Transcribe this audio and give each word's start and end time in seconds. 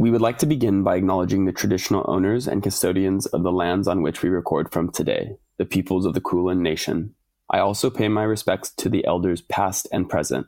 We 0.00 0.10
would 0.10 0.22
like 0.22 0.38
to 0.38 0.46
begin 0.46 0.82
by 0.82 0.96
acknowledging 0.96 1.44
the 1.44 1.52
traditional 1.52 2.06
owners 2.08 2.48
and 2.48 2.62
custodians 2.62 3.26
of 3.26 3.42
the 3.42 3.52
lands 3.52 3.86
on 3.86 4.00
which 4.00 4.22
we 4.22 4.30
record 4.30 4.72
from 4.72 4.90
today, 4.90 5.36
the 5.58 5.66
peoples 5.66 6.06
of 6.06 6.14
the 6.14 6.22
Kulin 6.22 6.62
Nation. 6.62 7.14
I 7.50 7.58
also 7.58 7.90
pay 7.90 8.08
my 8.08 8.22
respects 8.22 8.70
to 8.76 8.88
the 8.88 9.04
elders 9.04 9.42
past 9.42 9.86
and 9.92 10.08
present. 10.08 10.46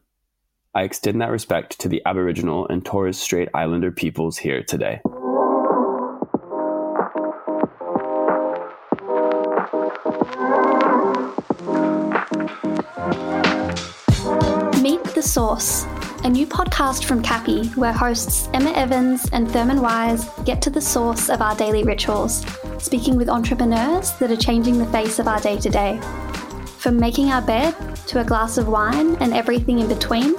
I 0.74 0.84
extend 0.84 1.20
that 1.20 1.30
respect 1.30 1.78
to 1.80 1.88
the 1.90 2.00
Aboriginal 2.06 2.66
and 2.68 2.82
Torres 2.82 3.18
Strait 3.18 3.50
Islander 3.52 3.90
peoples 3.92 4.38
here 4.38 4.62
today. 4.62 5.02
Meet 14.80 15.04
The 15.12 15.22
Source, 15.22 15.84
a 16.24 16.30
new 16.30 16.46
podcast 16.46 17.04
from 17.04 17.20
Cappy 17.20 17.66
where 17.70 17.92
hosts 17.92 18.48
Emma 18.54 18.70
Evans 18.72 19.28
and 19.32 19.50
Thurman 19.50 19.82
Wise 19.82 20.28
get 20.44 20.62
to 20.62 20.70
the 20.70 20.80
source 20.80 21.28
of 21.28 21.42
our 21.42 21.56
daily 21.56 21.82
rituals, 21.82 22.46
speaking 22.78 23.16
with 23.16 23.28
entrepreneurs 23.28 24.12
that 24.18 24.30
are 24.30 24.36
changing 24.36 24.78
the 24.78 24.86
face 24.86 25.18
of 25.18 25.26
our 25.26 25.40
day 25.40 25.58
to 25.58 25.68
day. 25.68 25.98
From 26.78 26.96
making 26.96 27.30
our 27.30 27.42
bed 27.42 27.74
to 28.06 28.20
a 28.20 28.24
glass 28.24 28.56
of 28.56 28.68
wine 28.68 29.16
and 29.16 29.34
everything 29.34 29.80
in 29.80 29.88
between, 29.88 30.36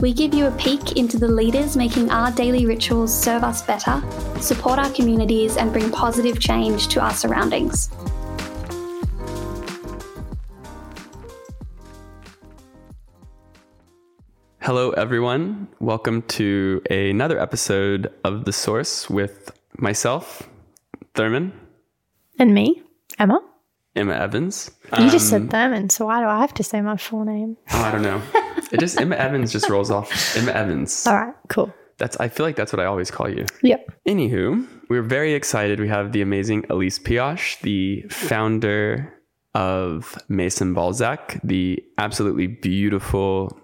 we 0.00 0.14
give 0.14 0.32
you 0.32 0.46
a 0.46 0.52
peek 0.52 0.92
into 0.92 1.18
the 1.18 1.28
leaders 1.28 1.76
making 1.76 2.10
our 2.10 2.30
daily 2.30 2.64
rituals 2.64 3.14
serve 3.14 3.44
us 3.44 3.60
better, 3.60 4.02
support 4.40 4.78
our 4.78 4.90
communities, 4.90 5.58
and 5.58 5.70
bring 5.70 5.90
positive 5.90 6.40
change 6.40 6.88
to 6.88 7.00
our 7.00 7.12
surroundings. 7.12 7.90
Hello, 14.66 14.90
everyone. 14.90 15.68
Welcome 15.78 16.22
to 16.22 16.82
another 16.90 17.38
episode 17.38 18.12
of 18.24 18.44
The 18.46 18.52
Source 18.52 19.08
with 19.08 19.52
myself, 19.78 20.48
Thurman, 21.14 21.52
And 22.40 22.52
me, 22.52 22.82
Emma. 23.16 23.40
Emma 23.94 24.14
Evans. 24.14 24.72
You 24.98 25.08
just 25.08 25.32
Um, 25.32 25.42
said 25.42 25.50
Thurman, 25.50 25.88
so 25.90 26.06
why 26.06 26.20
do 26.20 26.26
I 26.26 26.40
have 26.40 26.52
to 26.54 26.64
say 26.64 26.80
my 26.80 26.96
full 26.96 27.24
name? 27.24 27.56
Oh, 27.70 27.80
I 27.82 27.92
don't 27.92 28.02
know. 28.02 28.20
It 28.72 28.80
just 28.80 29.00
Emma 29.00 29.14
Evans 29.14 29.52
just 29.52 29.70
rolls 29.70 29.92
off. 29.92 30.10
Emma 30.36 30.50
Evans. 30.50 31.06
All 31.06 31.14
right, 31.14 31.34
cool. 31.48 31.72
That's. 31.98 32.16
I 32.18 32.28
feel 32.28 32.44
like 32.44 32.56
that's 32.56 32.72
what 32.72 32.80
I 32.80 32.86
always 32.86 33.10
call 33.12 33.28
you. 33.30 33.46
Yep. 33.62 33.90
Anywho, 34.08 34.66
we're 34.90 35.02
very 35.02 35.32
excited. 35.34 35.78
We 35.78 35.86
have 35.88 36.10
the 36.12 36.20
amazing 36.22 36.66
Elise 36.68 36.98
Pioch, 36.98 37.60
the 37.62 38.02
founder 38.10 39.14
of 39.54 40.18
Maison 40.28 40.74
Balzac, 40.74 41.40
the 41.44 41.82
absolutely 41.96 42.48
beautiful, 42.48 43.56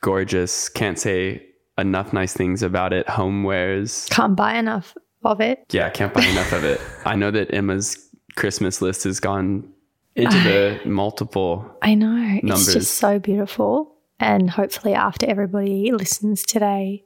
gorgeous, 0.00 0.68
can't 0.68 0.98
say 0.98 1.46
enough 1.78 2.12
nice 2.12 2.32
things 2.32 2.62
about 2.62 2.92
it, 2.92 3.06
homewares. 3.06 4.08
Can't 4.10 4.36
buy 4.36 4.56
enough 4.56 4.96
of 5.24 5.40
it. 5.40 5.64
Yeah, 5.70 5.90
can't 5.90 6.12
buy 6.12 6.24
enough 6.24 6.52
of 6.52 6.64
it. 6.64 6.80
I 7.04 7.16
know 7.16 7.30
that 7.30 7.52
Emma's 7.52 8.08
Christmas 8.36 8.80
list 8.80 9.04
has 9.04 9.20
gone 9.20 9.68
into 10.16 10.36
the 10.38 10.80
multiple. 10.88 11.70
I 11.82 11.94
know. 11.94 12.40
It's 12.42 12.72
just 12.72 12.94
so 12.94 13.18
beautiful. 13.18 13.96
And 14.18 14.50
hopefully, 14.50 14.94
after 14.94 15.26
everybody 15.26 15.92
listens 15.92 16.42
today, 16.42 17.04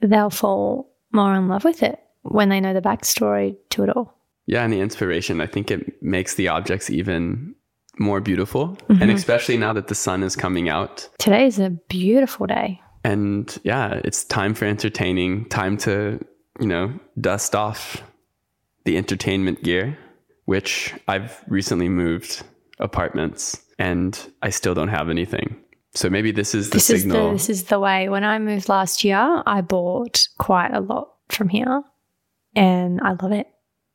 they'll 0.00 0.30
fall 0.30 0.92
more 1.12 1.34
in 1.34 1.48
love 1.48 1.64
with 1.64 1.82
it 1.82 1.98
when 2.22 2.50
they 2.50 2.60
know 2.60 2.74
the 2.74 2.82
backstory 2.82 3.56
to 3.70 3.84
it 3.84 3.96
all. 3.96 4.14
Yeah, 4.46 4.62
and 4.62 4.72
the 4.72 4.80
inspiration. 4.80 5.40
I 5.40 5.46
think 5.46 5.70
it 5.70 6.02
makes 6.02 6.34
the 6.34 6.48
objects 6.48 6.90
even 6.90 7.55
more 7.98 8.20
beautiful. 8.20 8.68
Mm-hmm. 8.88 9.02
And 9.02 9.10
especially 9.10 9.56
now 9.56 9.72
that 9.72 9.88
the 9.88 9.94
sun 9.94 10.22
is 10.22 10.36
coming 10.36 10.68
out. 10.68 11.08
Today 11.18 11.46
is 11.46 11.58
a 11.58 11.70
beautiful 11.88 12.46
day. 12.46 12.80
And 13.04 13.56
yeah, 13.62 14.00
it's 14.04 14.24
time 14.24 14.54
for 14.54 14.64
entertaining, 14.64 15.48
time 15.48 15.76
to, 15.78 16.18
you 16.60 16.66
know, 16.66 16.98
dust 17.20 17.54
off 17.54 18.02
the 18.84 18.96
entertainment 18.96 19.62
gear, 19.62 19.96
which 20.44 20.94
I've 21.08 21.44
recently 21.48 21.88
moved 21.88 22.42
apartments 22.78 23.62
and 23.78 24.18
I 24.42 24.50
still 24.50 24.74
don't 24.74 24.88
have 24.88 25.08
anything. 25.08 25.56
So 25.94 26.10
maybe 26.10 26.30
this 26.30 26.54
is 26.54 26.70
the 26.70 26.76
This 26.76 26.90
is 26.90 27.02
signal. 27.02 27.28
the 27.28 27.32
this 27.34 27.48
is 27.48 27.64
the 27.64 27.78
way. 27.80 28.08
When 28.08 28.22
I 28.22 28.38
moved 28.38 28.68
last 28.68 29.02
year, 29.02 29.42
I 29.46 29.62
bought 29.62 30.28
quite 30.38 30.72
a 30.74 30.80
lot 30.80 31.14
from 31.30 31.48
here, 31.48 31.82
and 32.54 33.00
I 33.02 33.12
love 33.20 33.32
it. 33.32 33.46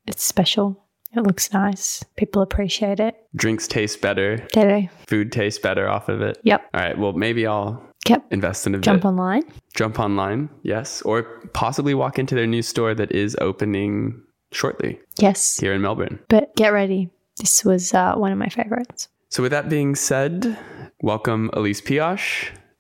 It's 0.08 0.24
special. 0.24 0.84
It 1.16 1.22
looks 1.24 1.52
nice. 1.52 2.04
People 2.16 2.42
appreciate 2.42 3.00
it. 3.00 3.16
Drinks 3.36 3.68
taste 3.68 4.02
better, 4.02 4.46
They 4.54 4.82
do. 4.84 4.88
food 5.08 5.32
tastes 5.32 5.60
better 5.60 5.88
off 5.90 6.08
of 6.10 6.22
it. 6.22 6.38
Yep. 6.44 6.70
All 6.74 6.82
right, 6.82 6.98
well, 6.98 7.14
maybe 7.14 7.46
I'll 7.46 7.84
Yep. 8.08 8.26
invest 8.32 8.66
in 8.66 8.74
a 8.76 8.80
Jump 8.80 9.02
bit. 9.04 9.08
online. 9.10 9.44
Jump 9.76 10.00
online, 10.00 10.50
yes, 10.64 11.02
or 11.04 11.24
possibly 11.54 11.94
walk 11.94 12.18
into 12.18 12.34
their 12.36 12.48
new 12.48 12.62
store 12.62 12.96
that 12.96 13.12
is 13.12 13.36
opening 13.42 14.22
shortly 14.52 15.00
Yes. 15.20 15.58
here 15.60 15.74
in 15.74 15.82
Melbourne. 15.82 16.20
But 16.30 16.56
get 16.56 16.70
ready. 16.74 17.10
This 17.40 17.64
was 17.66 17.94
uh, 17.94 18.14
one 18.16 18.32
of 18.32 18.38
my 18.38 18.50
favorites. 18.50 19.08
So, 19.30 19.42
with 19.44 19.52
that 19.52 19.70
being 19.70 19.96
said, 19.96 20.58
welcome 21.02 21.50
Elise 21.54 21.82
Pioch. 21.82 22.20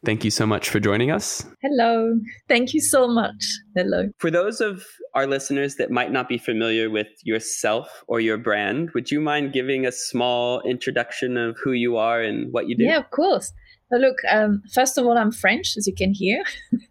Thank 0.04 0.26
you 0.26 0.32
so 0.32 0.48
much 0.48 0.70
for 0.70 0.80
joining 0.80 1.12
us. 1.12 1.46
Hello. 1.62 2.20
Thank 2.48 2.74
you 2.74 2.82
so 2.82 3.08
much. 3.08 3.44
Hello. 3.76 4.10
For 4.18 4.32
those 4.32 4.60
of 4.60 4.84
our 5.14 5.28
listeners 5.28 5.76
that 5.76 5.92
might 5.92 6.12
not 6.12 6.28
be 6.28 6.40
familiar 6.40 6.90
with 6.90 7.08
yourself 7.24 8.04
or 8.08 8.20
your 8.20 8.38
brand, 8.38 8.90
would 8.96 9.12
you 9.12 9.22
mind 9.22 9.54
giving 9.54 9.86
a 9.86 9.92
small 9.92 10.62
introduction 10.62 11.38
of 11.38 11.56
who 11.64 11.74
you 11.74 11.98
are 11.98 12.22
and 12.22 12.52
what 12.52 12.68
you 12.68 12.76
do? 12.76 12.84
Yeah, 12.84 12.98
of 12.98 13.12
course. 13.12 13.54
So 13.92 13.98
look, 13.98 14.18
um, 14.30 14.64
first 14.74 14.98
of 14.98 15.06
all, 15.06 15.18
I'm 15.18 15.32
French, 15.32 15.76
as 15.78 15.86
you 15.86 15.94
can 15.94 16.14
hear, 16.14 16.44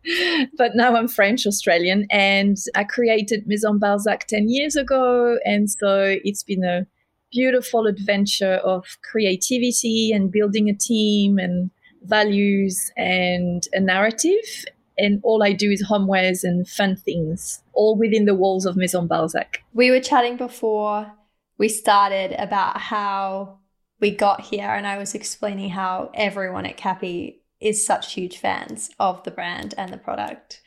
but 0.59 0.72
now 0.77 0.94
I'm 0.94 1.09
French 1.09 1.47
Australian, 1.47 2.06
and 2.10 2.59
I 2.77 2.84
created 2.84 3.44
Maison 3.47 3.78
Balzac 3.78 4.27
10 4.27 4.50
years 4.50 4.77
ago. 4.77 5.38
And 5.44 5.69
so 5.71 6.19
it's 6.22 6.42
been 6.42 6.62
a 6.62 6.87
beautiful 7.32 7.87
adventure 7.87 8.54
of 8.56 8.84
creativity 9.03 10.12
and 10.12 10.31
building 10.31 10.69
a 10.69 10.75
team 10.75 11.38
and 11.38 11.71
values 12.02 12.90
and 12.96 13.62
a 13.72 13.80
narrative. 13.80 14.64
And 14.98 15.20
all 15.22 15.42
I 15.42 15.52
do 15.52 15.70
is 15.70 15.86
homewares 15.88 16.44
and 16.44 16.68
fun 16.68 16.96
things, 16.96 17.62
all 17.72 17.96
within 17.96 18.26
the 18.26 18.34
walls 18.34 18.66
of 18.66 18.76
Maison 18.76 19.06
Balzac. 19.06 19.62
We 19.72 19.90
were 19.90 20.00
chatting 20.00 20.36
before 20.36 21.12
we 21.56 21.68
started 21.68 22.34
about 22.38 22.78
how 22.78 23.58
we 24.00 24.10
got 24.10 24.40
here, 24.40 24.68
and 24.68 24.86
I 24.86 24.98
was 24.98 25.14
explaining 25.14 25.70
how 25.70 26.10
everyone 26.14 26.66
at 26.66 26.76
Cappy 26.76 27.42
is 27.60 27.84
such 27.84 28.14
huge 28.14 28.38
fans 28.38 28.90
of 28.98 29.22
the 29.24 29.30
brand 29.30 29.74
and 29.76 29.92
the 29.92 29.98
product. 29.98 30.62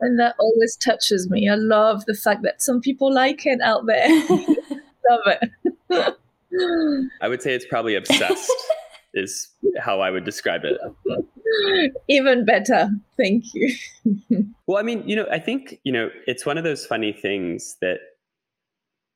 And 0.00 0.18
that 0.20 0.36
always 0.38 0.76
touches 0.76 1.28
me. 1.28 1.48
I 1.48 1.54
love 1.56 2.04
the 2.06 2.14
fact 2.14 2.42
that 2.42 2.62
some 2.62 2.80
people 2.80 3.12
like 3.12 3.46
it 3.46 3.60
out 3.60 3.86
there. 3.86 4.08
love 5.10 5.20
it. 5.26 6.16
I 7.20 7.28
would 7.28 7.42
say 7.42 7.54
it's 7.54 7.66
probably 7.66 7.94
obsessed, 7.96 8.52
is 9.16 9.48
how 9.80 10.00
I 10.00 10.10
would 10.10 10.24
describe 10.24 10.62
it. 10.64 10.78
Even 12.08 12.44
better. 12.44 12.90
Thank 13.16 13.44
you. 13.54 13.74
Well, 14.68 14.78
I 14.78 14.82
mean, 14.82 15.08
you 15.08 15.14
know, 15.14 15.26
I 15.30 15.38
think, 15.38 15.78
you 15.84 15.92
know, 15.92 16.10
it's 16.26 16.44
one 16.44 16.58
of 16.58 16.64
those 16.64 16.84
funny 16.84 17.12
things 17.12 17.76
that 17.80 17.98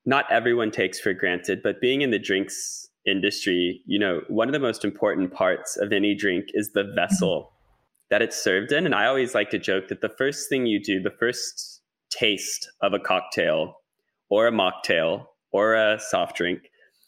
not 0.06 0.30
everyone 0.30 0.70
takes 0.70 1.00
for 1.00 1.12
granted, 1.12 1.60
but 1.60 1.80
being 1.80 2.02
in 2.02 2.12
the 2.12 2.20
drinks 2.20 2.88
industry, 3.04 3.82
you 3.84 3.98
know, 3.98 4.20
one 4.28 4.48
of 4.48 4.52
the 4.52 4.60
most 4.60 4.84
important 4.84 5.32
parts 5.32 5.76
of 5.76 5.92
any 5.92 6.14
drink 6.14 6.46
is 6.54 6.70
the 6.72 6.84
mm-hmm. 6.84 6.94
vessel 6.94 7.52
that 8.10 8.22
it's 8.22 8.40
served 8.40 8.72
in. 8.72 8.86
And 8.86 8.94
I 8.94 9.06
always 9.06 9.34
like 9.34 9.50
to 9.50 9.58
joke 9.58 9.88
that 9.88 10.00
the 10.00 10.08
first 10.08 10.48
thing 10.48 10.66
you 10.66 10.80
do, 10.82 11.00
the 11.00 11.10
first 11.18 11.80
taste 12.10 12.70
of 12.82 12.92
a 12.92 12.98
cocktail 12.98 13.74
or 14.28 14.46
a 14.46 14.52
mocktail 14.52 15.26
or 15.52 15.74
a 15.74 15.98
soft 15.98 16.36
drink 16.36 16.60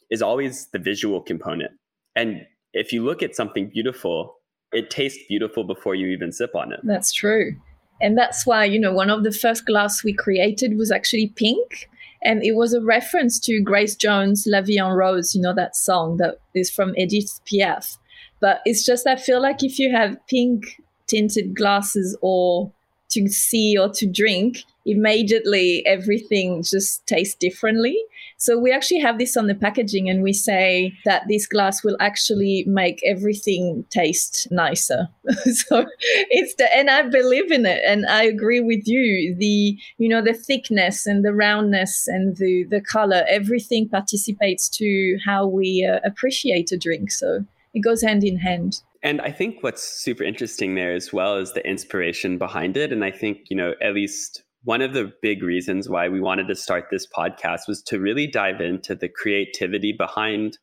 is 0.09 0.21
always 0.21 0.67
the 0.71 0.79
visual 0.79 1.21
component. 1.21 1.71
And 2.15 2.45
if 2.73 2.91
you 2.91 3.03
look 3.03 3.23
at 3.23 3.35
something 3.35 3.69
beautiful, 3.69 4.35
it 4.71 4.89
tastes 4.89 5.23
beautiful 5.27 5.63
before 5.63 5.95
you 5.95 6.07
even 6.07 6.31
sip 6.31 6.55
on 6.55 6.73
it. 6.73 6.79
That's 6.83 7.13
true. 7.13 7.55
And 8.01 8.17
that's 8.17 8.45
why, 8.45 8.65
you 8.65 8.79
know, 8.79 8.91
one 8.91 9.09
of 9.09 9.23
the 9.23 9.31
first 9.31 9.65
glass 9.65 10.03
we 10.03 10.13
created 10.13 10.77
was 10.77 10.91
actually 10.91 11.27
pink. 11.35 11.89
And 12.23 12.43
it 12.43 12.55
was 12.55 12.73
a 12.73 12.81
reference 12.81 13.39
to 13.41 13.61
Grace 13.61 13.95
Jones' 13.95 14.45
La 14.47 14.61
Vie 14.61 14.79
en 14.79 14.91
Rose, 14.91 15.35
you 15.35 15.41
know, 15.41 15.53
that 15.53 15.75
song 15.75 16.17
that 16.17 16.39
is 16.55 16.71
from 16.71 16.95
Edith 16.97 17.39
Piaf. 17.45 17.97
But 18.39 18.61
it's 18.65 18.85
just, 18.85 19.05
I 19.07 19.15
feel 19.15 19.41
like 19.41 19.63
if 19.63 19.77
you 19.77 19.91
have 19.91 20.17
pink 20.27 20.81
tinted 21.07 21.55
glasses 21.55 22.17
or 22.21 22.71
to 23.11 23.27
see 23.27 23.77
or 23.77 23.89
to 23.89 24.07
drink, 24.07 24.63
immediately 24.85 25.85
everything 25.85 26.63
just 26.63 27.05
tastes 27.07 27.35
differently. 27.35 27.97
So 28.43 28.59
we 28.59 28.73
actually 28.73 28.99
have 28.99 29.19
this 29.19 29.37
on 29.37 29.47
the 29.47 29.55
packaging 29.55 30.09
and 30.09 30.21
we 30.21 30.33
say 30.33 30.91
that 31.05 31.29
this 31.29 31.47
glass 31.47 31.81
will 31.81 31.95
actually 32.01 32.65
make 32.67 32.99
everything 33.05 33.85
taste 33.89 34.49
nicer. 34.51 35.07
so 35.45 35.85
it's 36.29 36.53
the 36.55 36.67
and 36.75 36.89
I 36.89 37.03
believe 37.03 37.53
in 37.53 37.65
it 37.65 37.81
and 37.87 38.05
I 38.05 38.23
agree 38.23 38.59
with 38.59 38.85
you. 38.85 39.33
The 39.39 39.77
you 39.97 40.09
know 40.09 40.21
the 40.21 40.33
thickness 40.33 41.07
and 41.07 41.23
the 41.23 41.33
roundness 41.33 42.05
and 42.05 42.35
the 42.35 42.65
the 42.69 42.81
color, 42.81 43.23
everything 43.29 43.87
participates 43.87 44.67
to 44.71 45.17
how 45.25 45.47
we 45.47 45.89
uh, 45.89 46.01
appreciate 46.03 46.73
a 46.73 46.77
drink. 46.77 47.11
So 47.11 47.45
it 47.73 47.79
goes 47.79 48.01
hand 48.01 48.25
in 48.25 48.39
hand. 48.39 48.81
And 49.03 49.21
I 49.21 49.31
think 49.31 49.63
what's 49.63 49.83
super 49.83 50.25
interesting 50.25 50.75
there 50.75 50.93
as 50.93 51.13
well 51.13 51.37
is 51.37 51.53
the 51.53 51.65
inspiration 51.65 52.37
behind 52.37 52.75
it. 52.75 52.91
And 52.91 53.05
I 53.05 53.11
think, 53.11 53.49
you 53.49 53.55
know, 53.55 53.73
at 53.81 53.93
least 53.93 54.42
one 54.63 54.81
of 54.81 54.93
the 54.93 55.11
big 55.21 55.43
reasons 55.43 55.89
why 55.89 56.07
we 56.07 56.21
wanted 56.21 56.47
to 56.47 56.55
start 56.55 56.85
this 56.89 57.07
podcast 57.07 57.67
was 57.67 57.81
to 57.83 57.99
really 57.99 58.27
dive 58.27 58.61
into 58.61 58.95
the 58.95 59.09
creativity 59.09 59.91
behind 59.91 60.57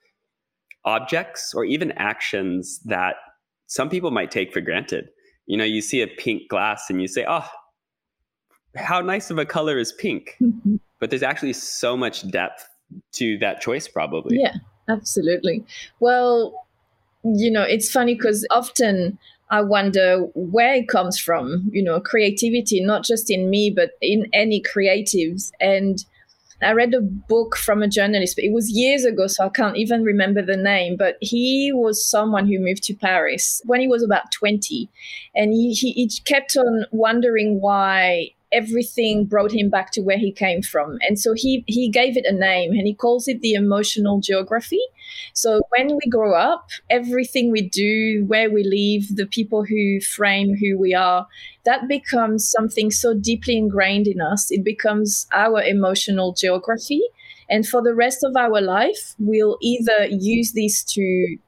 objects 0.84 1.52
or 1.54 1.64
even 1.64 1.92
actions 1.92 2.80
that 2.86 3.16
some 3.66 3.90
people 3.90 4.10
might 4.10 4.30
take 4.30 4.52
for 4.52 4.60
granted. 4.60 5.10
You 5.46 5.56
know, 5.56 5.64
you 5.64 5.82
see 5.82 6.00
a 6.00 6.06
pink 6.06 6.48
glass 6.48 6.88
and 6.88 7.00
you 7.00 7.08
say, 7.08 7.24
oh, 7.28 7.46
how 8.76 9.00
nice 9.00 9.30
of 9.30 9.38
a 9.38 9.44
color 9.44 9.78
is 9.78 9.92
pink. 9.92 10.36
Mm-hmm. 10.40 10.76
But 10.98 11.10
there's 11.10 11.22
actually 11.22 11.52
so 11.52 11.96
much 11.96 12.28
depth 12.30 12.66
to 13.12 13.38
that 13.38 13.60
choice, 13.60 13.88
probably. 13.88 14.38
Yeah, 14.38 14.54
absolutely. 14.88 15.64
Well, 15.98 16.66
you 17.24 17.50
know, 17.50 17.62
it's 17.62 17.90
funny 17.90 18.14
because 18.14 18.46
often 18.50 19.18
I 19.50 19.62
wonder 19.62 20.20
where 20.34 20.74
it 20.74 20.88
comes 20.88 21.18
from, 21.18 21.68
you 21.72 21.82
know, 21.82 22.00
creativity, 22.00 22.80
not 22.80 23.04
just 23.04 23.30
in 23.30 23.50
me, 23.50 23.70
but 23.70 23.90
in 24.00 24.26
any 24.32 24.62
creatives. 24.62 25.50
And 25.60 26.04
I 26.62 26.72
read 26.72 26.94
a 26.94 27.00
book 27.00 27.56
from 27.56 27.82
a 27.82 27.88
journalist, 27.88 28.36
but 28.36 28.44
it 28.44 28.52
was 28.52 28.70
years 28.70 29.04
ago, 29.04 29.26
so 29.26 29.46
I 29.46 29.48
can't 29.48 29.76
even 29.76 30.04
remember 30.04 30.42
the 30.42 30.56
name. 30.56 30.96
But 30.96 31.16
he 31.20 31.72
was 31.72 32.04
someone 32.04 32.46
who 32.46 32.60
moved 32.60 32.84
to 32.84 32.94
Paris 32.94 33.60
when 33.64 33.80
he 33.80 33.88
was 33.88 34.04
about 34.04 34.30
20. 34.30 34.88
And 35.34 35.52
he, 35.52 35.72
he, 35.72 35.92
he 35.92 36.10
kept 36.24 36.56
on 36.56 36.84
wondering 36.92 37.60
why 37.60 38.30
everything 38.52 39.24
brought 39.24 39.52
him 39.52 39.70
back 39.70 39.92
to 39.92 40.00
where 40.00 40.18
he 40.18 40.32
came 40.32 40.62
from. 40.62 40.98
And 41.06 41.18
so 41.18 41.34
he, 41.34 41.64
he 41.66 41.88
gave 41.88 42.16
it 42.16 42.26
a 42.26 42.32
name 42.32 42.72
and 42.72 42.86
he 42.86 42.94
calls 42.94 43.28
it 43.28 43.40
the 43.40 43.54
emotional 43.54 44.20
geography. 44.20 44.80
So 45.34 45.62
when 45.76 45.96
we 45.96 46.10
grow 46.10 46.34
up, 46.34 46.70
everything 46.88 47.50
we 47.50 47.62
do, 47.68 48.24
where 48.26 48.50
we 48.50 48.64
live, 48.64 49.16
the 49.16 49.26
people 49.26 49.64
who 49.64 50.00
frame 50.00 50.56
who 50.56 50.78
we 50.78 50.94
are, 50.94 51.26
that 51.64 51.88
becomes 51.88 52.50
something 52.50 52.90
so 52.90 53.14
deeply 53.14 53.56
ingrained 53.56 54.06
in 54.06 54.20
us. 54.20 54.50
It 54.50 54.64
becomes 54.64 55.26
our 55.32 55.62
emotional 55.62 56.32
geography. 56.32 57.02
And 57.48 57.66
for 57.66 57.82
the 57.82 57.94
rest 57.94 58.22
of 58.24 58.36
our 58.36 58.60
life, 58.60 59.14
we'll 59.18 59.58
either 59.60 60.06
use 60.08 60.52
this 60.52 60.84
to, 60.84 61.02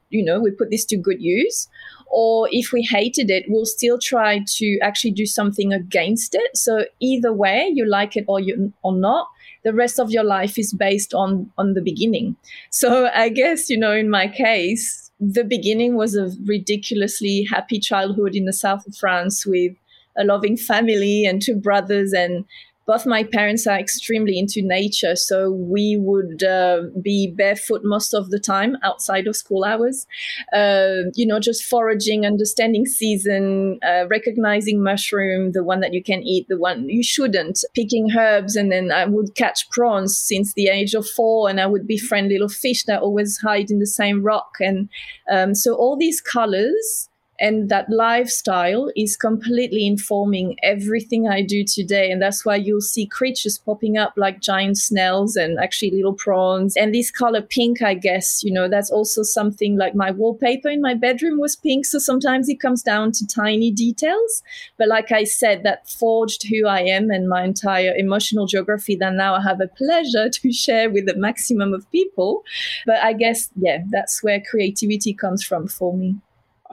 you 0.09 0.23
know, 0.23 0.39
we 0.39 0.51
put 0.51 0.69
this 0.69 0.85
to 0.85 0.97
good 0.97 1.21
use, 1.21 1.67
or 2.15 2.47
if 2.51 2.71
we 2.71 2.83
hated 2.83 3.31
it, 3.31 3.45
we'll 3.47 3.65
still 3.65 3.97
try 3.97 4.39
to 4.45 4.77
actually 4.83 5.09
do 5.09 5.25
something 5.25 5.73
against 5.73 6.35
it. 6.35 6.55
So 6.55 6.85
either 6.99 7.33
way, 7.33 7.71
you 7.73 7.89
like 7.89 8.15
it 8.15 8.23
or 8.27 8.39
you 8.39 8.71
or 8.83 8.93
not, 8.95 9.27
the 9.63 9.73
rest 9.73 9.99
of 9.99 10.11
your 10.11 10.23
life 10.23 10.59
is 10.59 10.73
based 10.73 11.15
on 11.15 11.51
on 11.57 11.73
the 11.73 11.81
beginning. 11.81 12.35
So 12.69 13.09
I 13.13 13.29
guess 13.29 13.67
you 13.67 13.77
know, 13.77 13.93
in 13.93 14.11
my 14.11 14.27
case, 14.27 15.09
the 15.19 15.43
beginning 15.43 15.95
was 15.95 16.15
a 16.15 16.29
ridiculously 16.45 17.47
happy 17.49 17.79
childhood 17.79 18.35
in 18.35 18.45
the 18.45 18.53
south 18.53 18.85
of 18.85 18.95
France 18.95 19.43
with 19.43 19.73
a 20.15 20.23
loving 20.23 20.55
family 20.55 21.25
and 21.25 21.41
two 21.41 21.55
brothers 21.55 22.13
and 22.13 22.45
both 22.85 23.05
my 23.05 23.23
parents 23.23 23.65
are 23.65 23.79
extremely 23.79 24.37
into 24.37 24.61
nature, 24.61 25.15
so 25.15 25.51
we 25.51 25.97
would 25.99 26.43
uh, 26.43 26.81
be 27.01 27.33
barefoot 27.35 27.81
most 27.83 28.13
of 28.13 28.29
the 28.29 28.39
time 28.39 28.75
outside 28.83 29.27
of 29.27 29.35
school 29.35 29.63
hours. 29.63 30.05
Uh, 30.53 31.09
you 31.13 31.25
know, 31.25 31.39
just 31.39 31.63
foraging, 31.63 32.25
understanding 32.25 32.85
season, 32.85 33.79
uh, 33.87 34.05
recognizing 34.09 34.83
mushroom, 34.83 35.51
the 35.53 35.63
one 35.63 35.79
that 35.79 35.93
you 35.93 36.03
can 36.03 36.21
eat, 36.23 36.47
the 36.49 36.57
one 36.57 36.89
you 36.89 37.03
shouldn't, 37.03 37.63
picking 37.73 38.11
herbs, 38.17 38.55
and 38.55 38.71
then 38.71 38.91
I 38.91 39.05
would 39.05 39.35
catch 39.35 39.69
prawns 39.69 40.17
since 40.17 40.53
the 40.53 40.67
age 40.67 40.93
of 40.93 41.07
four, 41.07 41.49
and 41.49 41.59
I 41.61 41.67
would 41.67 41.87
befriend 41.87 42.29
little 42.29 42.49
fish 42.49 42.83
that 42.85 43.01
always 43.01 43.39
hide 43.39 43.71
in 43.71 43.79
the 43.79 43.87
same 43.87 44.23
rock, 44.23 44.57
and 44.59 44.89
um, 45.31 45.55
so 45.55 45.73
all 45.75 45.97
these 45.97 46.19
colors 46.19 47.09
and 47.43 47.67
that 47.67 47.89
lifestyle 47.89 48.89
is 48.95 49.17
completely 49.17 49.85
informing 49.85 50.55
everything 50.63 51.27
I 51.27 51.41
do 51.41 51.65
today. 51.65 52.09
And 52.09 52.21
that's 52.21 52.45
why 52.45 52.55
you'll 52.55 52.79
see 52.79 53.05
creatures 53.05 53.57
popping 53.57 53.97
up 53.97 54.13
like 54.15 54.39
giant 54.39 54.77
snails 54.77 55.35
and 55.35 55.59
actually 55.59 55.91
little 55.91 56.13
prawns. 56.13 56.77
And 56.77 56.95
this 56.95 57.11
color 57.11 57.41
pink, 57.41 57.81
I 57.81 57.95
guess, 57.95 58.45
you 58.45 58.53
know, 58.53 58.69
that's 58.69 58.89
also 58.89 59.23
something 59.23 59.75
like 59.77 59.93
my 59.93 60.09
wallpaper 60.09 60.69
in 60.69 60.81
my 60.81 60.93
bedroom 60.93 61.37
was 61.37 61.57
pink. 61.57 61.85
So 61.85 61.99
sometimes 61.99 62.47
it 62.47 62.61
comes 62.61 62.81
down 62.81 63.11
to 63.11 63.27
tiny 63.27 63.71
details. 63.71 64.41
But 64.77 64.87
like 64.87 65.11
I 65.11 65.25
said, 65.25 65.63
that 65.63 65.89
forged 65.89 66.47
who 66.47 66.65
I 66.65 66.79
am 66.83 67.09
and 67.09 67.27
my 67.27 67.43
entire 67.43 67.93
emotional 67.93 68.47
geography 68.47 68.95
that 68.95 69.15
now 69.15 69.35
I 69.35 69.41
have 69.41 69.59
a 69.59 69.67
pleasure 69.67 70.29
to 70.29 70.53
share 70.53 70.89
with 70.89 71.07
the 71.07 71.15
maximum 71.17 71.73
of 71.73 71.91
people. 71.91 72.45
But 72.85 73.03
I 73.03 73.11
guess, 73.11 73.49
yeah, 73.57 73.79
that's 73.89 74.23
where 74.23 74.39
creativity 74.39 75.13
comes 75.13 75.43
from 75.43 75.67
for 75.67 75.93
me. 75.93 76.21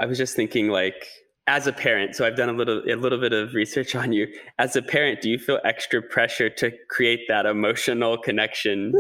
I 0.01 0.07
was 0.07 0.17
just 0.17 0.35
thinking 0.35 0.69
like 0.69 1.07
as 1.47 1.67
a 1.67 1.73
parent, 1.73 2.17
so 2.17 2.27
I've 2.27 2.37
done 2.37 2.49
a 2.49 2.55
little 2.55 2.83
a 2.91 2.97
little 2.97 3.21
bit 3.21 3.35
of 3.35 3.55
research 3.55 3.95
on 3.95 4.13
you. 4.13 4.27
As 4.59 4.75
a 4.75 4.83
parent, 4.83 5.21
do 5.21 5.29
you 5.29 5.39
feel 5.39 5.61
extra 5.65 6.01
pressure 6.01 6.49
to 6.49 6.73
create 6.89 7.21
that 7.29 7.45
emotional 7.45 8.17
connection 8.17 8.95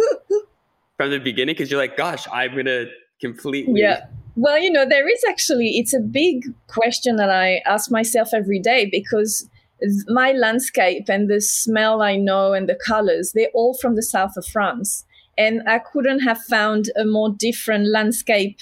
from 0.99 1.11
the 1.11 1.19
beginning 1.19 1.55
because 1.55 1.71
you're 1.71 1.81
like, 1.81 1.97
gosh, 1.97 2.27
I'm 2.31 2.53
going 2.53 2.67
to 2.67 2.87
completely 3.21 3.81
Yeah. 3.81 4.07
Well, 4.37 4.59
you 4.59 4.71
know, 4.71 4.87
there 4.87 5.09
is 5.09 5.25
actually 5.29 5.79
it's 5.79 5.95
a 5.95 6.01
big 6.01 6.45
question 6.67 7.17
that 7.17 7.31
I 7.31 7.63
ask 7.67 7.91
myself 7.91 8.35
every 8.35 8.61
day 8.61 8.89
because 8.91 9.49
my 10.09 10.33
landscape 10.33 11.09
and 11.09 11.31
the 11.31 11.41
smell 11.41 12.03
I 12.03 12.17
know 12.17 12.53
and 12.53 12.69
the 12.69 12.75
colors, 12.75 13.33
they're 13.35 13.49
all 13.55 13.73
from 13.75 13.97
the 13.97 14.03
south 14.03 14.37
of 14.37 14.45
France. 14.47 15.07
And 15.39 15.63
I 15.67 15.79
couldn't 15.79 16.21
have 16.21 16.43
found 16.43 16.91
a 16.97 17.07
more 17.07 17.31
different 17.31 17.87
landscape 17.87 18.59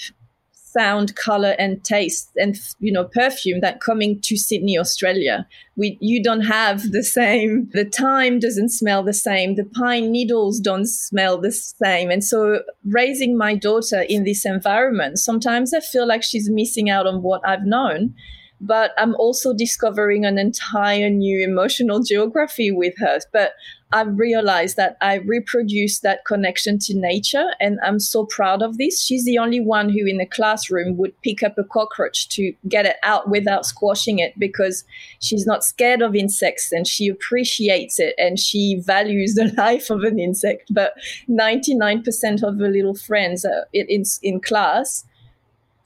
sound, 0.71 1.15
color, 1.15 1.55
and 1.57 1.83
taste, 1.83 2.29
and 2.35 2.57
you 2.79 2.91
know, 2.91 3.05
perfume 3.05 3.61
that 3.61 3.81
coming 3.81 4.19
to 4.21 4.37
Sydney, 4.37 4.77
Australia. 4.77 5.47
We 5.75 5.97
you 6.01 6.21
don't 6.21 6.41
have 6.41 6.91
the 6.91 7.03
same. 7.03 7.69
The 7.73 7.85
thyme 7.85 8.39
doesn't 8.39 8.69
smell 8.69 9.03
the 9.03 9.13
same. 9.13 9.55
The 9.55 9.65
pine 9.65 10.11
needles 10.11 10.59
don't 10.59 10.87
smell 10.87 11.39
the 11.39 11.51
same. 11.51 12.09
And 12.09 12.23
so, 12.23 12.61
raising 12.85 13.37
my 13.37 13.55
daughter 13.55 14.01
in 14.01 14.23
this 14.23 14.45
environment, 14.45 15.19
sometimes 15.19 15.73
I 15.73 15.79
feel 15.79 16.07
like 16.07 16.23
she's 16.23 16.49
missing 16.49 16.89
out 16.89 17.07
on 17.07 17.21
what 17.21 17.41
I've 17.47 17.65
known 17.65 18.15
but 18.61 18.91
I'm 18.97 19.15
also 19.15 19.53
discovering 19.53 20.25
an 20.25 20.37
entire 20.37 21.09
new 21.09 21.41
emotional 21.41 22.01
geography 22.01 22.71
with 22.71 22.93
her. 22.97 23.19
But 23.31 23.53
I 23.91 24.03
realized 24.03 24.77
that 24.77 24.97
I 25.01 25.15
reproduced 25.15 26.03
that 26.03 26.23
connection 26.23 26.77
to 26.79 26.95
nature, 26.95 27.47
and 27.59 27.79
I'm 27.83 27.99
so 27.99 28.25
proud 28.25 28.61
of 28.61 28.77
this. 28.77 29.03
She's 29.03 29.25
the 29.25 29.39
only 29.39 29.59
one 29.59 29.89
who 29.89 30.05
in 30.05 30.17
the 30.17 30.27
classroom 30.27 30.95
would 30.97 31.19
pick 31.23 31.41
up 31.41 31.57
a 31.57 31.63
cockroach 31.63 32.29
to 32.29 32.53
get 32.67 32.85
it 32.85 32.97
out 33.01 33.29
without 33.29 33.65
squashing 33.65 34.19
it 34.19 34.37
because 34.37 34.83
she's 35.19 35.47
not 35.47 35.63
scared 35.63 36.03
of 36.03 36.15
insects 36.15 36.71
and 36.71 36.85
she 36.85 37.07
appreciates 37.07 37.99
it 37.99 38.13
and 38.19 38.37
she 38.39 38.75
values 38.75 39.33
the 39.33 39.51
life 39.57 39.89
of 39.89 40.03
an 40.03 40.19
insect. 40.19 40.71
But 40.71 40.93
99% 41.27 42.43
of 42.43 42.59
her 42.59 42.69
little 42.69 42.95
friends 42.95 43.45
in, 43.73 44.03
in 44.21 44.39
class 44.39 45.03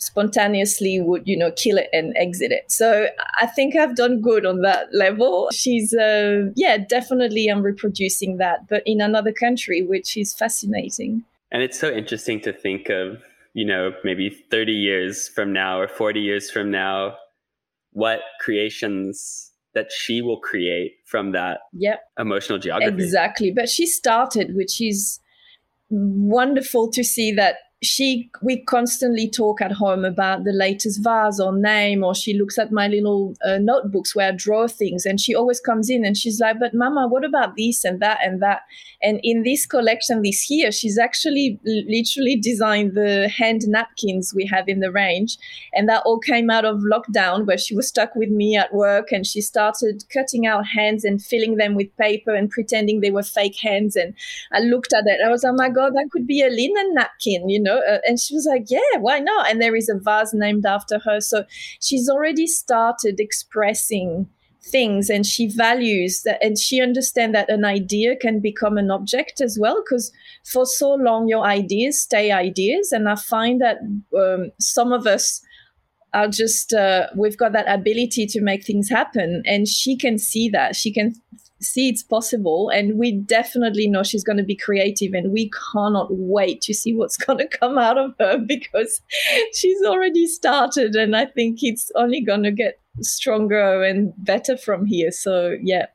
spontaneously 0.06 1.00
would 1.00 1.24
you 1.26 1.38
know 1.38 1.52
kill 1.52 1.78
it 1.78 1.90
and 1.94 2.16
exit 2.18 2.52
it. 2.52 2.72
So 2.72 3.08
i 3.42 3.46
think 3.46 3.76
i've 3.76 3.96
done 3.96 4.22
good 4.22 4.46
on 4.46 4.62
that 4.62 4.94
level. 4.94 5.50
She's 5.52 5.94
uh, 5.94 6.52
yeah 6.56 6.78
definitely 6.78 7.48
i'm 7.48 7.62
reproducing 7.62 8.38
that 8.38 8.68
but 8.68 8.84
in 8.86 9.02
another 9.02 9.32
country 9.32 9.82
which 9.82 10.18
is 10.18 10.34
fascinating. 10.34 11.24
And 11.52 11.62
it's 11.62 11.80
so 11.80 11.92
interesting 11.92 12.42
to 12.42 12.54
think 12.54 12.90
of 12.90 13.22
you 13.54 13.66
know 13.66 13.92
maybe 14.04 14.30
30 14.30 14.72
years 14.72 15.30
from 15.30 15.54
now 15.54 15.80
or 15.80 15.88
40 15.88 16.20
years 16.20 16.50
from 16.52 16.72
now 16.72 17.16
what 17.92 18.20
creations 18.40 19.52
that 19.74 19.92
she 19.92 20.22
will 20.22 20.40
create 20.40 20.94
from 21.06 21.32
that 21.32 21.62
yep. 21.74 22.02
emotional 22.20 22.60
geography. 22.60 23.04
Exactly. 23.04 23.52
But 23.52 23.70
she 23.70 23.86
started 23.88 24.56
which 24.56 24.80
is 24.82 25.20
wonderful 25.90 26.92
to 26.92 27.04
see 27.04 27.32
that 27.34 27.56
she 27.84 28.30
we 28.42 28.58
constantly 28.64 29.30
talk 29.30 29.62
at 29.62 29.72
home 29.72 30.06
about 30.06 30.44
the 30.44 30.52
latest 30.52 31.04
vase 31.04 31.40
or 31.40 31.56
name 31.56 32.04
or 32.04 32.16
she 32.16 32.34
looks 32.34 32.58
at 32.58 32.72
my 32.72 32.88
little 32.88 33.36
uh, 33.46 33.58
notebooks 33.60 34.16
where 34.16 34.30
i 34.30 34.32
draw 34.32 34.68
things 34.68 35.06
and 35.06 35.20
she 35.20 35.36
always 35.36 35.60
comes 35.60 35.90
in 35.90 36.06
and 36.06 36.18
she's 36.18 36.40
like 36.40 36.58
but 36.60 36.74
mama 36.74 37.08
what 37.08 37.24
about 37.24 37.56
this 37.58 37.84
and 37.84 38.02
that 38.02 38.20
and 38.24 38.42
that? 38.42 38.62
And 39.02 39.20
in 39.24 39.44
this 39.44 39.66
collection 39.66 40.22
this 40.22 40.50
year 40.50 40.72
she's 40.72 40.98
actually 40.98 41.60
literally 41.64 42.38
designed 42.38 42.94
the 42.94 43.28
hand 43.30 43.62
napkins 43.68 44.34
we 44.34 44.46
have 44.48 44.70
in 44.70 44.80
the 44.80 44.92
range 44.92 45.38
and 45.74 45.90
that 45.90 46.04
all 46.06 46.20
came 46.20 46.50
out 46.50 46.66
of 46.66 46.78
lockdown 46.80 47.46
where 47.46 47.58
she 47.58 47.76
was 47.76 47.88
stuck 47.88 48.16
with 48.16 48.30
me 48.30 48.56
at 48.56 48.74
work 48.74 49.12
and 49.12 49.28
she 49.28 49.42
started 49.42 50.04
cutting 50.12 50.46
out 50.46 50.66
hands 50.66 51.04
and 51.04 51.22
filling 51.22 51.58
them 51.58 51.76
with 51.76 51.96
paper 51.98 52.34
and 52.34 52.50
pretending 52.50 53.02
they 53.02 53.12
were 53.12 53.24
fake 53.24 53.58
hands 53.62 53.96
and 53.96 54.14
i 54.52 54.60
looked 54.60 54.94
at 54.94 55.04
it 55.06 55.20
i 55.26 55.30
was 55.30 55.44
like 55.44 55.54
oh 55.54 55.56
my 55.56 55.70
god 55.70 55.94
that 55.94 56.10
could 56.12 56.26
be 56.26 56.42
a 56.42 56.50
linen 56.50 56.94
napkin 56.94 57.50
you 57.50 57.62
know 57.62 57.73
know 57.74 57.82
uh, 57.94 58.00
and 58.06 58.20
she 58.20 58.34
was 58.34 58.46
like 58.46 58.66
yeah 58.70 59.00
why 59.00 59.20
not? 59.20 59.50
And 59.50 59.62
there 59.62 59.76
is 59.76 59.90
a 59.90 59.98
vase 59.98 60.34
named 60.34 60.66
after 60.66 61.00
her. 61.00 61.20
So 61.20 61.46
she's 61.80 62.10
already 62.10 62.48
started 62.48 63.20
expressing 63.20 64.28
things 64.66 65.10
and 65.10 65.26
she 65.26 65.48
values 65.48 66.22
that 66.24 66.42
and 66.42 66.58
she 66.58 66.82
understands 66.82 67.34
that 67.34 67.50
an 67.50 67.66
idea 67.66 68.16
can 68.16 68.40
become 68.40 68.78
an 68.78 68.90
object 68.92 69.42
as 69.42 69.58
well 69.60 69.84
because 69.84 70.10
for 70.46 70.66
so 70.66 70.94
long 70.94 71.28
your 71.28 71.44
ideas 71.46 72.02
stay 72.02 72.32
ideas. 72.32 72.92
And 72.92 73.10
i 73.10 73.16
find 73.16 73.62
that 73.62 73.78
um, 74.18 74.52
some 74.60 74.94
of 74.94 75.06
us 75.06 75.42
are 76.14 76.28
just 76.28 76.74
uh, 76.74 77.08
we've 77.16 77.38
got 77.38 77.54
that 77.54 77.68
ability 77.68 78.28
to 78.28 78.42
make 78.42 78.64
things 78.64 78.90
happen 78.90 79.42
and 79.46 79.68
she 79.68 79.98
can 79.98 80.18
see 80.18 80.48
that. 80.50 80.76
She 80.76 80.94
can 80.94 81.16
see 81.64 81.90
it's 81.90 82.04
possible. 82.04 82.70
And 82.70 82.98
we 82.98 83.12
definitely 83.12 83.88
know 83.88 84.04
she's 84.04 84.24
going 84.24 84.38
to 84.38 84.44
be 84.44 84.56
creative, 84.56 85.14
and 85.14 85.32
we 85.32 85.52
cannot 85.72 86.08
wait 86.12 86.62
to 86.62 86.74
see 86.74 86.94
what's 86.94 87.18
going 87.26 87.40
to 87.40 87.48
come 87.48 87.78
out 87.78 87.98
of 87.98 88.14
her 88.20 88.38
because 88.38 89.02
she's 89.54 89.82
already 89.84 90.28
started. 90.28 90.96
And 90.96 91.16
I 91.16 91.26
think 91.26 91.60
it's 91.62 91.92
only 91.96 92.22
going 92.22 92.44
to 92.44 92.52
get 92.52 92.80
stronger 93.02 93.84
and 93.84 94.14
better 94.18 94.58
from 94.58 94.86
here. 94.86 95.12
So, 95.12 95.58
yeah, 95.62 95.88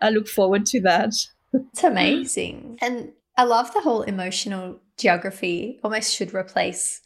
I 0.00 0.10
look 0.10 0.28
forward 0.28 0.66
to 0.66 0.80
that. 0.82 1.12
It's 1.52 1.84
amazing. 1.84 2.78
And 2.80 3.12
I 3.36 3.44
love 3.44 3.72
the 3.72 3.80
whole 3.80 4.02
emotional 4.02 4.80
geography 4.96 5.78
almost 5.84 6.14
should 6.14 6.34
replace 6.34 7.02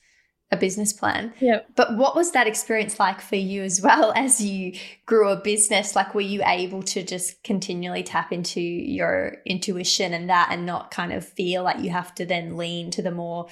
a 0.52 0.56
business 0.56 0.92
plan. 0.92 1.32
Yeah. 1.38 1.60
But 1.76 1.96
what 1.96 2.16
was 2.16 2.32
that 2.32 2.46
experience 2.46 2.98
like 2.98 3.20
for 3.20 3.36
you 3.36 3.62
as 3.62 3.80
well 3.80 4.12
as 4.16 4.40
you 4.40 4.74
grew 5.06 5.28
a 5.28 5.36
business? 5.36 5.94
Like, 5.94 6.14
were 6.14 6.20
you 6.20 6.42
able 6.44 6.82
to 6.84 7.02
just 7.02 7.42
continually 7.44 8.02
tap 8.02 8.32
into 8.32 8.60
your 8.60 9.36
intuition 9.46 10.12
and 10.12 10.28
that 10.28 10.48
and 10.50 10.66
not 10.66 10.90
kind 10.90 11.12
of 11.12 11.26
feel 11.26 11.62
like 11.62 11.80
you 11.80 11.90
have 11.90 12.14
to 12.16 12.26
then 12.26 12.56
lean 12.56 12.90
to 12.92 13.02
the 13.02 13.10
more 13.10 13.46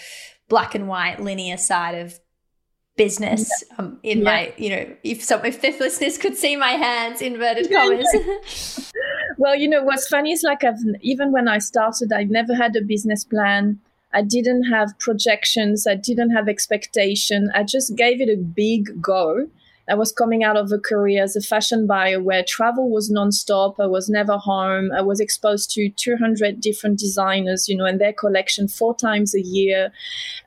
black 0.48 0.74
and 0.74 0.88
white 0.88 1.20
linear 1.20 1.56
side 1.56 1.94
of 1.94 2.18
business 2.96 3.48
yeah. 3.70 3.76
um, 3.78 4.00
in 4.02 4.18
yeah. 4.18 4.24
my 4.24 4.52
you 4.56 4.70
know 4.70 4.96
if 5.04 5.22
some 5.22 5.44
if 5.44 5.62
the 5.62 5.70
listeners 5.78 6.18
could 6.18 6.36
see 6.36 6.56
my 6.56 6.72
hands 6.72 7.22
inverted 7.22 7.70
commas 7.72 8.92
well 9.38 9.54
you 9.54 9.68
know 9.68 9.84
what's 9.84 10.08
funny 10.08 10.32
is 10.32 10.42
like 10.42 10.64
i've 10.64 10.80
even 11.00 11.30
when 11.30 11.46
i 11.46 11.58
started 11.58 12.12
i 12.12 12.24
never 12.24 12.56
had 12.56 12.74
a 12.74 12.82
business 12.82 13.22
plan 13.22 13.78
I 14.12 14.22
didn't 14.22 14.64
have 14.64 14.98
projections. 14.98 15.86
I 15.86 15.94
didn't 15.94 16.30
have 16.30 16.48
expectation. 16.48 17.50
I 17.54 17.62
just 17.62 17.96
gave 17.96 18.20
it 18.20 18.28
a 18.28 18.36
big 18.36 19.02
go. 19.02 19.48
I 19.90 19.94
was 19.94 20.12
coming 20.12 20.44
out 20.44 20.56
of 20.56 20.70
a 20.70 20.78
career 20.78 21.22
as 21.22 21.34
a 21.34 21.40
fashion 21.40 21.86
buyer 21.86 22.22
where 22.22 22.44
travel 22.46 22.90
was 22.90 23.10
nonstop. 23.10 23.76
I 23.78 23.86
was 23.86 24.08
never 24.08 24.36
home. 24.36 24.90
I 24.92 25.00
was 25.00 25.18
exposed 25.18 25.70
to 25.72 25.88
200 25.88 26.60
different 26.60 26.98
designers, 26.98 27.68
you 27.68 27.76
know, 27.76 27.86
and 27.86 27.98
their 27.98 28.12
collection 28.12 28.68
four 28.68 28.94
times 28.94 29.34
a 29.34 29.40
year, 29.40 29.90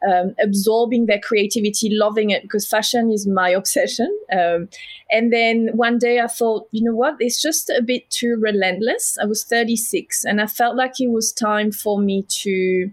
um, 0.08 0.36
absorbing 0.39 1.08
their 1.08 1.20
creativity, 1.20 1.89
loving 1.91 2.30
it 2.30 2.44
because 2.44 2.68
fashion 2.68 3.12
is 3.12 3.25
my 3.25 3.50
obsession. 3.62 4.15
Um, 4.32 4.70
and 5.10 5.34
then 5.34 5.70
one 5.74 5.98
day 5.98 6.20
I 6.20 6.27
thought, 6.27 6.68
you 6.72 6.84
know 6.84 6.96
what, 6.96 7.15
it's 7.20 7.41
just 7.41 7.70
a 7.70 7.82
bit 7.82 8.10
too 8.12 8.38
relentless. 8.39 9.18
I 9.20 9.25
was 9.25 9.44
36 9.44 10.24
and 10.24 10.39
I 10.39 10.46
felt 10.46 10.75
like 10.75 11.01
it 11.01 11.10
was 11.10 11.32
time 11.32 11.72
for 11.72 12.00
me 12.00 12.25
to 12.44 12.91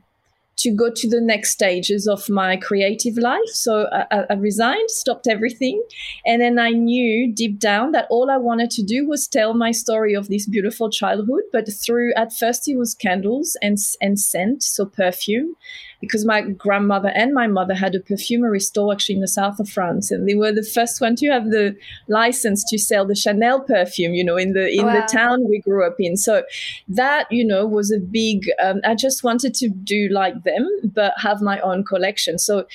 to 0.58 0.72
go 0.72 0.90
to 0.90 1.08
the 1.08 1.20
next 1.20 1.52
stages 1.52 2.06
of 2.06 2.28
my 2.28 2.56
creative 2.56 3.16
life. 3.16 3.48
So 3.48 3.86
I, 3.92 4.24
I, 4.30 4.34
resigned, 4.34 4.90
stopped 4.90 5.26
everything. 5.28 5.82
And 6.26 6.42
then 6.42 6.58
I 6.58 6.70
knew 6.70 7.32
deep 7.32 7.58
down 7.58 7.92
that 7.92 8.06
all 8.10 8.30
I 8.30 8.36
wanted 8.36 8.70
to 8.72 8.82
do 8.82 9.06
was 9.06 9.28
tell 9.28 9.54
my 9.54 9.70
story 9.70 10.14
of 10.14 10.28
this 10.28 10.46
beautiful 10.46 10.90
childhood. 10.90 11.42
But 11.52 11.68
through, 11.72 12.12
at 12.16 12.32
first, 12.32 12.68
it 12.68 12.76
was 12.76 12.94
candles 12.94 13.56
and, 13.62 13.78
and 14.00 14.18
scent, 14.18 14.62
so 14.62 14.84
perfume 14.84 15.54
because 16.00 16.25
my 16.25 16.43
grandmother 16.43 17.09
and 17.14 17.33
my 17.33 17.47
mother 17.47 17.75
had 17.75 17.95
a 17.95 18.00
perfumery 18.00 18.61
store 18.61 18.93
actually 18.93 19.17
in 19.17 19.21
the 19.21 19.28
south 19.28 19.59
of 19.59 19.69
France, 19.69 20.11
and 20.11 20.28
they 20.28 20.35
were 20.35 20.52
the 20.52 20.62
first 20.62 21.00
one 21.00 21.17
to 21.17 21.28
have 21.28 21.50
the 21.50 21.76
license 22.09 22.64
to 22.71 22.78
sell 22.78 23.07
the 23.07 23.14
Chanel 23.14 23.61
perfume, 23.61 24.14
you 24.14 24.25
know, 24.25 24.37
in 24.37 24.52
the 24.52 24.69
in 24.69 24.87
wow. 24.87 24.95
the 24.95 25.07
town 25.12 25.49
we 25.49 25.61
grew 25.61 25.87
up 25.87 25.97
in. 25.99 26.17
So 26.17 26.45
that 26.88 27.31
you 27.31 27.45
know 27.45 27.67
was 27.67 27.93
a 27.93 27.99
big. 27.99 28.49
Um, 28.62 28.81
I 28.85 28.95
just 28.95 29.25
wanted 29.25 29.55
to 29.55 29.69
do 29.69 30.09
like 30.09 30.45
them, 30.45 30.69
but 30.85 31.14
have 31.19 31.40
my 31.43 31.61
own 31.61 31.85
collection. 31.85 32.38
So 32.38 32.67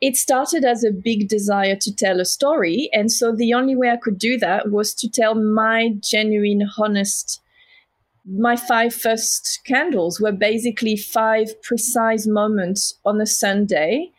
it 0.00 0.16
started 0.16 0.64
as 0.64 0.84
a 0.84 0.92
big 0.92 1.28
desire 1.28 1.74
to 1.74 1.94
tell 1.94 2.20
a 2.20 2.24
story. 2.24 2.88
And 2.92 3.10
so 3.10 3.34
the 3.34 3.52
only 3.52 3.74
way 3.74 3.90
I 3.90 3.96
could 3.96 4.18
do 4.18 4.38
that 4.38 4.70
was 4.70 4.94
to 4.94 5.08
tell 5.08 5.34
my 5.34 5.90
genuine, 6.00 6.68
honest 6.78 7.40
my 8.36 8.56
five 8.56 8.94
first 8.94 9.60
candles 9.64 10.20
were 10.20 10.32
basically 10.32 10.96
five 10.96 11.60
precise 11.62 12.26
moments 12.26 12.98
on 13.04 13.20
a 13.20 13.26
Sunday 13.26 14.10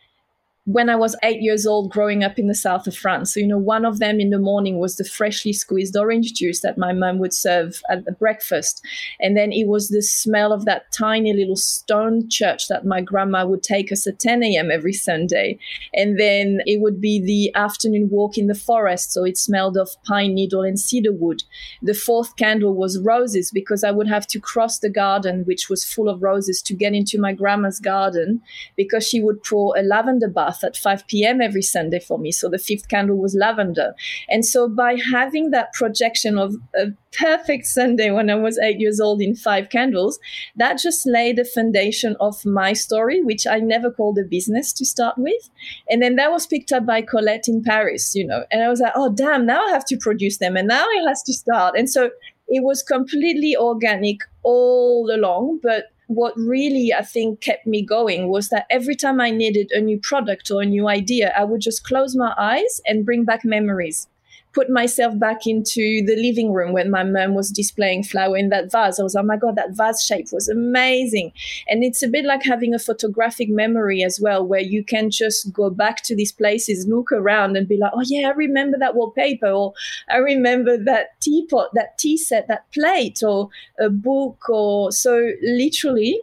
when 0.64 0.90
I 0.90 0.96
was 0.96 1.16
eight 1.22 1.40
years 1.40 1.66
old 1.66 1.90
growing 1.90 2.22
up 2.22 2.38
in 2.38 2.46
the 2.46 2.54
south 2.54 2.86
of 2.86 2.94
France. 2.94 3.32
So, 3.32 3.40
you 3.40 3.46
know, 3.46 3.58
one 3.58 3.86
of 3.86 3.98
them 3.98 4.20
in 4.20 4.28
the 4.28 4.38
morning 4.38 4.78
was 4.78 4.96
the 4.96 5.04
freshly 5.04 5.54
squeezed 5.54 5.96
orange 5.96 6.34
juice 6.34 6.60
that 6.60 6.76
my 6.76 6.92
mum 6.92 7.18
would 7.18 7.32
serve 7.32 7.80
at 7.90 8.04
the 8.04 8.12
breakfast. 8.12 8.82
And 9.18 9.36
then 9.36 9.52
it 9.52 9.68
was 9.68 9.88
the 9.88 10.02
smell 10.02 10.52
of 10.52 10.66
that 10.66 10.92
tiny 10.92 11.32
little 11.32 11.56
stone 11.56 12.28
church 12.28 12.68
that 12.68 12.84
my 12.84 13.00
grandma 13.00 13.46
would 13.46 13.62
take 13.62 13.90
us 13.90 14.06
at 14.06 14.18
10 14.18 14.42
a.m. 14.42 14.70
every 14.70 14.92
Sunday. 14.92 15.58
And 15.94 16.20
then 16.20 16.60
it 16.66 16.80
would 16.82 17.00
be 17.00 17.20
the 17.20 17.58
afternoon 17.58 18.10
walk 18.10 18.36
in 18.36 18.46
the 18.46 18.54
forest. 18.54 19.12
So 19.12 19.24
it 19.24 19.38
smelled 19.38 19.78
of 19.78 19.88
pine 20.04 20.34
needle 20.34 20.62
and 20.62 20.78
cedar 20.78 21.12
wood. 21.12 21.42
The 21.80 21.94
fourth 21.94 22.36
candle 22.36 22.74
was 22.74 23.00
roses 23.00 23.50
because 23.50 23.82
I 23.82 23.92
would 23.92 24.08
have 24.08 24.26
to 24.28 24.38
cross 24.38 24.78
the 24.78 24.90
garden, 24.90 25.44
which 25.46 25.70
was 25.70 25.84
full 25.84 26.10
of 26.10 26.22
roses, 26.22 26.60
to 26.62 26.74
get 26.74 26.92
into 26.92 27.18
my 27.18 27.32
grandma's 27.32 27.80
garden 27.80 28.42
because 28.76 29.06
she 29.06 29.22
would 29.22 29.42
pour 29.42 29.74
a 29.76 29.82
lavender 29.82 30.28
bath 30.28 30.59
bath 30.60 30.68
at 30.68 30.76
5 30.76 31.06
p.m. 31.06 31.40
every 31.40 31.62
Sunday 31.62 32.00
for 32.00 32.18
me. 32.18 32.32
So 32.32 32.48
the 32.48 32.58
fifth 32.58 32.88
candle 32.88 33.16
was 33.16 33.34
lavender. 33.34 33.94
And 34.28 34.44
so 34.44 34.68
by 34.68 34.96
having 35.12 35.50
that 35.50 35.72
projection 35.72 36.38
of 36.38 36.54
a 36.74 36.86
perfect 37.16 37.66
Sunday 37.66 38.10
when 38.10 38.30
I 38.30 38.36
was 38.36 38.58
eight 38.58 38.78
years 38.78 39.00
old 39.00 39.20
in 39.20 39.34
five 39.34 39.68
candles, 39.70 40.18
that 40.56 40.78
just 40.78 41.06
laid 41.06 41.36
the 41.36 41.44
foundation 41.44 42.16
of 42.20 42.44
my 42.44 42.72
story, 42.72 43.22
which 43.22 43.46
I 43.46 43.58
never 43.58 43.90
called 43.90 44.18
a 44.18 44.24
business 44.24 44.72
to 44.74 44.84
start 44.84 45.16
with. 45.18 45.50
And 45.88 46.02
then 46.02 46.16
that 46.16 46.30
was 46.30 46.46
picked 46.46 46.72
up 46.72 46.86
by 46.86 47.02
Colette 47.02 47.48
in 47.48 47.62
Paris, 47.62 48.14
you 48.14 48.26
know, 48.26 48.44
and 48.50 48.62
I 48.62 48.68
was 48.68 48.80
like, 48.80 48.92
oh, 48.94 49.12
damn, 49.12 49.46
now 49.46 49.64
I 49.66 49.70
have 49.70 49.84
to 49.86 49.96
produce 49.96 50.38
them. 50.38 50.56
And 50.56 50.68
now 50.68 50.86
it 50.88 51.08
has 51.08 51.22
to 51.24 51.32
start. 51.32 51.76
And 51.76 51.90
so 51.90 52.10
it 52.48 52.64
was 52.64 52.82
completely 52.82 53.56
organic 53.56 54.18
all 54.42 55.10
along, 55.12 55.60
but 55.62 55.84
what 56.10 56.36
really 56.36 56.92
I 56.92 57.02
think 57.02 57.40
kept 57.40 57.68
me 57.68 57.82
going 57.82 58.28
was 58.28 58.48
that 58.48 58.66
every 58.68 58.96
time 58.96 59.20
I 59.20 59.30
needed 59.30 59.70
a 59.70 59.80
new 59.80 59.96
product 59.96 60.50
or 60.50 60.60
a 60.60 60.66
new 60.66 60.88
idea, 60.88 61.32
I 61.38 61.44
would 61.44 61.60
just 61.60 61.84
close 61.84 62.16
my 62.16 62.34
eyes 62.36 62.80
and 62.84 63.06
bring 63.06 63.24
back 63.24 63.44
memories 63.44 64.08
put 64.52 64.68
myself 64.68 65.16
back 65.18 65.46
into 65.46 66.04
the 66.06 66.16
living 66.16 66.52
room 66.52 66.72
when 66.72 66.90
my 66.90 67.04
mom 67.04 67.34
was 67.34 67.50
displaying 67.50 68.02
flower 68.02 68.36
in 68.36 68.48
that 68.48 68.70
vase. 68.70 68.98
I 68.98 69.02
was, 69.02 69.14
like, 69.14 69.24
oh 69.24 69.26
my 69.26 69.36
God, 69.36 69.56
that 69.56 69.76
vase 69.76 70.04
shape 70.04 70.26
was 70.32 70.48
amazing. 70.48 71.32
And 71.68 71.84
it's 71.84 72.02
a 72.02 72.08
bit 72.08 72.24
like 72.24 72.42
having 72.42 72.74
a 72.74 72.78
photographic 72.78 73.48
memory 73.48 74.02
as 74.02 74.18
well, 74.20 74.44
where 74.44 74.60
you 74.60 74.84
can 74.84 75.10
just 75.10 75.52
go 75.52 75.70
back 75.70 76.02
to 76.04 76.16
these 76.16 76.32
places, 76.32 76.88
look 76.88 77.12
around 77.12 77.56
and 77.56 77.68
be 77.68 77.76
like, 77.76 77.92
oh 77.94 78.02
yeah, 78.04 78.28
I 78.28 78.32
remember 78.32 78.76
that 78.78 78.96
wallpaper, 78.96 79.50
or 79.50 79.72
I 80.08 80.16
remember 80.16 80.76
that 80.76 81.20
teapot, 81.20 81.68
that 81.74 81.98
tea 81.98 82.16
set, 82.16 82.48
that 82.48 82.70
plate, 82.72 83.22
or 83.22 83.50
a 83.78 83.88
book, 83.88 84.48
or 84.48 84.90
so 84.90 85.30
literally. 85.42 86.20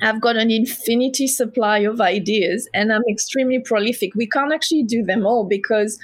I've 0.00 0.20
got 0.20 0.36
an 0.36 0.50
infinity 0.50 1.26
supply 1.26 1.78
of 1.78 2.00
ideas 2.00 2.68
and 2.72 2.92
I'm 2.92 3.02
extremely 3.10 3.58
prolific. 3.58 4.14
We 4.14 4.28
can't 4.28 4.52
actually 4.52 4.84
do 4.84 5.02
them 5.02 5.26
all 5.26 5.42
because 5.44 5.98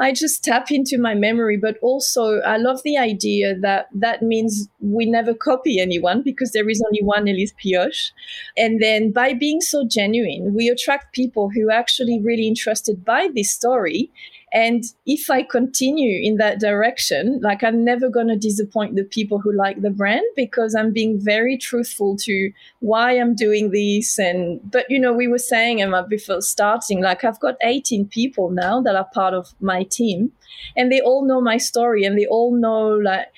I 0.00 0.12
just 0.12 0.42
tap 0.42 0.70
into 0.70 0.98
my 0.98 1.14
memory, 1.14 1.58
but 1.58 1.76
also 1.82 2.40
I 2.40 2.56
love 2.56 2.82
the 2.82 2.96
idea 2.96 3.54
that 3.60 3.88
that 3.92 4.22
means 4.22 4.68
we 4.80 5.04
never 5.04 5.34
copy 5.34 5.78
anyone 5.78 6.22
because 6.22 6.52
there 6.52 6.68
is 6.70 6.82
only 6.86 7.02
one 7.02 7.28
Elise 7.28 7.52
Pioch. 7.62 8.12
And 8.56 8.80
then 8.80 9.12
by 9.12 9.34
being 9.34 9.60
so 9.60 9.86
genuine, 9.86 10.54
we 10.54 10.68
attract 10.68 11.14
people 11.14 11.50
who 11.50 11.68
are 11.68 11.72
actually 11.72 12.18
really 12.22 12.48
interested 12.48 13.04
by 13.04 13.28
this 13.34 13.52
story 13.52 14.10
and 14.52 14.82
if 15.06 15.30
I 15.30 15.42
continue 15.42 16.20
in 16.22 16.36
that 16.38 16.58
direction, 16.58 17.40
like 17.40 17.62
I'm 17.62 17.84
never 17.84 18.08
going 18.08 18.26
to 18.28 18.36
disappoint 18.36 18.96
the 18.96 19.04
people 19.04 19.38
who 19.38 19.52
like 19.52 19.80
the 19.80 19.90
brand 19.90 20.24
because 20.34 20.74
I'm 20.74 20.92
being 20.92 21.20
very 21.20 21.56
truthful 21.56 22.16
to 22.22 22.50
why 22.80 23.12
I'm 23.12 23.36
doing 23.36 23.70
this. 23.70 24.18
And, 24.18 24.60
but 24.68 24.86
you 24.88 24.98
know, 24.98 25.12
we 25.12 25.28
were 25.28 25.38
saying, 25.38 25.80
Emma, 25.80 26.04
before 26.08 26.40
starting, 26.40 27.00
like 27.00 27.22
I've 27.22 27.38
got 27.38 27.56
18 27.62 28.08
people 28.08 28.50
now 28.50 28.80
that 28.80 28.96
are 28.96 29.08
part 29.14 29.34
of 29.34 29.54
my 29.60 29.84
team 29.84 30.32
and 30.76 30.90
they 30.90 31.00
all 31.00 31.24
know 31.24 31.40
my 31.40 31.56
story 31.56 32.04
and 32.04 32.18
they 32.18 32.26
all 32.26 32.52
know 32.52 32.88
like, 32.88 33.28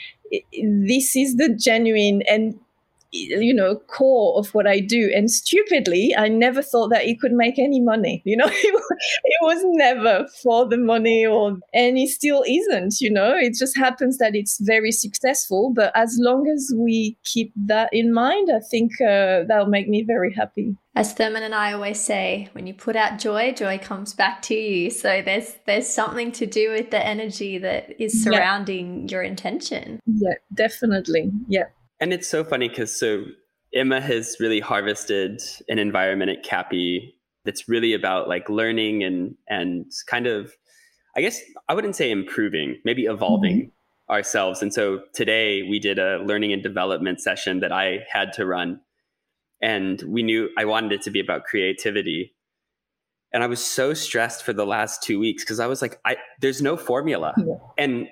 this 0.62 1.14
is 1.14 1.36
the 1.36 1.54
genuine 1.54 2.22
and 2.22 2.58
you 3.12 3.52
know 3.52 3.76
core 3.76 4.38
of 4.38 4.52
what 4.54 4.66
i 4.66 4.80
do 4.80 5.10
and 5.14 5.30
stupidly 5.30 6.14
i 6.16 6.28
never 6.28 6.62
thought 6.62 6.88
that 6.88 7.04
it 7.04 7.20
could 7.20 7.32
make 7.32 7.58
any 7.58 7.80
money 7.80 8.22
you 8.24 8.36
know 8.36 8.48
it 8.48 9.38
was 9.42 9.62
never 9.64 10.26
for 10.42 10.66
the 10.68 10.78
money 10.78 11.26
or 11.26 11.58
and 11.74 11.98
it 11.98 12.08
still 12.08 12.42
isn't 12.46 13.00
you 13.00 13.10
know 13.10 13.36
it 13.36 13.54
just 13.54 13.76
happens 13.76 14.18
that 14.18 14.34
it's 14.34 14.58
very 14.62 14.90
successful 14.90 15.72
but 15.74 15.92
as 15.94 16.16
long 16.20 16.48
as 16.48 16.72
we 16.76 17.16
keep 17.24 17.52
that 17.54 17.88
in 17.92 18.12
mind 18.12 18.48
i 18.50 18.60
think 18.70 18.92
uh, 19.02 19.44
that'll 19.46 19.66
make 19.66 19.88
me 19.88 20.02
very 20.02 20.32
happy 20.32 20.74
as 20.94 21.14
Thurman 21.14 21.42
and 21.42 21.54
I 21.54 21.72
always 21.72 21.98
say, 21.98 22.50
when 22.52 22.66
you 22.66 22.74
put 22.74 22.96
out 22.96 23.18
joy, 23.18 23.54
joy 23.54 23.78
comes 23.78 24.12
back 24.12 24.42
to 24.42 24.54
you. 24.54 24.90
So 24.90 25.22
there's 25.24 25.56
there's 25.64 25.88
something 25.88 26.32
to 26.32 26.44
do 26.44 26.70
with 26.70 26.90
the 26.90 27.02
energy 27.02 27.56
that 27.56 27.98
is 27.98 28.22
surrounding 28.22 29.08
yeah. 29.08 29.12
your 29.12 29.22
intention. 29.22 30.00
Yeah, 30.04 30.34
definitely. 30.52 31.30
Yeah. 31.48 31.68
And 32.02 32.12
it's 32.12 32.26
so 32.26 32.42
funny 32.42 32.68
because 32.68 32.98
so 32.98 33.24
Emma 33.72 34.00
has 34.00 34.36
really 34.40 34.58
harvested 34.58 35.40
an 35.68 35.78
environment 35.78 36.32
at 36.32 36.42
Cappy 36.42 37.14
that's 37.44 37.68
really 37.68 37.94
about 37.94 38.28
like 38.28 38.50
learning 38.50 39.04
and 39.04 39.36
and 39.48 39.86
kind 40.08 40.26
of 40.26 40.52
I 41.16 41.20
guess 41.20 41.40
I 41.68 41.74
wouldn't 41.74 41.94
say 41.94 42.10
improving, 42.10 42.80
maybe 42.84 43.04
evolving 43.04 43.58
mm-hmm. 43.58 44.12
ourselves. 44.12 44.62
And 44.62 44.74
so 44.74 45.02
today 45.14 45.62
we 45.62 45.78
did 45.78 46.00
a 46.00 46.18
learning 46.24 46.52
and 46.52 46.60
development 46.60 47.20
session 47.20 47.60
that 47.60 47.70
I 47.70 48.00
had 48.12 48.32
to 48.32 48.46
run. 48.46 48.80
And 49.60 50.02
we 50.02 50.24
knew 50.24 50.50
I 50.58 50.64
wanted 50.64 50.90
it 50.90 51.02
to 51.02 51.10
be 51.10 51.20
about 51.20 51.44
creativity. 51.44 52.34
And 53.32 53.44
I 53.44 53.46
was 53.46 53.64
so 53.64 53.94
stressed 53.94 54.42
for 54.42 54.52
the 54.52 54.66
last 54.66 55.04
two 55.04 55.20
weeks 55.20 55.44
because 55.44 55.60
I 55.60 55.68
was 55.68 55.80
like, 55.80 56.00
I, 56.04 56.16
there's 56.40 56.60
no 56.60 56.76
formula. 56.76 57.32
Yeah. 57.36 57.54
And 57.78 58.08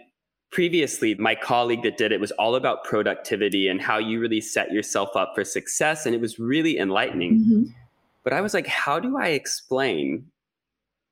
previously, 0.50 1.14
my 1.16 1.34
colleague 1.34 1.82
that 1.82 1.96
did 1.96 2.12
it 2.12 2.20
was 2.20 2.32
all 2.32 2.54
about 2.54 2.84
productivity 2.84 3.68
and 3.68 3.80
how 3.80 3.98
you 3.98 4.20
really 4.20 4.40
set 4.40 4.72
yourself 4.72 5.14
up 5.16 5.32
for 5.34 5.44
success. 5.44 6.06
And 6.06 6.14
it 6.14 6.20
was 6.20 6.38
really 6.38 6.78
enlightening. 6.78 7.40
Mm-hmm. 7.40 7.62
But 8.24 8.32
I 8.32 8.40
was 8.40 8.52
like, 8.52 8.66
how 8.66 8.98
do 8.98 9.18
I 9.18 9.28
explain 9.28 10.26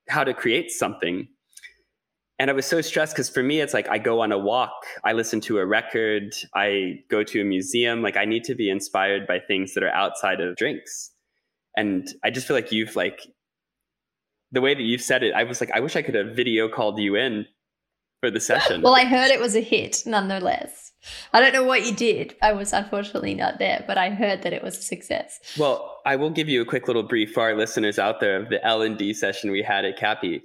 how 0.07 0.23
to 0.23 0.33
create 0.33 0.71
something 0.71 1.27
and 2.39 2.49
I 2.49 2.53
was 2.53 2.65
so 2.65 2.79
stressed 2.79 3.13
because 3.13 3.29
for 3.29 3.43
me, 3.43 3.59
it's 3.59 3.73
like 3.73 3.89
I 3.89 3.97
go 3.97 4.21
on 4.21 4.31
a 4.31 4.37
walk, 4.37 4.71
I 5.03 5.11
listen 5.11 5.41
to 5.41 5.59
a 5.59 5.65
record, 5.65 6.33
I 6.55 7.03
go 7.09 7.21
to 7.21 7.41
a 7.41 7.43
museum. 7.43 8.01
Like 8.01 8.15
I 8.15 8.23
need 8.23 8.45
to 8.45 8.55
be 8.55 8.69
inspired 8.69 9.27
by 9.27 9.39
things 9.39 9.73
that 9.73 9.83
are 9.83 9.93
outside 9.93 10.39
of 10.39 10.55
drinks. 10.55 11.11
And 11.75 12.07
I 12.23 12.29
just 12.29 12.47
feel 12.47 12.55
like 12.55 12.71
you've 12.71 12.95
like 12.95 13.27
the 14.53 14.61
way 14.61 14.73
that 14.73 14.81
you've 14.81 15.01
said 15.01 15.21
it, 15.21 15.33
I 15.33 15.43
was 15.43 15.59
like, 15.59 15.71
I 15.71 15.81
wish 15.81 15.97
I 15.97 16.01
could 16.01 16.15
have 16.15 16.33
video 16.33 16.69
called 16.69 16.97
you 16.97 17.15
in 17.15 17.45
for 18.19 18.31
the 18.31 18.39
session. 18.39 18.81
well, 18.81 18.95
I 18.95 19.05
heard 19.05 19.31
it 19.31 19.39
was 19.39 19.55
a 19.55 19.61
hit 19.61 20.03
nonetheless. 20.05 20.91
I 21.33 21.39
don't 21.39 21.53
know 21.53 21.63
what 21.63 21.85
you 21.85 21.95
did. 21.95 22.35
I 22.41 22.51
was 22.51 22.73
unfortunately 22.73 23.33
not 23.33 23.57
there, 23.57 23.85
but 23.87 23.97
I 23.97 24.09
heard 24.09 24.41
that 24.41 24.51
it 24.51 24.61
was 24.61 24.77
a 24.77 24.81
success. 24.81 25.39
Well, 25.57 26.01
I 26.05 26.17
will 26.17 26.29
give 26.29 26.49
you 26.49 26.61
a 26.61 26.65
quick 26.65 26.87
little 26.87 27.03
brief 27.03 27.33
for 27.33 27.41
our 27.41 27.55
listeners 27.55 27.97
out 27.97 28.19
there 28.19 28.35
of 28.35 28.49
the 28.49 28.63
L 28.65 28.81
and 28.81 28.97
D 28.97 29.13
session 29.13 29.51
we 29.51 29.63
had 29.63 29.85
at 29.85 29.97
Cappy 29.97 30.41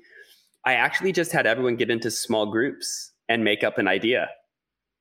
I 0.65 0.75
actually 0.75 1.13
just 1.13 1.33
had 1.33 1.47
everyone 1.47 1.77
get 1.77 1.91
into 1.91 2.11
small 2.11 2.47
groups 2.47 3.13
and 3.29 3.45
make 3.45 3.63
up 3.63 3.77
an 3.77 3.87
idea 3.87 4.29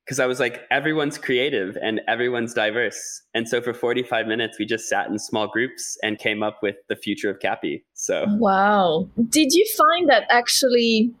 because 0.04 0.20
I 0.20 0.26
was 0.26 0.38
like, 0.38 0.60
everyone's 0.70 1.16
creative 1.16 1.78
and 1.80 2.02
everyone's 2.06 2.52
diverse. 2.52 3.22
And 3.32 3.48
so 3.48 3.62
for 3.62 3.72
45 3.72 4.26
minutes, 4.26 4.58
we 4.58 4.66
just 4.66 4.86
sat 4.86 5.08
in 5.08 5.18
small 5.18 5.48
groups 5.48 5.96
and 6.02 6.18
came 6.18 6.42
up 6.42 6.58
with 6.62 6.76
the 6.90 6.96
future 6.96 7.30
of 7.30 7.40
Cappy. 7.40 7.82
So, 7.94 8.26
wow. 8.28 9.08
Did 9.30 9.54
you 9.54 9.64
find 9.78 10.10
that 10.10 10.26
actually 10.28 11.14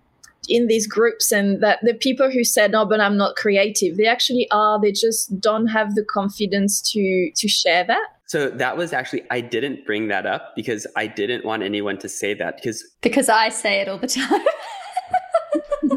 in 0.48 0.66
these 0.66 0.86
groups 0.86 1.32
and 1.32 1.62
that 1.62 1.78
the 1.82 1.94
people 1.94 2.30
who 2.30 2.44
said, 2.44 2.72
no, 2.72 2.84
but 2.84 3.00
I'm 3.00 3.16
not 3.16 3.36
creative, 3.36 3.96
they 3.96 4.06
actually 4.06 4.48
are, 4.50 4.80
they 4.80 4.92
just 4.92 5.38
don't 5.40 5.66
have 5.68 5.94
the 5.94 6.04
confidence 6.04 6.80
to, 6.92 7.30
to 7.36 7.48
share 7.48 7.84
that? 7.84 8.06
So 8.26 8.48
that 8.50 8.76
was 8.76 8.92
actually 8.92 9.22
I 9.30 9.40
didn't 9.40 9.84
bring 9.84 10.08
that 10.08 10.26
up 10.26 10.54
because 10.56 10.86
I 10.96 11.06
didn't 11.06 11.44
want 11.44 11.62
anyone 11.62 11.98
to 11.98 12.08
say 12.08 12.34
that 12.34 12.56
because 12.56 12.82
because 13.02 13.28
I 13.28 13.50
say 13.50 13.80
it 13.80 13.88
all 13.88 13.98
the 13.98 14.06
time 14.06 14.40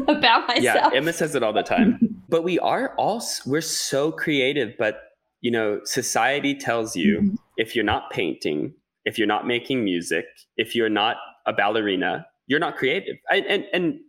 about 0.08 0.46
myself. 0.46 0.62
Yeah, 0.62 0.90
Emma 0.92 1.12
says 1.12 1.34
it 1.34 1.42
all 1.42 1.54
the 1.54 1.62
time. 1.62 1.98
but 2.28 2.44
we 2.44 2.58
are 2.58 2.94
all 2.96 3.22
we're 3.46 3.62
so 3.62 4.12
creative, 4.12 4.74
but 4.78 5.00
you 5.40 5.50
know, 5.50 5.80
society 5.84 6.54
tells 6.54 6.96
you 6.96 7.18
mm-hmm. 7.18 7.34
if 7.56 7.74
you're 7.74 7.84
not 7.84 8.10
painting, 8.10 8.74
if 9.04 9.18
you're 9.18 9.26
not 9.26 9.46
making 9.46 9.82
music, 9.82 10.26
if 10.56 10.74
you're 10.74 10.90
not 10.90 11.16
a 11.46 11.52
ballerina, 11.52 12.26
you're 12.46 12.60
not 12.60 12.76
creative. 12.76 13.16
I, 13.30 13.36
and 13.36 13.64
and 13.72 14.00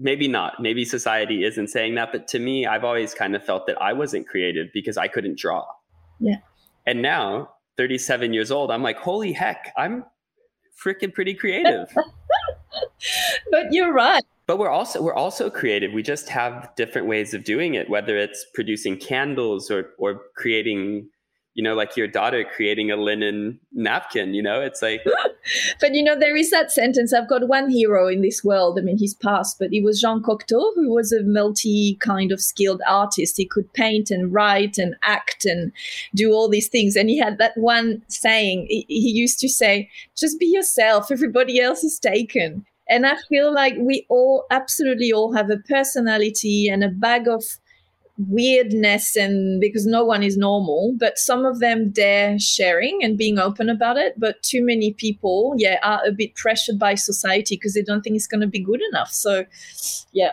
maybe 0.00 0.26
not. 0.26 0.60
Maybe 0.60 0.84
society 0.84 1.44
isn't 1.44 1.68
saying 1.68 1.94
that, 1.94 2.10
but 2.10 2.26
to 2.28 2.38
me, 2.38 2.66
I've 2.66 2.84
always 2.84 3.14
kind 3.14 3.36
of 3.36 3.44
felt 3.44 3.66
that 3.66 3.80
I 3.80 3.92
wasn't 3.92 4.26
creative 4.26 4.68
because 4.72 4.96
I 4.96 5.06
couldn't 5.06 5.38
draw. 5.38 5.64
Yeah. 6.18 6.36
And 6.86 7.02
now, 7.02 7.50
37 7.76 8.32
years 8.32 8.50
old, 8.50 8.70
I'm 8.70 8.82
like, 8.82 8.98
holy 8.98 9.32
heck, 9.32 9.72
I'm 9.76 10.04
freaking 10.82 11.12
pretty 11.12 11.34
creative. 11.34 11.88
but 13.50 13.66
you're 13.72 13.92
right. 13.92 14.24
But 14.46 14.58
we're 14.58 14.70
also 14.70 15.00
we're 15.00 15.14
also 15.14 15.48
creative. 15.48 15.92
We 15.92 16.02
just 16.02 16.28
have 16.28 16.74
different 16.74 17.06
ways 17.06 17.34
of 17.34 17.44
doing 17.44 17.74
it, 17.74 17.88
whether 17.88 18.16
it's 18.16 18.44
producing 18.52 18.96
candles 18.96 19.70
or 19.70 19.90
or 19.98 20.22
creating 20.34 21.08
you 21.54 21.64
know, 21.64 21.74
like 21.74 21.96
your 21.96 22.06
daughter 22.06 22.44
creating 22.44 22.90
a 22.90 22.96
linen 22.96 23.58
napkin, 23.72 24.34
you 24.34 24.42
know, 24.42 24.60
it's 24.60 24.82
like. 24.82 25.04
but 25.80 25.94
you 25.94 26.02
know, 26.02 26.18
there 26.18 26.36
is 26.36 26.50
that 26.50 26.70
sentence. 26.70 27.12
I've 27.12 27.28
got 27.28 27.48
one 27.48 27.70
hero 27.70 28.06
in 28.06 28.22
this 28.22 28.44
world. 28.44 28.78
I 28.78 28.82
mean, 28.82 28.98
he's 28.98 29.14
passed, 29.14 29.58
but 29.58 29.70
he 29.70 29.80
was 29.80 30.00
Jean 30.00 30.22
Cocteau, 30.22 30.74
who 30.74 30.94
was 30.94 31.12
a 31.12 31.22
multi 31.22 31.96
kind 32.00 32.30
of 32.30 32.40
skilled 32.40 32.82
artist. 32.86 33.36
He 33.36 33.46
could 33.46 33.72
paint 33.72 34.10
and 34.10 34.32
write 34.32 34.78
and 34.78 34.94
act 35.02 35.44
and 35.44 35.72
do 36.14 36.32
all 36.32 36.48
these 36.48 36.68
things. 36.68 36.94
And 36.94 37.10
he 37.10 37.18
had 37.18 37.38
that 37.38 37.56
one 37.56 38.02
saying, 38.08 38.66
he 38.68 38.84
used 38.88 39.40
to 39.40 39.48
say, 39.48 39.90
just 40.16 40.38
be 40.38 40.46
yourself, 40.46 41.10
everybody 41.10 41.60
else 41.60 41.82
is 41.82 41.98
taken. 41.98 42.64
And 42.88 43.06
I 43.06 43.16
feel 43.28 43.54
like 43.54 43.74
we 43.78 44.04
all 44.08 44.46
absolutely 44.50 45.12
all 45.12 45.32
have 45.32 45.48
a 45.48 45.58
personality 45.58 46.68
and 46.68 46.82
a 46.82 46.88
bag 46.88 47.28
of 47.28 47.44
weirdness 48.28 49.16
and 49.16 49.60
because 49.60 49.86
no 49.86 50.04
one 50.04 50.22
is 50.22 50.36
normal 50.36 50.94
but 50.98 51.18
some 51.18 51.46
of 51.46 51.58
them 51.58 51.90
dare 51.90 52.38
sharing 52.38 53.00
and 53.02 53.16
being 53.16 53.38
open 53.38 53.68
about 53.68 53.96
it 53.96 54.14
but 54.18 54.42
too 54.42 54.64
many 54.64 54.92
people 54.92 55.54
yeah 55.56 55.78
are 55.82 56.00
a 56.06 56.12
bit 56.12 56.34
pressured 56.34 56.78
by 56.78 56.94
society 56.94 57.56
because 57.56 57.74
they 57.74 57.82
don't 57.82 58.02
think 58.02 58.16
it's 58.16 58.26
going 58.26 58.40
to 58.40 58.46
be 58.46 58.62
good 58.62 58.80
enough. 58.92 59.10
So 59.10 59.44
yeah. 60.12 60.32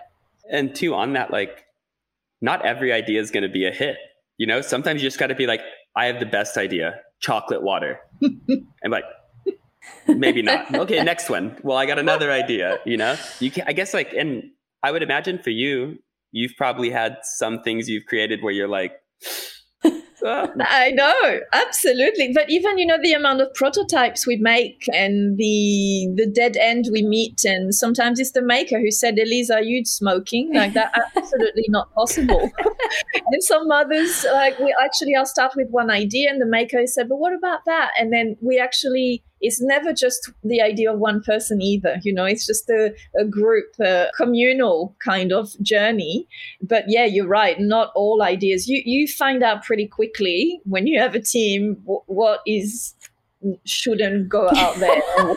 And 0.52 0.76
two 0.76 0.94
on 0.94 1.14
that 1.14 1.32
like 1.32 1.66
not 2.42 2.66
every 2.66 2.92
idea 2.92 3.20
is 3.20 3.32
going 3.32 3.44
to 3.44 3.50
be 3.50 3.66
a 3.66 3.72
hit 3.72 3.98
you 4.38 4.46
know? 4.46 4.62
Sometimes 4.62 5.02
you 5.02 5.08
just 5.08 5.20
got 5.20 5.28
to 5.28 5.36
be 5.36 5.48
like 5.48 5.62
i 5.96 6.06
have 6.06 6.20
the 6.20 6.26
best 6.26 6.58
idea 6.58 7.00
chocolate 7.20 7.64
water. 7.64 8.00
And 8.84 8.92
like 8.92 9.06
maybe 10.08 10.42
not. 10.42 10.74
Okay 10.74 11.02
next 11.04 11.30
one. 11.30 11.58
Well 11.64 11.78
i 11.78 11.86
got 11.86 12.00
another 12.00 12.32
idea 12.32 12.80
you 12.86 12.98
know? 12.98 13.16
You 13.40 13.52
can 13.52 13.64
i 13.68 13.74
guess 13.74 13.94
like 13.94 14.14
and 14.14 14.44
i 14.84 14.92
would 14.92 15.04
imagine 15.04 15.40
for 15.40 15.50
you 15.50 16.00
you've 16.32 16.56
probably 16.58 16.90
had 16.90 17.18
some 17.24 17.62
things 17.62 17.90
you've 17.90 18.06
created 18.06 18.44
where 18.44 18.54
you're 18.54 18.68
like 18.68 18.94
ah. 20.26 20.50
I 20.60 20.92
know, 20.92 21.40
absolutely. 21.54 22.32
But 22.34 22.50
even 22.50 22.78
you 22.78 22.86
know 22.86 22.98
the 23.02 23.14
amount 23.14 23.42
of 23.42 23.54
prototypes 23.54 24.26
we 24.26 24.38
make 24.38 24.86
and 24.94 25.38
the 25.38 26.10
the 26.16 26.28
dead 26.28 26.58
end 26.58 26.86
we 26.92 27.04
meet, 27.04 27.44
and 27.46 27.74
sometimes 27.74 28.20
it's 28.20 28.32
the 28.32 28.42
maker 28.42 28.80
who 28.80 28.92
said, 28.92 29.18
"Elise, 29.20 29.50
are 29.50 29.62
you 29.62 29.86
smoking?" 29.86 30.54
Like 30.54 30.74
that, 30.74 30.92
absolutely 31.16 31.66
not 31.70 31.94
possible. 31.94 32.52
and 33.14 33.44
some 33.44 33.72
others, 33.72 34.26
like 34.34 34.60
we 34.60 34.76
actually, 34.84 35.16
I'll 35.16 35.26
start 35.26 35.54
with 35.56 35.70
one 35.70 35.90
idea, 35.90 36.30
and 36.30 36.42
the 36.42 36.46
maker 36.46 36.86
said, 36.86 37.10
"But 37.10 37.18
what 37.18 37.34
about 37.34 37.60
that?" 37.66 37.92
And 38.00 38.12
then 38.12 38.38
we 38.42 38.60
actually 38.60 39.24
it's 39.42 39.62
never 39.62 39.94
just 39.94 40.32
the 40.44 40.62
idea 40.62 40.92
of 40.92 41.00
one 41.00 41.22
person 41.22 41.62
either 41.62 41.98
you 42.04 42.14
know 42.14 42.26
it's 42.26 42.46
just 42.46 42.70
a, 42.70 42.94
a 43.20 43.26
group 43.26 43.66
a 43.80 44.08
communal 44.16 44.96
kind 45.04 45.32
of 45.32 45.50
journey. 45.62 46.28
But 46.62 46.86
yeah 46.88 47.06
you're 47.06 47.28
right 47.28 47.60
not 47.60 47.92
all 47.96 48.22
ideas. 48.22 48.68
You 48.68 48.82
you 48.86 49.08
find 49.08 49.44
out 49.44 49.64
pretty 49.64 49.88
quickly 49.88 50.62
when 50.64 50.88
you 50.88 51.00
have 51.00 51.16
a 51.16 51.22
team 51.22 51.76
w- 51.82 52.02
what 52.08 52.42
is 52.46 52.94
shouldn't 53.66 54.30
go 54.30 54.50
out 54.56 54.76
there. 54.78 55.02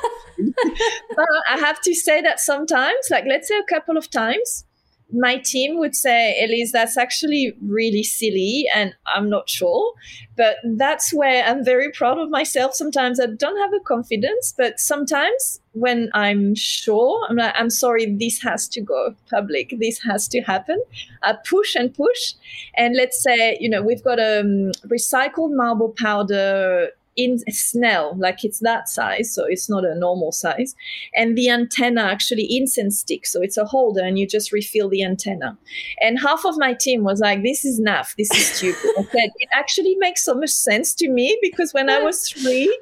But 1.15 1.27
i 1.51 1.59
have 1.59 1.81
to 1.83 1.95
say 1.95 2.23
that 2.23 2.41
sometimes 2.41 3.09
like 3.11 3.25
let's 3.29 3.47
say 3.49 3.59
a 3.59 3.75
couple 3.75 3.99
of 3.99 4.09
times 4.11 4.65
my 5.13 5.39
team 5.39 5.79
would 5.79 5.95
say, 5.97 6.43
Elise, 6.43 6.73
that's 6.73 6.97
actually 6.97 7.55
really 7.63 8.03
silly 8.03 8.67
and 8.75 8.95
I'm 9.07 9.29
not 9.29 9.49
sure. 9.49 9.95
But 10.37 10.57
that's 10.77 11.13
where 11.13 11.45
I'm 11.45 11.65
very 11.65 11.91
proud 11.91 12.19
of 12.19 12.31
myself. 12.31 12.75
Sometimes 12.75 13.21
I 13.21 13.27
don't 13.27 13.59
have 13.59 13.73
a 13.75 13.81
confidence, 13.85 14.55
but 14.57 14.81
sometimes 14.81 15.61
when 15.73 16.11
I'm 16.15 16.55
sure, 16.55 17.27
I'm 17.29 17.37
like, 17.37 17.55
I'm 17.57 17.71
sorry, 17.71 18.17
this 18.17 18.41
has 18.43 18.67
to 18.69 18.81
go 18.81 19.15
public. 19.31 19.75
This 19.79 20.01
has 20.03 20.29
to 20.29 20.41
happen. 20.41 20.83
I 21.23 21.35
push 21.49 21.75
and 21.75 21.93
push. 21.93 22.35
And 22.75 22.97
let's 22.97 23.23
say, 23.23 23.59
you 23.61 23.69
know, 23.69 23.83
we've 23.83 24.03
got 24.03 24.19
a 24.19 24.41
um, 24.41 24.73
recycled 24.87 25.55
marble 25.55 25.95
powder 25.99 26.91
in 27.17 27.39
snell, 27.51 28.17
like 28.19 28.45
it's 28.45 28.61
that 28.61 28.89
size, 28.89 29.35
so 29.35 29.45
it's 29.45 29.69
not 29.69 29.85
a 29.85 29.95
normal 29.95 30.33
size. 30.33 30.75
And 31.15 31.37
the 31.37 31.51
antenna 31.51 32.03
actually 32.03 32.47
incense 32.57 33.01
stick, 33.01 33.27
so 33.27 33.43
it's 33.43 33.57
a 33.57 33.65
holder, 33.65 34.03
and 34.03 34.19
you 34.19 34.27
just 34.27 34.53
refill 34.53 34.89
the 34.89 35.03
antenna. 35.03 35.59
And 36.01 36.21
half 36.21 36.45
of 36.45 36.57
my 36.57 36.75
team 36.75 37.05
was 37.05 37.21
like, 37.21 37.43
"This 37.43 37.65
is 37.65 37.81
naff. 37.81 38.15
This 38.17 38.31
is 38.33 38.47
stupid." 38.47 38.91
I 38.99 39.03
said, 39.03 39.31
"It 39.39 39.49
actually 39.53 39.97
makes 39.97 40.25
so 40.25 40.35
much 40.35 40.51
sense 40.51 40.95
to 40.95 41.09
me 41.09 41.39
because 41.43 41.75
when 41.75 41.91
I 41.91 41.99
was 42.01 42.29
three, 42.33 42.75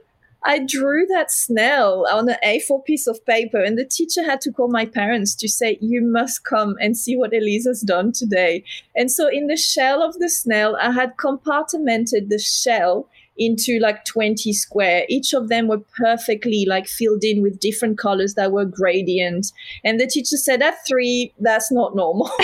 I 0.45 0.61
drew 0.61 1.07
that 1.07 1.31
snell 1.31 2.07
on 2.07 2.29
an 2.29 2.37
A4 2.45 2.85
piece 2.85 3.07
of 3.07 3.25
paper, 3.27 3.61
and 3.63 3.77
the 3.77 3.85
teacher 3.85 4.23
had 4.23 4.41
to 4.43 4.53
call 4.53 4.69
my 4.69 4.87
parents 4.87 5.35
to 5.37 5.49
say, 5.49 5.79
You 5.81 6.01
must 6.01 6.45
come 6.45 6.77
and 6.81 6.97
see 6.97 7.17
what 7.17 7.35
Elisa's 7.35 7.81
done 7.81 8.13
today. 8.13 8.63
And 8.95 9.11
so, 9.11 9.29
in 9.29 9.49
the 9.49 9.57
shell 9.57 10.03
of 10.03 10.19
the 10.19 10.29
snail, 10.29 10.77
I 10.81 10.93
had 10.93 11.17
compartmented 11.17 12.29
the 12.29 12.39
shell 12.39 13.09
into 13.39 13.79
like 13.81 14.05
20 14.05 14.53
square. 14.53 15.05
Each 15.09 15.33
of 15.33 15.49
them 15.49 15.69
were 15.69 15.83
perfectly 15.97 16.67
like 16.69 16.87
filled 16.87 17.25
in 17.25 17.43
with 17.43 17.61
different 17.61 17.99
colors 17.99 18.35
that 18.35 18.53
were 18.53 18.65
gradient. 18.65 19.53
And 19.85 20.01
the 20.01 20.07
teacher 20.07 20.37
said, 20.37 20.63
at 20.63 20.75
three, 20.87 21.33
that's 21.39 21.71
not 21.71 21.95
normal. 21.95 22.31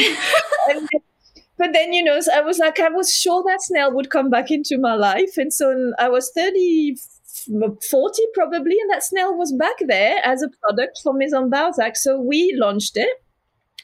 but 1.59 1.73
then, 1.73 1.93
you 1.93 2.03
know, 2.03 2.19
I 2.33 2.41
was 2.41 2.59
like, 2.59 2.81
I 2.81 2.89
was 2.89 3.13
sure 3.13 3.43
that 3.47 3.63
snail 3.63 3.93
would 3.93 4.11
come 4.11 4.31
back 4.31 4.51
into 4.51 4.79
my 4.79 4.95
life. 4.95 5.37
And 5.37 5.53
so 5.53 5.93
I 5.99 6.09
was 6.09 6.31
30, 6.35 6.97
40 7.91 8.23
probably, 8.35 8.77
and 8.81 8.91
that 8.91 9.03
snail 9.03 9.37
was 9.37 9.53
back 9.53 9.77
there 9.87 10.19
as 10.25 10.43
a 10.43 10.49
product 10.63 11.01
for 11.03 11.13
Maison 11.13 11.51
Balzac. 11.51 11.97
So 11.97 12.21
we 12.21 12.55
launched 12.57 12.97
it 12.97 13.24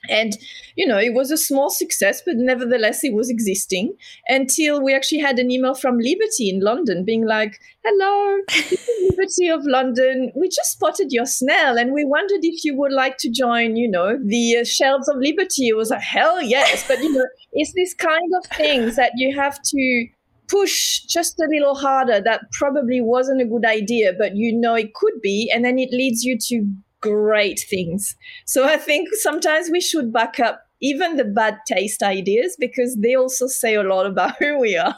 and 0.09 0.39
you 0.77 0.87
know 0.87 0.99
it 0.99 1.15
was 1.15 1.31
a 1.31 1.37
small 1.37 1.69
success 1.71 2.23
but 2.25 2.35
nevertheless 2.37 3.05
it 3.05 3.13
was 3.13 3.29
existing 3.29 3.95
until 4.29 4.83
we 4.83 4.95
actually 4.95 5.21
had 5.21 5.39
an 5.39 5.51
email 5.51 5.75
from 5.75 5.99
liberty 5.99 6.49
in 6.49 6.61
london 6.61 7.05
being 7.05 7.27
like 7.27 7.61
hello 7.85 8.39
liberty 9.21 9.49
of 9.49 9.65
london. 9.65 10.33
We 10.35 10.49
just 10.49 10.73
spotted 10.73 11.13
your 11.13 11.27
snail 11.27 11.77
and 11.79 11.93
we 11.93 12.05
wondered 12.05 12.41
if 12.43 12.65
you 12.65 12.77
would 12.77 12.93
like 12.93 13.17
to 13.19 13.31
join 13.31 13.77
you 13.77 13.91
know 13.91 14.19
the 14.23 14.59
uh, 14.61 14.65
shelves 14.65 15.09
of 15.09 15.17
liberty. 15.17 15.69
It 15.69 15.77
was 15.77 15.91
like 15.91 16.03
hell 16.03 16.43
yes. 16.43 16.87
But 16.87 17.01
you 17.01 17.13
know 17.13 17.27
it's 17.53 17.73
this 17.75 17.95
kind 17.95 18.31
of 18.39 18.57
things 18.57 18.97
that 18.97 19.13
you 19.17 19.35
have 19.37 19.61
to 19.63 20.07
push 20.49 21.01
just 21.01 21.39
a 21.39 21.49
little 21.49 21.75
harder 21.75 22.21
that 22.21 22.51
probably 22.53 23.01
wasn't 23.01 23.41
a 23.41 23.45
good 23.45 23.65
idea 23.65 24.13
but 24.19 24.35
you 24.35 24.53
know 24.53 24.75
it 24.75 24.93
could 24.95 25.21
be 25.23 25.49
and 25.55 25.65
then 25.65 25.79
it 25.79 25.91
leads 25.93 26.25
you 26.25 26.37
to 26.37 26.67
great 27.01 27.61
things. 27.69 28.17
So 28.45 28.65
I 28.65 28.77
think 28.77 29.09
sometimes 29.15 29.71
we 29.71 29.81
should 29.81 30.13
back 30.13 30.39
up 30.41 30.63
even 30.81 31.17
the 31.17 31.25
bad 31.25 31.59
taste 31.67 32.03
ideas 32.03 32.57
because 32.59 32.97
they 32.97 33.15
also 33.15 33.47
say 33.47 33.75
a 33.75 33.83
lot 33.83 34.07
about 34.07 34.37
who 34.39 34.59
we 34.59 34.77
are. 34.77 34.97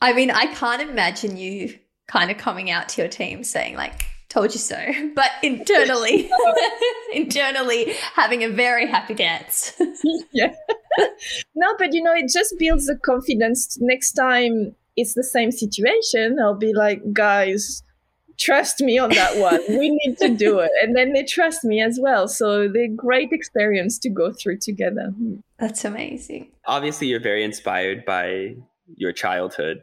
I 0.00 0.12
mean, 0.12 0.30
I 0.30 0.46
can't 0.46 0.82
imagine 0.82 1.36
you 1.36 1.78
kind 2.08 2.30
of 2.30 2.36
coming 2.36 2.70
out 2.70 2.88
to 2.90 3.02
your 3.02 3.08
team 3.08 3.42
saying 3.42 3.74
like 3.76 4.04
told 4.28 4.52
you 4.52 4.60
so 4.60 4.76
but 5.14 5.30
internally 5.42 6.30
internally 7.12 7.92
having 8.14 8.42
a 8.44 8.48
very 8.48 8.86
happy 8.86 9.14
dance 9.14 9.72
yeah 10.32 10.52
no 11.54 11.74
but 11.78 11.92
you 11.92 12.02
know 12.02 12.12
it 12.12 12.30
just 12.32 12.54
builds 12.58 12.86
the 12.86 12.96
confidence 12.96 13.76
next 13.80 14.12
time 14.12 14.74
it's 14.96 15.14
the 15.14 15.24
same 15.24 15.50
situation 15.50 16.38
i'll 16.40 16.54
be 16.54 16.72
like 16.74 17.00
guys 17.12 17.82
trust 18.38 18.80
me 18.80 18.98
on 18.98 19.10
that 19.10 19.38
one. 19.38 19.60
we 19.68 19.90
need 19.90 20.18
to 20.18 20.28
do 20.28 20.58
it. 20.58 20.70
And 20.82 20.96
then 20.96 21.12
they 21.12 21.24
trust 21.24 21.64
me 21.64 21.80
as 21.80 21.98
well. 22.00 22.28
So 22.28 22.68
they're 22.68 22.88
great 22.88 23.32
experience 23.32 23.98
to 24.00 24.10
go 24.10 24.32
through 24.32 24.58
together. 24.58 25.12
That's 25.58 25.84
amazing. 25.84 26.50
Obviously, 26.66 27.08
you're 27.08 27.20
very 27.20 27.44
inspired 27.44 28.04
by 28.04 28.56
your 28.96 29.12
childhood. 29.12 29.82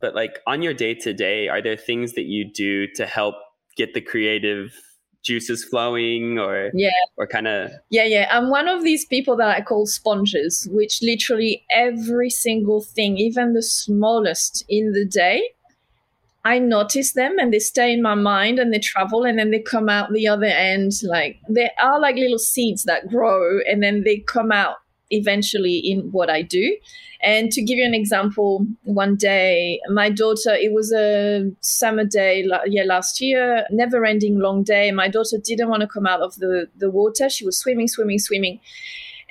But 0.00 0.14
like 0.14 0.40
on 0.46 0.62
your 0.62 0.74
day 0.74 0.94
to 0.94 1.12
day, 1.12 1.48
are 1.48 1.62
there 1.62 1.76
things 1.76 2.14
that 2.14 2.24
you 2.24 2.50
do 2.50 2.88
to 2.96 3.06
help 3.06 3.36
get 3.76 3.94
the 3.94 4.00
creative 4.00 4.72
juices 5.22 5.64
flowing 5.64 6.38
or 6.38 6.70
yeah 6.74 6.90
or 7.16 7.28
kind 7.28 7.46
of 7.46 7.70
yeah 7.90 8.04
yeah 8.04 8.26
i'm 8.32 8.50
one 8.50 8.66
of 8.66 8.82
these 8.82 9.04
people 9.04 9.36
that 9.36 9.56
i 9.56 9.60
call 9.60 9.86
sponges 9.86 10.68
which 10.72 11.00
literally 11.00 11.64
every 11.70 12.28
single 12.28 12.80
thing 12.82 13.16
even 13.16 13.54
the 13.54 13.62
smallest 13.62 14.64
in 14.68 14.92
the 14.92 15.04
day 15.04 15.40
I 16.44 16.58
notice 16.58 17.12
them 17.12 17.38
and 17.38 17.52
they 17.52 17.60
stay 17.60 17.92
in 17.92 18.02
my 18.02 18.14
mind 18.14 18.58
and 18.58 18.72
they 18.72 18.80
travel 18.80 19.24
and 19.24 19.38
then 19.38 19.50
they 19.50 19.60
come 19.60 19.88
out 19.88 20.12
the 20.12 20.26
other 20.26 20.46
end. 20.46 20.92
Like 21.04 21.40
they 21.48 21.70
are 21.80 22.00
like 22.00 22.16
little 22.16 22.38
seeds 22.38 22.84
that 22.84 23.08
grow 23.08 23.60
and 23.60 23.82
then 23.82 24.02
they 24.04 24.18
come 24.18 24.50
out 24.50 24.76
eventually 25.10 25.76
in 25.76 26.10
what 26.10 26.28
I 26.30 26.42
do. 26.42 26.76
And 27.22 27.52
to 27.52 27.62
give 27.62 27.78
you 27.78 27.84
an 27.84 27.94
example, 27.94 28.66
one 28.82 29.14
day 29.14 29.80
my 29.88 30.10
daughter, 30.10 30.54
it 30.54 30.72
was 30.72 30.92
a 30.92 31.52
summer 31.60 32.04
day, 32.04 32.44
yeah, 32.66 32.82
last 32.82 33.20
year, 33.20 33.64
never 33.70 34.04
ending 34.04 34.40
long 34.40 34.64
day. 34.64 34.90
My 34.90 35.06
daughter 35.06 35.36
didn't 35.42 35.68
want 35.68 35.82
to 35.82 35.86
come 35.86 36.06
out 36.06 36.20
of 36.20 36.34
the, 36.36 36.66
the 36.76 36.90
water. 36.90 37.30
She 37.30 37.44
was 37.44 37.56
swimming, 37.56 37.86
swimming, 37.86 38.18
swimming. 38.18 38.58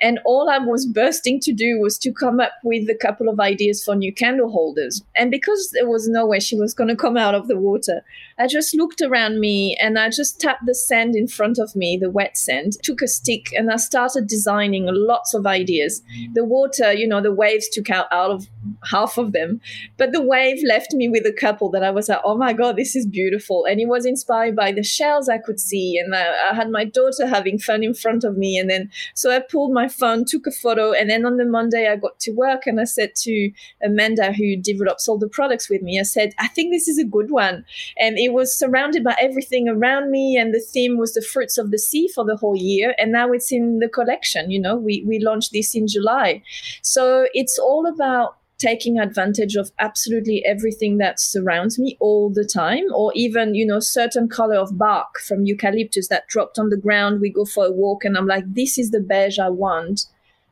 And 0.02 0.18
all 0.24 0.50
I 0.50 0.58
was 0.58 0.84
bursting 0.84 1.38
to 1.40 1.52
do 1.52 1.78
was 1.78 1.96
to 1.98 2.12
come 2.12 2.40
up 2.40 2.52
with 2.64 2.90
a 2.90 2.94
couple 2.94 3.28
of 3.28 3.38
ideas 3.38 3.84
for 3.84 3.94
new 3.94 4.12
candle 4.12 4.50
holders. 4.50 5.00
And 5.14 5.30
because 5.30 5.70
there 5.72 5.88
was 5.88 6.08
no 6.08 6.26
way 6.26 6.40
she 6.40 6.56
was 6.56 6.74
going 6.74 6.88
to 6.88 6.96
come 6.96 7.16
out 7.16 7.36
of 7.36 7.46
the 7.46 7.56
water, 7.56 8.04
I 8.42 8.48
just 8.48 8.74
looked 8.74 9.00
around 9.00 9.38
me 9.38 9.76
and 9.80 9.96
I 9.96 10.08
just 10.10 10.40
tapped 10.40 10.66
the 10.66 10.74
sand 10.74 11.14
in 11.14 11.28
front 11.28 11.58
of 11.58 11.76
me, 11.76 11.96
the 11.96 12.10
wet 12.10 12.36
sand, 12.36 12.72
took 12.82 13.00
a 13.00 13.06
stick 13.06 13.52
and 13.52 13.70
I 13.70 13.76
started 13.76 14.26
designing 14.26 14.88
lots 14.90 15.32
of 15.32 15.46
ideas. 15.46 16.02
Mm. 16.18 16.34
The 16.34 16.44
water, 16.44 16.92
you 16.92 17.06
know, 17.06 17.20
the 17.20 17.32
waves 17.32 17.68
took 17.68 17.88
out, 17.88 18.06
out 18.10 18.32
of 18.32 18.48
half 18.90 19.16
of 19.16 19.30
them, 19.30 19.60
but 19.96 20.10
the 20.10 20.20
wave 20.20 20.60
left 20.66 20.92
me 20.92 21.08
with 21.08 21.24
a 21.24 21.32
couple 21.32 21.70
that 21.70 21.84
I 21.84 21.92
was 21.92 22.08
like, 22.08 22.18
oh 22.24 22.36
my 22.36 22.52
God, 22.52 22.74
this 22.74 22.96
is 22.96 23.06
beautiful. 23.06 23.64
And 23.64 23.80
it 23.80 23.86
was 23.86 24.04
inspired 24.04 24.56
by 24.56 24.72
the 24.72 24.82
shells 24.82 25.28
I 25.28 25.38
could 25.38 25.60
see. 25.60 25.96
And 25.96 26.12
I, 26.12 26.50
I 26.50 26.54
had 26.54 26.68
my 26.68 26.84
daughter 26.84 27.28
having 27.28 27.60
fun 27.60 27.84
in 27.84 27.94
front 27.94 28.24
of 28.24 28.36
me. 28.36 28.58
And 28.58 28.68
then, 28.68 28.90
so 29.14 29.30
I 29.30 29.38
pulled 29.38 29.72
my 29.72 29.86
phone, 29.86 30.24
took 30.24 30.48
a 30.48 30.50
photo, 30.50 30.90
and 30.90 31.08
then 31.08 31.24
on 31.24 31.36
the 31.36 31.44
Monday 31.44 31.88
I 31.88 31.94
got 31.94 32.18
to 32.20 32.32
work 32.32 32.66
and 32.66 32.80
I 32.80 32.84
said 32.84 33.14
to 33.18 33.52
Amanda, 33.84 34.32
who 34.32 34.56
develops 34.56 35.08
all 35.08 35.18
the 35.18 35.28
products 35.28 35.70
with 35.70 35.82
me, 35.82 36.00
I 36.00 36.02
said, 36.02 36.34
I 36.40 36.48
think 36.48 36.72
this 36.72 36.88
is 36.88 36.98
a 36.98 37.04
good 37.04 37.30
one. 37.30 37.64
And 37.96 38.18
it 38.18 38.31
was 38.32 38.56
surrounded 38.56 39.04
by 39.04 39.16
everything 39.20 39.68
around 39.68 40.10
me, 40.10 40.36
and 40.36 40.52
the 40.52 40.60
theme 40.60 40.98
was 40.98 41.14
the 41.14 41.22
fruits 41.22 41.58
of 41.58 41.70
the 41.70 41.78
sea 41.78 42.08
for 42.08 42.24
the 42.24 42.36
whole 42.36 42.56
year. 42.56 42.94
And 42.98 43.12
now 43.12 43.32
it's 43.32 43.52
in 43.52 43.78
the 43.78 43.88
collection. 43.88 44.50
You 44.50 44.60
know, 44.60 44.76
we 44.76 45.04
we 45.06 45.18
launched 45.18 45.52
this 45.52 45.74
in 45.74 45.86
July, 45.86 46.42
so 46.82 47.26
it's 47.32 47.58
all 47.58 47.86
about 47.86 48.36
taking 48.62 49.00
advantage 49.00 49.56
of 49.56 49.72
absolutely 49.80 50.44
everything 50.44 50.98
that 50.98 51.18
surrounds 51.18 51.80
me 51.80 51.96
all 51.98 52.30
the 52.30 52.44
time 52.44 52.84
or 52.94 53.12
even 53.16 53.56
you 53.56 53.66
know 53.66 53.80
certain 53.80 54.28
color 54.28 54.54
of 54.54 54.78
bark 54.78 55.18
from 55.18 55.44
eucalyptus 55.44 56.06
that 56.06 56.28
dropped 56.28 56.60
on 56.60 56.68
the 56.68 56.76
ground 56.76 57.20
we 57.20 57.28
go 57.28 57.44
for 57.44 57.66
a 57.66 57.72
walk 57.72 58.04
and 58.04 58.16
i'm 58.16 58.26
like 58.26 58.44
this 58.46 58.78
is 58.78 58.92
the 58.92 59.00
beige 59.00 59.40
i 59.40 59.48
want 59.48 60.06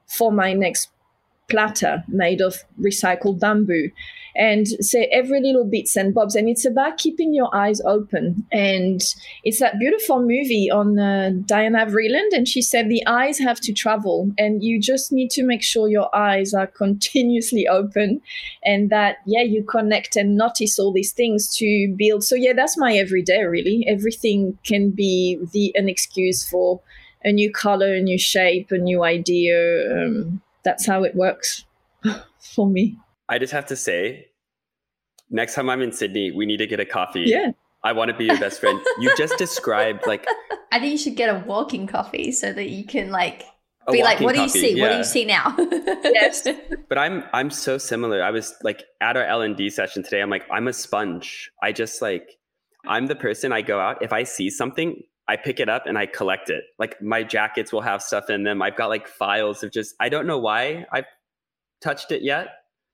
for 0.06 0.32
my 0.32 0.52
next 0.52 0.88
platter 1.50 2.04
made 2.08 2.40
of 2.40 2.64
recycled 2.80 3.40
bamboo. 3.40 3.90
And 4.36 4.68
say 4.68 5.06
every 5.12 5.40
little 5.42 5.64
bits 5.64 5.96
and 5.96 6.14
bobs 6.14 6.36
and 6.36 6.48
it's 6.48 6.64
about 6.64 6.98
keeping 6.98 7.34
your 7.34 7.54
eyes 7.54 7.80
open. 7.80 8.46
And 8.52 9.02
it's 9.42 9.58
that 9.58 9.80
beautiful 9.80 10.20
movie 10.20 10.70
on 10.70 10.98
uh, 10.98 11.32
diana 11.46 11.84
vreeland 11.86 12.30
and 12.32 12.46
she 12.46 12.62
said 12.62 12.88
the 12.88 13.04
eyes 13.08 13.40
have 13.40 13.60
to 13.62 13.72
travel 13.72 14.30
and 14.38 14.62
you 14.62 14.80
just 14.80 15.10
need 15.10 15.30
to 15.30 15.42
make 15.42 15.64
sure 15.64 15.88
your 15.88 16.14
eyes 16.14 16.54
are 16.54 16.68
continuously 16.68 17.66
open 17.66 18.22
and 18.64 18.88
that 18.90 19.16
yeah 19.26 19.42
you 19.42 19.64
connect 19.64 20.14
and 20.14 20.36
notice 20.36 20.78
all 20.78 20.92
these 20.92 21.12
things 21.12 21.54
to 21.56 21.92
build. 21.98 22.22
So 22.22 22.36
yeah 22.36 22.52
that's 22.54 22.78
my 22.78 22.94
everyday 22.94 23.42
really. 23.42 23.84
Everything 23.88 24.56
can 24.64 24.90
be 24.90 25.40
the 25.52 25.72
an 25.74 25.88
excuse 25.88 26.48
for 26.48 26.80
a 27.24 27.32
new 27.32 27.52
color 27.52 27.94
a 27.94 28.00
new 28.00 28.18
shape 28.18 28.70
a 28.70 28.78
new 28.78 29.02
idea 29.04 29.56
um, 29.92 30.40
that's 30.64 30.86
how 30.86 31.04
it 31.04 31.14
works 31.14 31.64
for 32.38 32.66
me. 32.66 32.96
I 33.28 33.38
just 33.38 33.52
have 33.52 33.66
to 33.66 33.76
say, 33.76 34.26
next 35.30 35.54
time 35.54 35.70
I'm 35.70 35.82
in 35.82 35.92
Sydney, 35.92 36.32
we 36.32 36.46
need 36.46 36.58
to 36.58 36.66
get 36.66 36.80
a 36.80 36.84
coffee. 36.84 37.24
Yeah. 37.26 37.52
I 37.82 37.92
want 37.92 38.10
to 38.10 38.16
be 38.16 38.26
your 38.26 38.38
best 38.38 38.60
friend. 38.60 38.80
You 38.98 39.14
just 39.16 39.34
described 39.38 40.06
like 40.06 40.26
I 40.72 40.78
think 40.78 40.92
you 40.92 40.98
should 40.98 41.16
get 41.16 41.34
a 41.34 41.44
walking 41.46 41.86
coffee 41.86 42.30
so 42.32 42.52
that 42.52 42.68
you 42.68 42.84
can 42.84 43.10
like 43.10 43.44
be 43.90 44.02
like, 44.02 44.20
what 44.20 44.34
do 44.34 44.42
you 44.42 44.48
see? 44.48 44.76
Yeah. 44.76 44.84
What 44.84 44.92
do 44.92 44.98
you 44.98 45.04
see 45.04 45.24
now? 45.24 45.54
yes. 45.58 46.46
But 46.88 46.98
I'm 46.98 47.24
I'm 47.32 47.50
so 47.50 47.78
similar. 47.78 48.22
I 48.22 48.30
was 48.30 48.54
like 48.62 48.84
at 49.00 49.16
our 49.16 49.24
L 49.24 49.42
and 49.42 49.56
D 49.56 49.70
session 49.70 50.02
today. 50.02 50.20
I'm 50.20 50.30
like 50.30 50.44
I'm 50.50 50.68
a 50.68 50.72
sponge. 50.72 51.50
I 51.62 51.72
just 51.72 52.02
like 52.02 52.38
I'm 52.86 53.06
the 53.06 53.16
person. 53.16 53.52
I 53.52 53.62
go 53.62 53.80
out 53.80 54.02
if 54.02 54.12
I 54.12 54.24
see 54.24 54.50
something, 54.50 55.02
I 55.30 55.36
pick 55.36 55.60
it 55.60 55.68
up 55.68 55.86
and 55.86 55.96
I 55.96 56.06
collect 56.06 56.50
it. 56.50 56.64
Like 56.76 57.00
my 57.00 57.22
jackets 57.22 57.72
will 57.72 57.82
have 57.82 58.02
stuff 58.02 58.28
in 58.28 58.42
them. 58.42 58.60
I've 58.60 58.74
got 58.74 58.88
like 58.88 59.06
files 59.06 59.62
of 59.62 59.70
just, 59.70 59.94
I 60.00 60.08
don't 60.08 60.26
know 60.26 60.38
why 60.38 60.86
I've 60.90 61.04
touched 61.80 62.10
it 62.10 62.22
yet, 62.22 62.48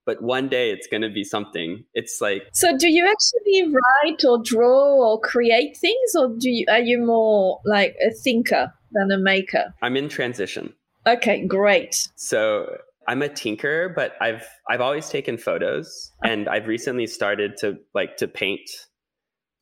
but 0.05 0.23
one 0.23 0.51
day 0.51 0.71
it's 0.71 0.87
going 0.87 1.01
to 1.01 1.09
be 1.09 1.25
something. 1.25 1.85
It's 1.95 2.21
like. 2.21 2.43
So 2.53 2.77
do 2.77 2.89
you 2.89 3.09
actually 3.09 3.73
write 3.73 4.23
or 4.23 4.43
draw 4.45 5.13
or 5.13 5.19
create 5.19 5.79
things 5.79 6.15
or 6.15 6.29
do 6.39 6.51
you, 6.51 6.67
are 6.69 6.81
you 6.81 6.99
more 6.99 7.63
like 7.65 7.97
a 8.07 8.13
thinker 8.13 8.71
than 8.93 9.11
a 9.11 9.19
maker? 9.19 9.73
I'm 9.81 9.97
in 9.97 10.11
transition. 10.11 10.75
Okay, 11.07 11.47
great. 11.47 12.07
So 12.17 12.77
I'm 13.09 13.23
a 13.23 13.31
tinker, 13.31 13.89
but 13.97 14.13
I've 14.21 14.47
I've 14.69 14.83
always 14.83 15.09
taken 15.09 15.39
photos 15.39 16.13
and 16.23 16.51
I've 16.51 16.67
recently 16.67 17.07
started 17.07 17.57
to 17.61 17.79
like 17.95 18.19
to 18.19 18.29
paint 18.29 18.69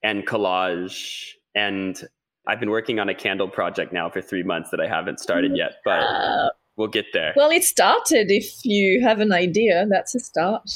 and 0.03 0.27
collage 0.27 1.35
and 1.55 2.03
I've 2.47 2.61
been 2.61 2.71
working 2.71 2.99
on 2.99 3.09
a 3.09 3.15
candle 3.15 3.49
project 3.49 3.93
now 3.93 4.11
for 4.11 4.21
three 4.21 4.43
months 4.43 4.71
that 4.71 4.81
I 4.81 4.87
haven't 4.87 5.19
started 5.19 5.57
yet, 5.57 5.77
but 5.85 6.01
uh, 6.01 6.51
we'll 6.77 6.89
get 6.89 7.07
there. 7.13 7.33
Well, 7.37 7.51
it 7.51 7.65
started. 7.65 8.31
If 8.31 8.65
you 8.65 9.03
have 9.03 9.21
an 9.21 9.33
idea, 9.33 9.87
that's 9.89 10.15
a 10.15 10.21
start. 10.21 10.71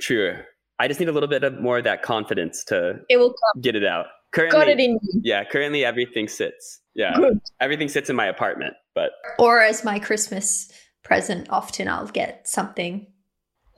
True. 0.00 0.36
I 0.78 0.88
just 0.88 1.00
need 1.00 1.08
a 1.08 1.12
little 1.12 1.28
bit 1.28 1.42
of 1.42 1.58
more 1.58 1.78
of 1.78 1.84
that 1.84 2.02
confidence 2.02 2.62
to 2.64 3.00
it 3.08 3.16
will 3.16 3.30
come. 3.30 3.62
get 3.62 3.74
it 3.76 3.84
out. 3.84 4.06
Currently, 4.32 4.58
Got 4.58 4.68
it 4.68 4.78
in 4.78 4.98
you. 5.02 5.20
Yeah, 5.24 5.44
currently 5.44 5.84
everything 5.84 6.28
sits. 6.28 6.80
Yeah, 6.94 7.14
Good. 7.16 7.40
everything 7.60 7.88
sits 7.88 8.10
in 8.10 8.16
my 8.16 8.26
apartment. 8.26 8.74
But 8.94 9.12
or 9.38 9.60
as 9.62 9.84
my 9.84 9.98
Christmas 9.98 10.70
present, 11.02 11.48
often 11.48 11.88
I'll 11.88 12.08
get 12.08 12.46
something 12.46 13.06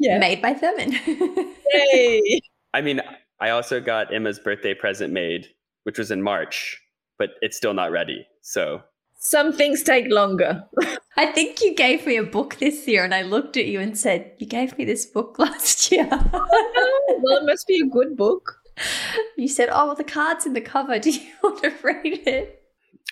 yeah. 0.01 0.19
made 0.19 0.43
by 0.43 0.55
Thurman. 0.55 0.93
Yay! 1.75 2.41
I 2.75 2.81
mean, 2.81 3.01
I 3.41 3.51
also 3.51 3.81
got 3.81 4.13
Emma's 4.13 4.41
birthday 4.41 4.75
present 4.75 5.13
made, 5.13 5.47
which 5.85 5.99
was 5.99 6.11
in 6.11 6.23
March 6.23 6.81
but 7.19 7.31
it's 7.41 7.57
still 7.57 7.75
not 7.75 7.91
ready. 7.91 8.27
So 8.43 8.83
some 9.19 9.53
things 9.53 9.83
take 9.83 10.07
longer. 10.09 10.65
I 11.17 11.27
think 11.27 11.61
you 11.61 11.75
gave 11.75 12.07
me 12.07 12.17
a 12.17 12.23
book 12.23 12.57
this 12.57 12.87
year, 12.87 13.05
and 13.05 13.15
I 13.15 13.23
looked 13.23 13.57
at 13.57 13.67
you 13.67 13.81
and 13.81 13.99
said, 13.99 14.33
You 14.39 14.47
gave 14.47 14.79
me 14.79 14.85
this 14.85 15.05
book 15.07 15.37
last 15.39 15.91
year. 15.91 16.09
well, 16.33 17.37
it 17.37 17.45
must 17.45 17.67
be 17.67 17.81
a 17.81 17.87
good 17.87 18.17
book. 18.17 18.61
You 19.37 19.49
said, 19.49 19.69
Oh, 19.73 19.87
well, 19.87 19.97
the 19.97 20.05
card's 20.05 20.47
in 20.47 20.53
the 20.53 20.61
cover. 20.61 20.99
Do 20.99 21.11
you 21.11 21.27
want 21.43 21.63
to 21.63 21.75
read 21.83 22.27
it? 22.27 22.63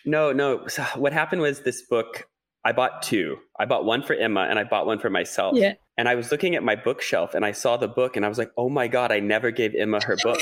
No, 0.05 0.33
no. 0.33 0.69
So 0.69 0.85
what 0.95 1.12
happened 1.12 1.42
was 1.42 1.61
this 1.61 1.83
book, 1.83 2.29
I 2.64 2.71
bought 2.71 3.03
two. 3.03 3.38
I 3.59 3.64
bought 3.64 3.85
one 3.85 4.05
for 4.05 4.14
Emma 4.14 4.47
and 4.49 4.59
I 4.59 4.64
bought 4.64 4.87
one 4.87 5.01
for 5.01 5.11
myself. 5.11 5.57
Yeah. 5.57 5.75
And 5.99 6.09
I 6.09 6.14
was 6.14 6.31
looking 6.31 6.55
at 6.55 6.62
my 6.62 6.77
bookshelf 6.77 7.35
and 7.35 7.45
I 7.45 7.51
saw 7.51 7.77
the 7.77 7.88
book 7.88 8.16
and 8.16 8.25
I 8.25 8.29
was 8.29 8.38
like, 8.38 8.53
oh 8.57 8.69
my 8.69 8.87
God, 8.87 9.11
I 9.11 9.19
never 9.19 9.51
gave 9.51 9.75
Emma 9.75 9.99
her 10.05 10.16
book. 10.23 10.40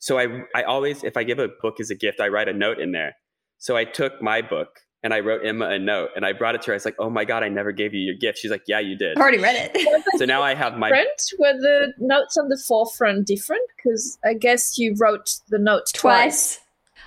So 0.00 0.18
I, 0.18 0.44
I 0.54 0.62
always, 0.62 1.04
if 1.04 1.16
I 1.16 1.24
give 1.24 1.38
a 1.38 1.48
book 1.48 1.78
as 1.78 1.90
a 1.90 1.94
gift, 1.94 2.20
I 2.20 2.28
write 2.28 2.48
a 2.48 2.54
note 2.54 2.80
in 2.80 2.92
there. 2.92 3.16
So 3.58 3.76
I 3.76 3.84
took 3.84 4.20
my 4.22 4.40
book 4.40 4.80
and 5.02 5.12
I 5.12 5.20
wrote 5.20 5.44
Emma 5.44 5.68
a 5.68 5.78
note 5.78 6.10
and 6.16 6.24
I 6.24 6.32
brought 6.32 6.54
it 6.54 6.62
to 6.62 6.68
her. 6.68 6.72
I 6.72 6.76
was 6.76 6.86
like, 6.86 6.96
oh 6.98 7.10
my 7.10 7.26
God, 7.26 7.42
I 7.42 7.48
never 7.48 7.70
gave 7.70 7.92
you 7.92 8.00
your 8.00 8.14
gift. 8.14 8.38
She's 8.38 8.50
like, 8.50 8.64
yeah, 8.66 8.80
you 8.80 8.96
did. 8.96 9.18
I 9.18 9.20
already 9.20 9.38
read 9.38 9.70
it. 9.74 10.04
so 10.18 10.24
now 10.24 10.42
I 10.42 10.54
have 10.54 10.78
my. 10.78 10.88
Different? 10.88 11.32
Were 11.38 11.52
the 11.52 11.92
notes 11.98 12.38
on 12.38 12.48
the 12.48 12.56
forefront 12.56 13.26
different? 13.26 13.62
Because 13.76 14.18
I 14.24 14.32
guess 14.32 14.78
you 14.78 14.94
wrote 14.98 15.38
the 15.48 15.58
notes 15.58 15.92
twice. 15.92 16.56
Twice. 16.56 16.60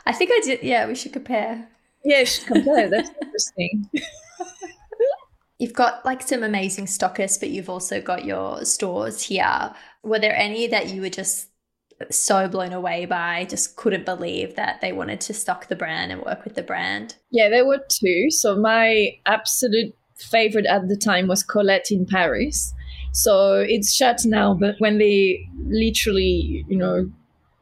I 0.06 0.14
think 0.14 0.30
I 0.32 0.40
did. 0.44 0.62
Yeah, 0.62 0.88
we 0.88 0.94
should 0.94 1.14
compare. 1.14 1.68
Yeah, 2.06 2.20
you 2.20 2.26
should 2.28 2.46
compare. 2.46 2.90
That's 2.90 3.10
interesting. 3.22 3.90
You've 5.60 5.74
got 5.74 6.04
like 6.06 6.22
some 6.22 6.44
amazing 6.44 6.86
stockists, 6.86 7.40
but 7.40 7.50
you've 7.50 7.70
also 7.70 8.02
got 8.02 8.26
your 8.26 8.66
stores 8.66 9.22
here. 9.22 9.74
Were 10.04 10.20
there 10.20 10.36
any 10.36 10.68
that 10.68 10.90
you 10.90 11.00
were 11.00 11.10
just 11.10 11.48
so 12.12 12.48
blown 12.48 12.74
away 12.74 13.06
by, 13.06 13.46
just 13.46 13.76
couldn't 13.76 14.06
believe 14.06 14.56
that 14.56 14.82
they 14.82 14.92
wanted 14.92 15.22
to 15.22 15.34
stock 15.34 15.68
the 15.68 15.76
brand 15.76 16.12
and 16.12 16.22
work 16.22 16.44
with 16.44 16.56
the 16.56 16.64
brand? 16.64 17.16
Yeah, 17.32 17.50
there 17.50 17.66
were 17.66 17.84
two. 17.90 18.30
So 18.30 18.56
my 18.56 19.18
absolute 19.26 19.96
favorite 20.16 20.66
at 20.66 20.88
the 20.88 20.98
time 20.98 21.28
was 21.28 21.44
Colette 21.44 21.92
in 21.92 22.06
Paris. 22.06 22.74
So 23.12 23.60
it's 23.60 23.94
shut 23.94 24.22
now, 24.26 24.54
but 24.54 24.76
when 24.80 24.98
they 24.98 25.48
literally, 25.66 26.66
you 26.68 26.78
know, 26.78 27.10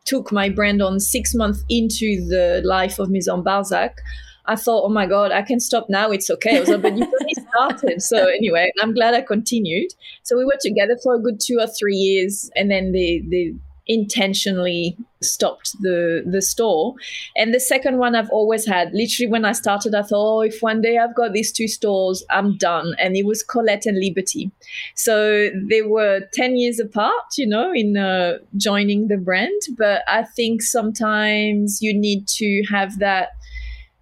took 0.06 0.32
my 0.32 0.50
brand 0.50 0.82
on 0.82 1.00
six 1.00 1.36
months 1.36 1.64
into 1.70 2.26
the 2.28 2.62
life 2.64 3.00
of 3.00 3.10
Maison 3.10 3.44
Balzac, 3.44 3.98
I 4.46 4.56
thought, 4.56 4.84
oh 4.84 4.90
my 4.90 5.06
God, 5.06 5.32
I 5.32 5.44
can 5.44 5.60
stop 5.60 5.88
now. 5.90 6.12
It's 6.12 6.30
okay. 6.30 6.58
I 6.58 6.60
was 6.62 6.70
like, 6.70 6.82
but 6.82 6.98
you 6.98 7.04
only 7.04 7.34
started. 7.50 8.02
So 8.02 8.28
anyway, 8.28 8.72
I'm 8.82 8.94
glad 8.94 9.14
I 9.14 9.22
continued. 9.22 9.92
So 10.24 10.38
we 10.38 10.46
were 10.46 10.58
together 10.60 10.98
for 11.04 11.16
a 11.16 11.20
good 11.20 11.40
two 11.40 11.60
or 11.60 11.68
three 11.68 11.96
years. 11.96 12.50
And 12.56 12.72
then 12.72 12.92
they, 12.92 13.24
they 13.30 13.54
intentionally 13.88 14.98
stopped 15.22 15.72
the 15.82 16.24
the 16.26 16.42
store. 16.42 16.96
And 17.36 17.54
the 17.54 17.60
second 17.60 17.98
one 17.98 18.16
i've 18.16 18.30
always 18.30 18.66
had 18.66 18.92
literally 18.94 19.30
when 19.30 19.46
i 19.46 19.52
started 19.52 19.94
i 19.94 20.02
thought 20.02 20.38
oh 20.38 20.42
if 20.42 20.62
one 20.62 20.82
day 20.82 20.98
i've 20.98 21.16
got 21.16 21.34
these 21.34 21.52
two 21.52 21.68
stores 21.68 22.24
i'm 22.30 22.58
done. 22.58 22.96
And 23.00 23.16
it 23.16 23.26
was 23.26 23.44
colette 23.44 23.86
and 23.86 24.00
liberty. 24.00 24.52
So 24.96 25.50
they 25.70 25.82
were 25.82 26.22
10 26.34 26.58
years 26.58 26.80
apart 26.80 27.26
you 27.38 27.48
know 27.48 27.72
in 27.74 27.98
uh, 27.98 28.38
joining 28.58 29.08
the 29.08 29.18
brand. 29.18 29.62
But 29.78 30.04
i 30.08 30.24
think 30.24 30.62
sometimes 30.62 31.82
you 31.82 31.94
need 31.94 32.28
to 32.40 32.64
have 32.70 33.00
that 33.00 33.30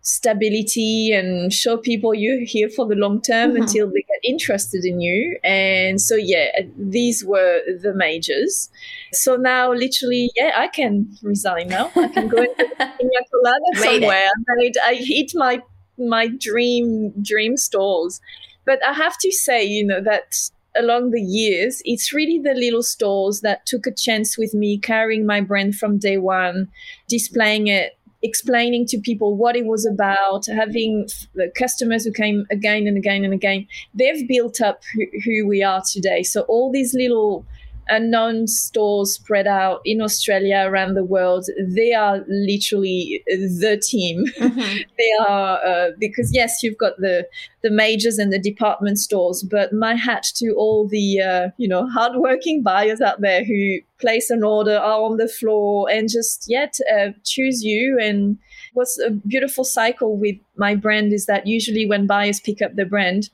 stability 0.10 1.12
and 1.12 1.54
show 1.54 1.78
people 1.78 2.16
you're 2.16 2.44
here 2.44 2.68
for 2.68 2.88
the 2.88 2.96
long 2.96 3.22
term 3.22 3.52
mm-hmm. 3.52 3.62
until 3.62 3.88
they 3.88 4.02
get 4.02 4.20
interested 4.24 4.84
in 4.84 5.00
you. 5.00 5.38
And 5.44 6.02
so, 6.02 6.16
yeah, 6.16 6.48
these 6.78 7.24
were 7.24 7.62
the 7.82 7.94
majors. 7.94 8.70
So 9.14 9.36
now, 9.36 9.72
literally, 9.72 10.32
yeah, 10.36 10.54
I 10.56 10.68
can 10.68 11.16
resign 11.22 11.68
now. 11.68 11.92
I 11.96 12.08
can 12.08 12.28
go 12.28 12.42
into 12.42 12.66
Pina 12.78 13.22
Colada 13.32 13.72
somewhere. 13.76 14.30
I, 14.50 14.72
I 14.86 14.96
hit 14.96 15.32
my 15.36 15.62
my 15.98 16.28
dream 16.28 17.14
dream 17.22 17.56
stores. 17.58 18.20
But 18.66 18.80
I 18.86 18.94
have 18.94 19.18
to 19.20 19.32
say, 19.32 19.64
you 19.64 19.86
know, 19.86 20.02
that 20.02 20.50
along 20.78 21.12
the 21.12 21.22
years, 21.22 21.82
it's 21.86 22.14
really 22.14 22.40
the 22.40 22.54
little 22.54 22.84
stores 22.84 23.42
that 23.42 23.66
took 23.66 23.86
a 23.88 23.92
chance 23.92 24.38
with 24.38 24.54
me, 24.54 24.78
carrying 24.78 25.26
my 25.26 25.42
brand 25.42 25.76
from 25.76 25.98
day 25.98 26.18
one, 26.18 26.70
displaying 27.08 27.68
it 27.68 27.98
explaining 28.22 28.86
to 28.88 29.00
people 29.00 29.36
what 29.36 29.56
it 29.56 29.66
was 29.66 29.86
about, 29.86 30.46
having 30.48 31.08
the 31.36 31.52
customers 31.56 32.04
who 32.04 32.12
came 32.12 32.46
again 32.52 32.88
and 32.88 32.98
again 32.98 33.24
and 33.24 33.34
again, 33.34 33.68
they've 33.94 34.28
built 34.28 34.62
up 34.62 34.82
who, 34.94 35.06
who 35.24 35.48
we 35.48 35.64
are 35.64 35.82
today. 35.90 36.24
So 36.24 36.42
all 36.42 36.72
these 36.72 36.94
little 36.94 37.46
unknown 37.90 38.48
stores 38.48 39.14
spread 39.14 39.48
out 39.48 39.82
in 39.86 40.02
Australia, 40.02 40.64
around 40.66 40.94
the 40.94 41.04
world, 41.04 41.46
they 41.68 41.94
are 41.94 42.24
literally 42.28 43.24
the 43.28 43.82
team. 43.84 44.26
Mm-hmm. 44.38 44.60
they 44.98 45.12
are 45.28 45.66
uh, 45.66 45.90
because 46.00 46.34
yes, 46.34 46.64
you've 46.64 46.78
got 46.78 46.98
the 46.98 47.28
the 47.62 47.72
majors 47.72 48.18
and 48.18 48.32
the 48.32 48.40
department 48.40 49.00
stores, 49.00 49.44
but 49.44 49.74
my 49.74 49.96
hat 49.96 50.24
to 50.36 50.54
all 50.54 50.88
the 50.88 51.22
uh, 51.22 51.50
you 51.58 51.68
know 51.68 51.88
hardworking 51.88 52.64
buyers 52.64 53.02
out 53.02 53.22
there 53.22 53.44
who 53.44 53.80
place 54.00 54.30
an 54.30 54.44
order, 54.44 54.78
are 54.78 55.02
on 55.02 55.18
the 55.18 55.28
floor, 55.28 55.90
and 55.90 56.10
just 56.10 56.46
yet 56.48 56.78
uh, 56.94 57.10
choose 57.24 57.64
you 57.64 57.98
and. 58.02 58.38
What's 58.74 59.00
a 59.00 59.10
beautiful 59.10 59.64
cycle 59.64 60.16
with 60.16 60.36
my 60.56 60.76
brand 60.76 61.12
is 61.12 61.26
that 61.26 61.48
usually 61.48 61.88
when 61.88 62.06
buyers 62.06 62.40
pick 62.40 62.62
up 62.62 62.76
the 62.76 62.86
brand, 62.86 63.32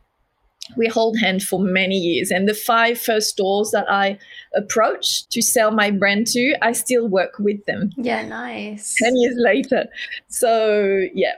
we 0.76 0.88
hold 0.88 1.18
hand 1.20 1.44
for 1.44 1.60
many 1.60 1.98
years. 1.98 2.32
And 2.32 2.48
the 2.48 2.54
five 2.54 3.00
first 3.00 3.30
stores 3.30 3.72
that 3.72 3.90
I 3.90 4.18
approached 4.56 5.30
to 5.32 5.42
sell 5.42 5.72
my 5.72 5.92
brand 5.92 6.28
to, 6.28 6.56
I 6.62 6.72
still 6.72 7.08
work 7.08 7.38
with 7.40 7.64
them. 7.66 7.92
Yeah, 7.98 8.26
nice. 8.28 8.96
10 9.02 9.16
years 9.18 9.36
later. 9.38 9.86
So, 10.28 11.06
yeah. 11.14 11.36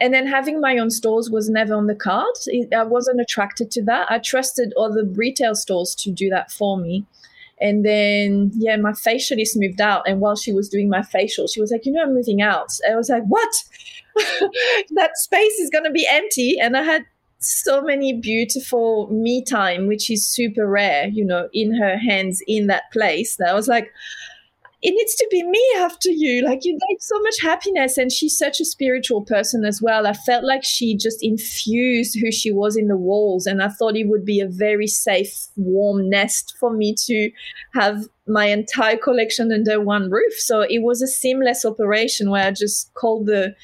And 0.00 0.12
then 0.12 0.26
having 0.26 0.60
my 0.60 0.78
own 0.78 0.90
stores 0.90 1.30
was 1.30 1.48
never 1.48 1.74
on 1.74 1.86
the 1.86 1.94
card. 1.94 2.34
I 2.76 2.82
wasn't 2.82 3.20
attracted 3.20 3.70
to 3.72 3.82
that. 3.84 4.10
I 4.10 4.18
trusted 4.18 4.72
other 4.76 5.04
retail 5.04 5.54
stores 5.54 5.94
to 5.96 6.10
do 6.10 6.28
that 6.30 6.50
for 6.50 6.76
me. 6.76 7.04
And 7.60 7.84
then, 7.84 8.50
yeah, 8.56 8.76
my 8.76 8.90
facialist 8.90 9.52
moved 9.54 9.80
out. 9.80 10.02
And 10.08 10.20
while 10.20 10.34
she 10.34 10.52
was 10.52 10.68
doing 10.68 10.88
my 10.88 11.02
facial, 11.02 11.46
she 11.46 11.60
was 11.60 11.70
like, 11.70 11.86
You 11.86 11.92
know, 11.92 12.02
I'm 12.02 12.14
moving 12.14 12.42
out. 12.42 12.72
I 12.90 12.96
was 12.96 13.08
like, 13.08 13.22
What? 13.26 13.54
that 14.16 15.12
space 15.14 15.60
is 15.60 15.70
going 15.70 15.84
to 15.84 15.90
be 15.90 16.06
empty. 16.10 16.56
And 16.60 16.76
I 16.76 16.82
had 16.82 17.04
so 17.42 17.82
many 17.82 18.12
beautiful 18.12 19.08
me 19.10 19.44
time, 19.44 19.86
which 19.86 20.10
is 20.10 20.28
super 20.28 20.66
rare, 20.66 21.08
you 21.08 21.24
know, 21.24 21.48
in 21.52 21.74
her 21.74 21.96
hands 21.96 22.42
in 22.46 22.66
that 22.68 22.92
place. 22.92 23.36
That 23.36 23.50
I 23.50 23.54
was 23.54 23.68
like, 23.68 23.90
it 24.84 24.90
needs 24.90 25.14
to 25.14 25.28
be 25.30 25.44
me 25.44 25.64
after 25.78 26.10
you. 26.10 26.44
Like 26.44 26.64
you 26.64 26.72
gave 26.72 26.98
so 27.00 27.20
much 27.20 27.36
happiness, 27.40 27.98
and 27.98 28.10
she's 28.10 28.36
such 28.36 28.60
a 28.60 28.64
spiritual 28.64 29.22
person 29.22 29.64
as 29.64 29.80
well. 29.80 30.06
I 30.06 30.12
felt 30.12 30.44
like 30.44 30.64
she 30.64 30.96
just 30.96 31.22
infused 31.22 32.18
who 32.20 32.32
she 32.32 32.50
was 32.50 32.76
in 32.76 32.88
the 32.88 32.96
walls, 32.96 33.46
and 33.46 33.62
I 33.62 33.68
thought 33.68 33.96
it 33.96 34.08
would 34.08 34.24
be 34.24 34.40
a 34.40 34.48
very 34.48 34.88
safe, 34.88 35.46
warm 35.56 36.10
nest 36.10 36.56
for 36.58 36.72
me 36.72 36.94
to 37.06 37.30
have 37.74 38.08
my 38.26 38.46
entire 38.46 38.96
collection 38.96 39.52
under 39.52 39.80
one 39.80 40.10
roof. 40.10 40.34
So 40.34 40.62
it 40.62 40.82
was 40.82 41.00
a 41.00 41.06
seamless 41.06 41.64
operation 41.64 42.30
where 42.30 42.46
I 42.46 42.50
just 42.50 42.92
called 42.94 43.26
the 43.26 43.54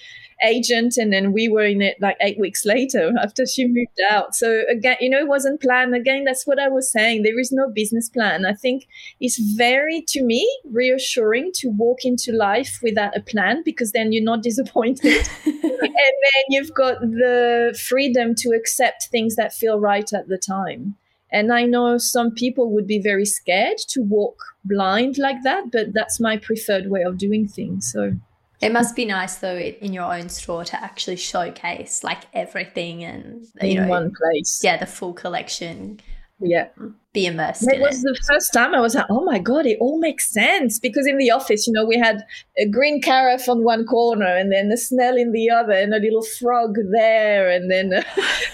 agent 0.45 0.97
and 0.97 1.13
then 1.13 1.33
we 1.33 1.49
were 1.49 1.65
in 1.65 1.83
it 1.83 1.97
like 2.01 2.17
eight 2.21 2.39
weeks 2.39 2.65
later 2.65 3.13
after 3.21 3.47
she 3.47 3.67
moved 3.67 4.01
out. 4.11 4.35
So 4.35 4.63
again 4.71 4.97
you 5.01 5.11
know 5.11 5.19
it 5.19 5.29
wasn't 5.29 5.61
planned. 5.61 5.95
Again 5.95 6.25
that's 6.25 6.47
what 6.47 6.59
i 6.59 6.69
was 6.69 6.91
saying. 6.91 7.23
There 7.23 7.39
is 7.39 7.53
no 7.53 7.69
business 7.71 8.09
plan. 8.09 8.47
I 8.47 8.55
think 8.55 8.87
it's 9.21 9.39
very 9.39 10.05
to 10.09 10.23
me 10.23 10.49
reassuring 10.71 11.53
to 11.57 11.69
walk 11.69 12.05
into 12.05 12.33
life 12.33 12.79
without 12.83 13.17
a 13.17 13.21
plan 13.21 13.63
because 13.65 13.93
then 13.93 14.13
you're 14.13 14.25
not 14.25 14.43
disappointed. 14.51 15.29
And 15.81 15.93
then 15.93 16.45
you've 16.49 16.75
got 16.75 17.01
the 17.01 17.79
freedom 17.89 18.35
to 18.37 18.51
accept 18.51 19.09
things 19.11 19.37
that 19.37 19.53
feel 19.53 19.79
right 19.79 20.13
at 20.13 20.29
the 20.29 20.39
time. 20.39 20.97
And 21.31 21.53
I 21.53 21.65
know 21.65 21.99
some 21.99 22.33
people 22.33 22.73
would 22.73 22.87
be 22.87 23.01
very 23.01 23.27
scared 23.27 23.79
to 23.89 24.01
walk 24.01 24.43
blind 24.65 25.19
like 25.19 25.43
that, 25.45 25.71
but 25.71 25.93
that's 25.93 26.19
my 26.21 26.37
preferred 26.37 26.89
way 26.91 27.03
of 27.03 27.19
doing 27.19 27.47
things. 27.47 27.91
So 27.93 28.13
it 28.61 28.73
must 28.73 28.97
be 28.97 29.05
nice 29.05 29.37
though 29.37 29.57
in 29.57 29.93
your 29.93 30.13
own 30.13 30.29
store 30.29 30.65
to 30.65 30.83
actually 30.83 31.17
showcase 31.17 32.03
like 32.03 32.25
everything 32.35 33.05
and 33.05 33.47
you 33.63 33.71
in 33.71 33.77
know 33.77 33.89
one 33.89 34.13
place. 34.13 34.61
Yeah, 34.63 34.77
the 34.77 34.87
full 34.87 35.13
collection. 35.13 36.01
Yeah. 36.41 36.69
Be 37.13 37.27
immersed. 37.27 37.67
It 37.67 37.81
was 37.81 38.05
it. 38.05 38.09
the 38.09 38.21
first 38.29 38.53
time 38.53 38.75
I 38.75 38.81
was 38.81 38.95
like, 38.95 39.07
oh 39.11 39.25
my 39.25 39.39
God, 39.41 39.67
it 39.67 39.79
all 39.81 39.99
makes 39.99 40.33
sense. 40.33 40.79
Because 40.79 41.07
in 41.07 41.19
the 41.19 41.31
office, 41.31 41.67
you 41.67 41.73
know, 41.73 41.85
we 41.85 41.99
had 41.99 42.23
a 42.57 42.69
green 42.69 43.01
carafe 43.01 43.49
on 43.49 43.65
one 43.65 43.85
corner 43.87 44.37
and 44.37 44.53
then 44.53 44.71
a 44.71 44.77
snail 44.77 45.17
in 45.17 45.33
the 45.33 45.51
other 45.51 45.73
and 45.73 45.93
a 45.93 45.99
little 45.99 46.23
frog 46.23 46.77
there 46.93 47.51
and 47.51 47.71
then 47.71 47.93
a, 47.93 48.05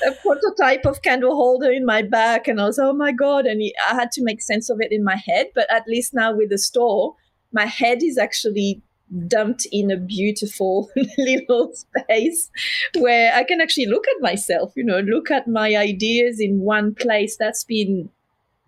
a 0.08 0.12
prototype 0.22 0.86
of 0.86 1.02
candle 1.02 1.34
holder 1.34 1.70
in 1.70 1.84
my 1.84 2.00
back. 2.00 2.48
And 2.48 2.60
I 2.60 2.64
was, 2.66 2.78
oh 2.78 2.94
my 2.94 3.12
God. 3.12 3.44
And 3.44 3.62
I 3.90 3.94
had 3.94 4.10
to 4.12 4.24
make 4.24 4.40
sense 4.40 4.70
of 4.70 4.78
it 4.80 4.92
in 4.92 5.04
my 5.04 5.16
head. 5.16 5.48
But 5.54 5.70
at 5.70 5.86
least 5.86 6.14
now 6.14 6.34
with 6.34 6.48
the 6.48 6.58
store, 6.58 7.14
my 7.52 7.66
head 7.66 8.02
is 8.02 8.16
actually 8.16 8.82
dumped 9.26 9.66
in 9.70 9.90
a 9.90 9.96
beautiful 9.96 10.90
little 11.18 11.72
space 11.74 12.50
where 12.98 13.32
I 13.34 13.44
can 13.44 13.60
actually 13.60 13.86
look 13.86 14.04
at 14.08 14.22
myself, 14.22 14.72
you 14.76 14.84
know, 14.84 15.00
look 15.00 15.30
at 15.30 15.46
my 15.46 15.76
ideas 15.76 16.40
in 16.40 16.60
one 16.60 16.94
place. 16.94 17.36
That's 17.36 17.64
been 17.64 18.10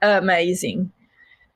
amazing. 0.03 0.93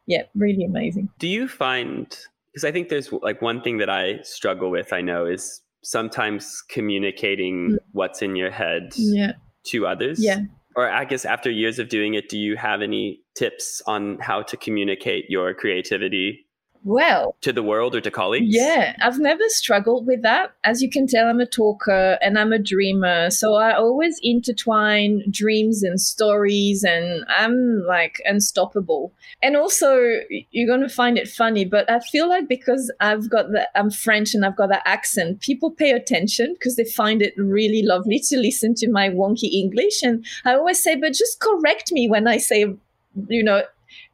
Yeah, 0.07 0.23
really 0.35 0.65
amazing. 0.65 1.11
Do 1.19 1.29
you 1.29 1.47
find, 1.47 2.07
because 2.53 2.65
I 2.65 2.73
think 2.73 2.89
there's 2.89 3.13
like 3.13 3.41
one 3.41 3.63
thing 3.63 3.79
that 3.79 3.91
I 3.91 4.21
struggle 4.23 4.71
with, 4.71 4.93
I 4.93 5.03
know, 5.03 5.27
is 5.27 5.61
sometimes 5.83 6.63
communicating 6.69 7.73
mm. 7.73 7.79
what's 7.93 8.23
in 8.23 8.37
your 8.37 8.51
head 8.51 8.93
yeah. 8.97 9.33
to 9.65 9.87
others. 9.87 10.23
Yeah. 10.23 10.41
Or 10.77 10.89
I 10.89 11.05
guess 11.05 11.25
after 11.25 11.51
years 11.51 11.79
of 11.79 11.89
doing 11.89 12.15
it, 12.15 12.29
do 12.29 12.39
you 12.39 12.57
have 12.57 12.81
any 12.81 13.21
tips 13.35 13.83
on 13.87 14.19
how 14.21 14.43
to 14.43 14.57
communicate 14.57 15.29
your 15.29 15.53
creativity 15.55 16.47
Well, 16.83 17.37
to 17.43 17.53
the 17.53 17.63
world 17.63 17.95
or 17.95 18.01
to 18.01 18.11
colleagues? 18.11 18.47
Yeah, 18.49 18.97
I've 19.03 19.19
never 19.19 19.43
struggled 19.49 20.07
with 20.07 20.23
that. 20.23 20.53
As 20.65 20.81
you 20.81 20.89
can 20.89 21.07
tell, 21.07 21.29
I'm 21.29 21.41
a 21.41 21.47
talker 21.47 22.19
and 22.23 22.39
I'm 22.39 22.53
a 22.53 22.59
dreamer. 22.59 23.31
So 23.31 23.55
I 23.55 23.75
always 23.75 24.19
intertwine 24.23 25.23
dreams 25.31 25.83
and 25.83 26.01
stories, 26.01 26.83
and 26.83 27.25
I'm 27.29 27.85
like 27.87 28.23
unstoppable. 28.25 29.13
And 29.43 29.57
also, 29.57 30.01
you're 30.51 30.67
going 30.67 30.87
to 30.87 30.95
find 30.95 31.19
it 31.19 31.29
funny, 31.29 31.65
but 31.65 31.91
I 31.91 32.01
feel 32.01 32.29
like 32.29 32.49
because 32.49 32.91
I've 33.01 33.29
got 33.29 33.51
the, 33.51 33.69
I'm 33.79 33.91
French 33.91 34.35
and 34.35 34.45
I've 34.45 34.57
got 34.57 34.71
that 34.71 34.83
accent, 34.87 35.41
people 35.41 35.71
pay 35.71 35.91
attention 35.91 36.55
because 36.55 36.77
they 36.77 36.85
find 36.85 37.21
it 37.21 37.35
really 37.37 37.83
lovely 37.83 38.21
to 38.21 38.39
listen 38.39 38.75
to 38.77 38.91
my 38.91 39.11
wonky 39.11 39.53
English. 39.53 40.03
And 40.03 40.25
I 40.45 40.55
always 40.55 40.83
say, 40.83 40.97
but 40.97 41.13
just 41.13 41.41
correct 41.41 41.93
me 41.93 42.09
when 42.09 42.27
I 42.27 42.39
say, 42.39 42.75
you 43.29 43.43
know, 43.43 43.63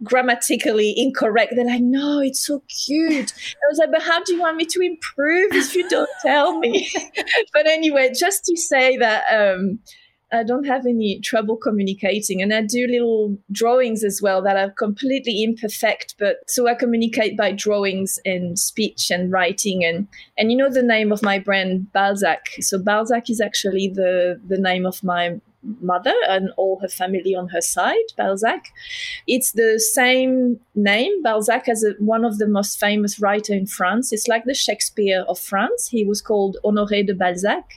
grammatically 0.02 0.94
incorrect. 0.96 1.52
They're 1.56 1.64
like, 1.64 1.82
no, 1.82 2.20
it's 2.20 2.44
so 2.44 2.62
cute. 2.86 3.32
I 3.36 3.66
was 3.70 3.78
like, 3.78 3.90
but 3.90 4.02
how 4.02 4.22
do 4.22 4.34
you 4.34 4.40
want 4.40 4.56
me 4.56 4.66
to 4.66 4.80
improve 4.80 5.52
if 5.52 5.74
you 5.74 5.88
don't 5.88 6.10
tell 6.22 6.58
me? 6.58 6.88
but 7.52 7.66
anyway, 7.66 8.12
just 8.14 8.44
to 8.44 8.56
say 8.56 8.96
that 8.98 9.24
um, 9.32 9.80
I 10.32 10.42
don't 10.42 10.66
have 10.66 10.86
any 10.86 11.20
trouble 11.20 11.56
communicating. 11.56 12.42
And 12.42 12.52
I 12.52 12.62
do 12.62 12.86
little 12.86 13.38
drawings 13.52 14.02
as 14.02 14.20
well 14.20 14.42
that 14.42 14.56
are 14.56 14.70
completely 14.70 15.42
imperfect, 15.42 16.16
but 16.18 16.38
so 16.48 16.66
I 16.66 16.74
communicate 16.74 17.36
by 17.36 17.52
drawings 17.52 18.18
and 18.24 18.58
speech 18.58 19.10
and 19.10 19.30
writing. 19.30 19.84
And, 19.84 20.08
and 20.36 20.50
you 20.50 20.58
know 20.58 20.70
the 20.70 20.82
name 20.82 21.12
of 21.12 21.22
my 21.22 21.38
brand, 21.38 21.92
Balzac. 21.92 22.46
So 22.60 22.78
Balzac 22.78 23.30
is 23.30 23.40
actually 23.40 23.88
the, 23.88 24.40
the 24.46 24.58
name 24.58 24.84
of 24.84 25.02
my 25.04 25.40
mother 25.80 26.14
and 26.28 26.50
all 26.56 26.78
her 26.80 26.88
family 26.88 27.34
on 27.34 27.48
her 27.48 27.60
side, 27.60 28.08
Balzac. 28.16 28.68
It's 29.26 29.52
the 29.52 29.78
same 29.78 30.60
name, 30.74 31.22
Balzac, 31.22 31.68
as 31.68 31.84
a, 31.84 31.92
one 31.98 32.24
of 32.24 32.38
the 32.38 32.46
most 32.46 32.78
famous 32.78 33.20
writer 33.20 33.52
in 33.54 33.66
France. 33.66 34.12
It's 34.12 34.28
like 34.28 34.44
the 34.44 34.54
Shakespeare 34.54 35.24
of 35.28 35.38
France. 35.38 35.88
He 35.88 36.04
was 36.04 36.20
called 36.20 36.56
Honoré 36.64 37.06
de 37.06 37.14
Balzac, 37.14 37.74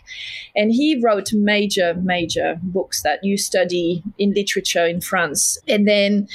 and 0.56 0.72
he 0.72 1.00
wrote 1.04 1.34
major, 1.34 1.94
major 1.96 2.60
books 2.62 3.02
that 3.04 3.24
you 3.24 3.38
study 3.38 4.04
in 4.18 4.34
literature 4.34 4.86
in 4.86 5.02
France. 5.02 5.58
And 5.68 5.88
then 5.88 6.28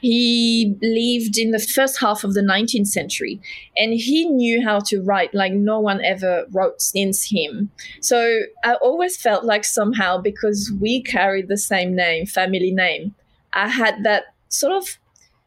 he 0.00 0.74
lived 0.82 1.38
in 1.38 1.50
the 1.50 1.58
first 1.58 2.00
half 2.00 2.24
of 2.24 2.34
the 2.34 2.40
19th 2.42 2.88
century, 2.88 3.40
and 3.76 3.92
he 3.92 4.24
knew 4.24 4.62
how 4.64 4.80
to 4.80 5.02
write 5.02 5.34
like 5.34 5.52
no 5.52 5.80
one 5.80 6.04
ever 6.04 6.46
wrote 6.50 6.80
since 6.80 7.30
him. 7.30 7.70
So 8.00 8.42
I 8.64 8.74
always 8.74 9.16
felt 9.16 9.44
like 9.44 9.64
somehow 9.64 10.18
because 10.18 10.72
we 10.80 11.01
carried 11.02 11.48
the 11.48 11.58
same 11.58 11.94
name, 11.94 12.26
family 12.26 12.70
name. 12.70 13.14
I 13.52 13.68
had 13.68 14.04
that 14.04 14.24
sort 14.48 14.72
of 14.72 14.98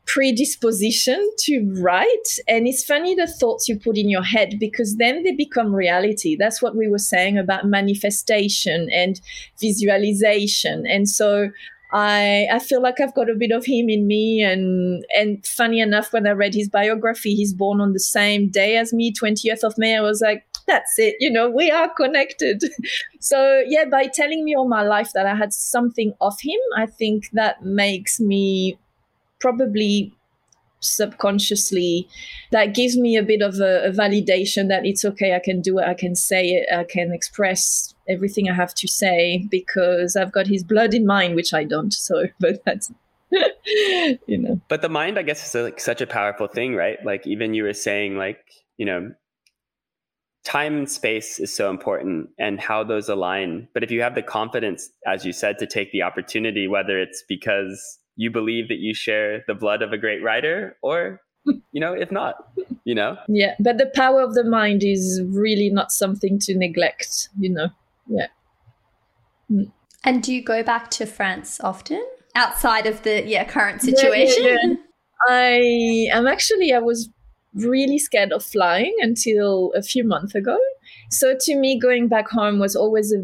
predisposition 0.06 1.30
to 1.39 1.74
write. 1.80 2.39
And 2.48 2.68
it's 2.68 2.84
funny 2.84 3.15
the 3.15 3.28
thoughts 3.28 3.68
you 3.68 3.80
put 3.80 3.98
in 3.98 4.10
your 4.10 4.24
head 4.24 4.56
because 4.60 4.98
then 4.98 5.24
they 5.24 5.32
become 5.32 5.74
reality. 5.74 6.36
That's 6.36 6.62
what 6.62 6.76
we 6.76 6.88
were 6.88 7.00
saying 7.00 7.38
about 7.38 7.65
manifestation 7.65 8.89
and 8.94 9.20
visualization. 9.60 10.86
And 10.86 11.10
so 11.10 11.50
I 11.91 12.48
I 12.52 12.60
feel 12.60 12.82
like 12.82 13.00
I've 13.00 13.13
got 13.15 13.30
a 13.30 13.36
bit 13.36 13.52
of 13.52 13.65
him 13.65 13.89
in 13.89 14.08
me 14.08 14.41
and 14.41 15.06
and 15.18 15.46
funny 15.46 15.80
enough 15.80 16.13
when 16.13 16.28
I 16.28 16.32
read 16.32 16.54
his 16.54 16.68
biography 16.68 17.36
he's 17.36 17.54
born 17.54 17.80
on 17.80 17.94
the 17.94 18.00
same 18.00 18.50
day 18.50 18.76
as 18.76 18.91
me 18.91 19.13
20th 19.13 19.63
of 19.63 19.78
May 19.78 19.96
I 19.96 20.02
was 20.02 20.22
like 20.22 20.46
that's 20.67 20.97
it. 20.97 21.15
You 21.19 21.32
know, 21.32 21.49
we 21.49 21.71
are 21.71 21.89
connected. 21.89 22.63
so, 23.19 23.63
yeah, 23.67 23.86
by 23.86 24.08
telling 24.08 24.43
me 24.43 24.56
all 24.56 24.67
my 24.67 24.84
life 24.84 25.12
that 25.13 25.25
I 25.25 25.36
had 25.36 25.54
something 25.54 26.13
of 26.21 26.39
him, 26.41 26.60
I 26.75 26.86
think 26.86 27.30
that 27.34 27.63
makes 27.63 28.19
me 28.19 28.78
probably 29.39 30.13
subconsciously 30.80 32.08
that 32.51 32.75
gives 32.75 32.97
me 32.97 33.17
a 33.17 33.23
bit 33.23 33.41
of 33.41 33.60
a, 33.60 33.88
a, 33.88 33.91
validation 33.91 34.67
that 34.67 34.86
it's 34.86 35.04
okay 35.04 35.34
i 35.34 35.39
can 35.39 35.60
do 35.62 35.80
it 35.80 35.86
i 35.88 35.93
can 35.93 36.15
say 36.15 36.49
it 36.49 36.67
i 36.71 36.84
can 36.84 37.12
express 37.12 37.93
everything 38.08 38.49
i 38.49 38.54
have 38.54 38.73
to 38.73 38.88
say 38.88 39.47
because 39.49 40.15
i've 40.15 40.32
got 40.32 40.45
his 40.45 40.63
blood 40.63 40.93
in 40.93 41.06
mine 41.06 41.34
which 41.34 41.54
i 41.54 41.63
don't 41.63 41.93
so 41.93 42.25
but 42.39 42.63
that's 42.65 42.91
you 44.28 44.38
know 44.38 44.62
but 44.67 44.82
the 44.82 44.89
mind 44.89 45.17
i 45.17 45.23
guess 45.23 45.45
is 45.45 45.56
like 45.63 45.80
such 45.80 46.01
a 46.01 46.08
powerful 46.08 46.47
thing 46.47 46.75
right 46.75 47.04
like 47.04 47.25
even 47.25 47.54
you 47.54 47.63
were 47.63 47.73
saying 47.73 48.15
like 48.15 48.43
you 48.78 48.86
know 48.86 49.12
time 50.45 50.77
and 50.77 50.89
space 50.89 51.39
is 51.39 51.53
so 51.53 51.69
important 51.69 52.29
and 52.39 52.60
how 52.60 52.84
those 52.84 53.10
align. 53.10 53.67
But 53.73 53.84
if 53.84 53.91
you 53.91 54.01
have 54.01 54.15
the 54.15 54.21
confidence, 54.21 54.89
as 55.05 55.25
you 55.25 55.34
said, 55.34 55.58
to 55.60 55.67
take 55.67 55.91
the 55.91 56.03
opportunity, 56.03 56.67
whether 56.67 56.99
it's 56.99 57.23
because 57.27 57.99
you 58.15 58.31
believe 58.31 58.69
that 58.69 58.79
you 58.79 58.93
share 58.93 59.43
the 59.47 59.53
blood 59.53 59.81
of 59.81 59.91
a 59.91 59.97
great 59.97 60.23
writer 60.23 60.77
or 60.81 61.21
you 61.45 61.79
know 61.79 61.93
if 61.93 62.12
not 62.12 62.51
you 62.86 62.95
know 62.95 63.17
yeah 63.27 63.53
but 63.60 63.77
the 63.77 63.91
power 63.93 64.21
of 64.21 64.34
the 64.34 64.43
mind 64.43 64.84
is 64.84 65.21
really 65.27 65.69
not 65.69 65.91
something 65.91 66.39
to 66.39 66.58
neglect 66.58 67.29
you 67.38 67.49
know 67.49 67.69
yeah 68.08 68.27
mm. 69.51 69.69
and 70.03 70.23
do 70.23 70.34
you 70.34 70.43
go 70.43 70.63
back 70.63 70.89
to 70.89 71.05
france 71.05 71.60
often 71.62 72.03
outside 72.34 72.88
of 72.88 73.03
the 73.03 73.23
yeah 73.27 73.43
current 73.43 73.81
situation 73.81 74.43
yeah, 74.43 74.49
yeah, 74.49 74.67
yeah. 74.69 74.75
i 75.29 76.08
am 76.12 76.25
actually 76.25 76.73
i 76.73 76.79
was 76.79 77.10
really 77.56 77.98
scared 77.98 78.32
of 78.32 78.44
flying 78.44 78.94
until 79.00 79.72
a 79.76 79.82
few 79.82 80.04
months 80.04 80.36
ago. 80.36 80.58
So 81.10 81.36
to 81.39 81.56
me, 81.56 81.80
going 81.80 82.08
back 82.08 82.30
home 82.30 82.60
was 82.60 82.76
always 82.76 83.13
a, 83.13 83.20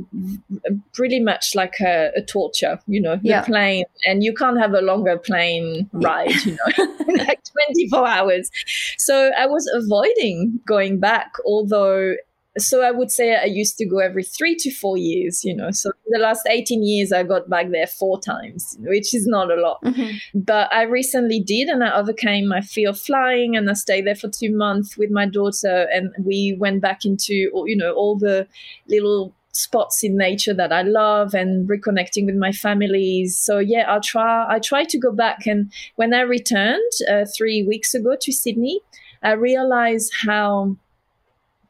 a 0.67 0.71
pretty 0.93 1.19
much 1.19 1.55
like 1.55 1.79
a, 1.81 2.11
a, 2.15 2.21
torture, 2.21 2.79
you 2.87 3.01
know, 3.01 3.17
the 3.17 3.29
yeah. 3.29 3.43
plane, 3.43 3.85
and 4.05 4.23
you 4.23 4.33
can't 4.33 4.59
have 4.59 4.73
a 4.73 4.81
longer 4.81 5.17
plane 5.17 5.89
ride, 5.93 6.33
you 6.45 6.53
know, 6.53 6.85
like 7.17 7.41
24 7.73 8.07
hours. 8.07 8.51
So 8.97 9.31
I 9.37 9.47
was 9.47 9.69
avoiding 9.73 10.59
going 10.65 10.99
back, 10.99 11.33
although 11.45 12.15
so 12.57 12.81
I 12.81 12.91
would 12.91 13.11
say 13.11 13.35
I 13.35 13.45
used 13.45 13.77
to 13.77 13.85
go 13.85 13.99
every 13.99 14.23
three 14.23 14.55
to 14.57 14.71
four 14.71 14.97
years, 14.97 15.43
you 15.43 15.55
know. 15.55 15.71
So 15.71 15.91
the 16.09 16.19
last 16.19 16.45
18 16.49 16.83
years, 16.83 17.13
I 17.13 17.23
got 17.23 17.49
back 17.49 17.69
there 17.71 17.87
four 17.87 18.19
times, 18.19 18.77
which 18.81 19.13
is 19.13 19.25
not 19.25 19.49
a 19.49 19.55
lot. 19.55 19.81
Mm-hmm. 19.83 20.39
But 20.39 20.73
I 20.73 20.83
recently 20.83 21.39
did, 21.39 21.69
and 21.69 21.83
I 21.83 21.93
overcame 21.95 22.47
my 22.47 22.61
fear 22.61 22.89
of 22.89 22.99
flying, 22.99 23.55
and 23.55 23.69
I 23.69 23.73
stayed 23.73 24.05
there 24.05 24.15
for 24.15 24.27
two 24.27 24.55
months 24.55 24.97
with 24.97 25.11
my 25.11 25.25
daughter, 25.25 25.87
and 25.93 26.13
we 26.19 26.55
went 26.59 26.81
back 26.81 27.05
into, 27.05 27.33
you 27.33 27.75
know, 27.77 27.93
all 27.93 28.17
the 28.17 28.47
little 28.89 29.33
spots 29.53 30.03
in 30.03 30.17
nature 30.17 30.53
that 30.53 30.71
I 30.71 30.81
love 30.81 31.33
and 31.33 31.67
reconnecting 31.69 32.25
with 32.25 32.35
my 32.35 32.53
families. 32.53 33.37
So 33.37 33.59
yeah, 33.59 33.83
I'll 33.91 34.01
try. 34.01 34.45
I 34.49 34.59
try 34.59 34.83
to 34.83 34.97
go 34.97 35.13
back, 35.13 35.45
and 35.45 35.71
when 35.95 36.13
I 36.13 36.21
returned 36.21 36.91
uh, 37.09 37.25
three 37.25 37.63
weeks 37.63 37.93
ago 37.93 38.17
to 38.19 38.31
Sydney, 38.33 38.81
I 39.23 39.31
realized 39.33 40.11
how 40.25 40.75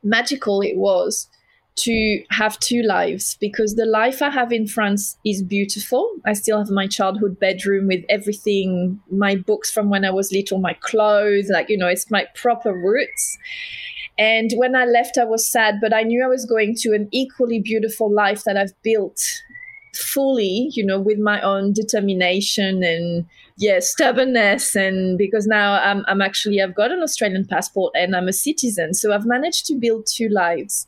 magical 0.04 0.62
it 0.62 0.78
was 0.78 1.28
to 1.74 2.24
have 2.30 2.60
two 2.60 2.82
lives 2.84 3.38
because 3.40 3.76
the 3.76 3.86
life 3.86 4.22
I 4.22 4.30
have 4.30 4.52
in 4.52 4.68
France 4.68 5.18
is 5.26 5.42
beautiful. 5.42 6.12
I 6.26 6.34
still 6.34 6.58
have 6.58 6.70
my 6.70 6.86
childhood 6.86 7.40
bedroom 7.40 7.88
with 7.88 8.04
everything, 8.10 9.00
my 9.10 9.36
books 9.36 9.72
from 9.72 9.90
when 9.90 10.04
I 10.04 10.12
was 10.12 10.32
little, 10.32 10.60
my 10.60 10.74
clothes, 10.74 11.50
like, 11.50 11.70
you 11.70 11.78
know, 11.78 11.88
it's 11.88 12.12
my 12.12 12.28
proper 12.36 12.74
roots. 12.74 13.38
And 14.18 14.52
when 14.56 14.76
I 14.76 14.86
left, 14.86 15.18
I 15.18 15.24
was 15.24 15.50
sad, 15.50 15.76
but 15.82 15.94
I 15.94 16.04
knew 16.04 16.24
I 16.24 16.28
was 16.28 16.46
going 16.46 16.76
to 16.80 16.94
an 16.94 17.08
equally 17.12 17.60
beautiful 17.60 18.14
life 18.14 18.44
that 18.44 18.58
I've 18.58 18.80
built 18.84 19.42
fully, 19.94 20.70
you 20.72 20.86
know, 20.86 21.00
with 21.00 21.20
my 21.20 21.42
own 21.42 21.74
determination 21.74 22.84
and 22.84 23.26
yeah, 23.58 23.80
stubbornness. 23.80 24.76
And 24.76 25.18
because 25.18 25.48
now 25.48 25.74
I'm, 25.74 26.04
I'm 26.08 26.22
actually, 26.22 26.62
I've 26.62 26.76
got 26.76 26.92
an 26.92 27.02
Australian 27.02 27.46
passport 27.46 27.94
and 27.96 28.16
I'm 28.16 28.28
a 28.28 28.34
citizen. 28.34 28.94
So 28.94 29.14
I've 29.14 29.26
managed 29.26 29.66
to 29.68 29.76
build 29.76 30.08
two 30.08 30.30
lives 30.30 30.88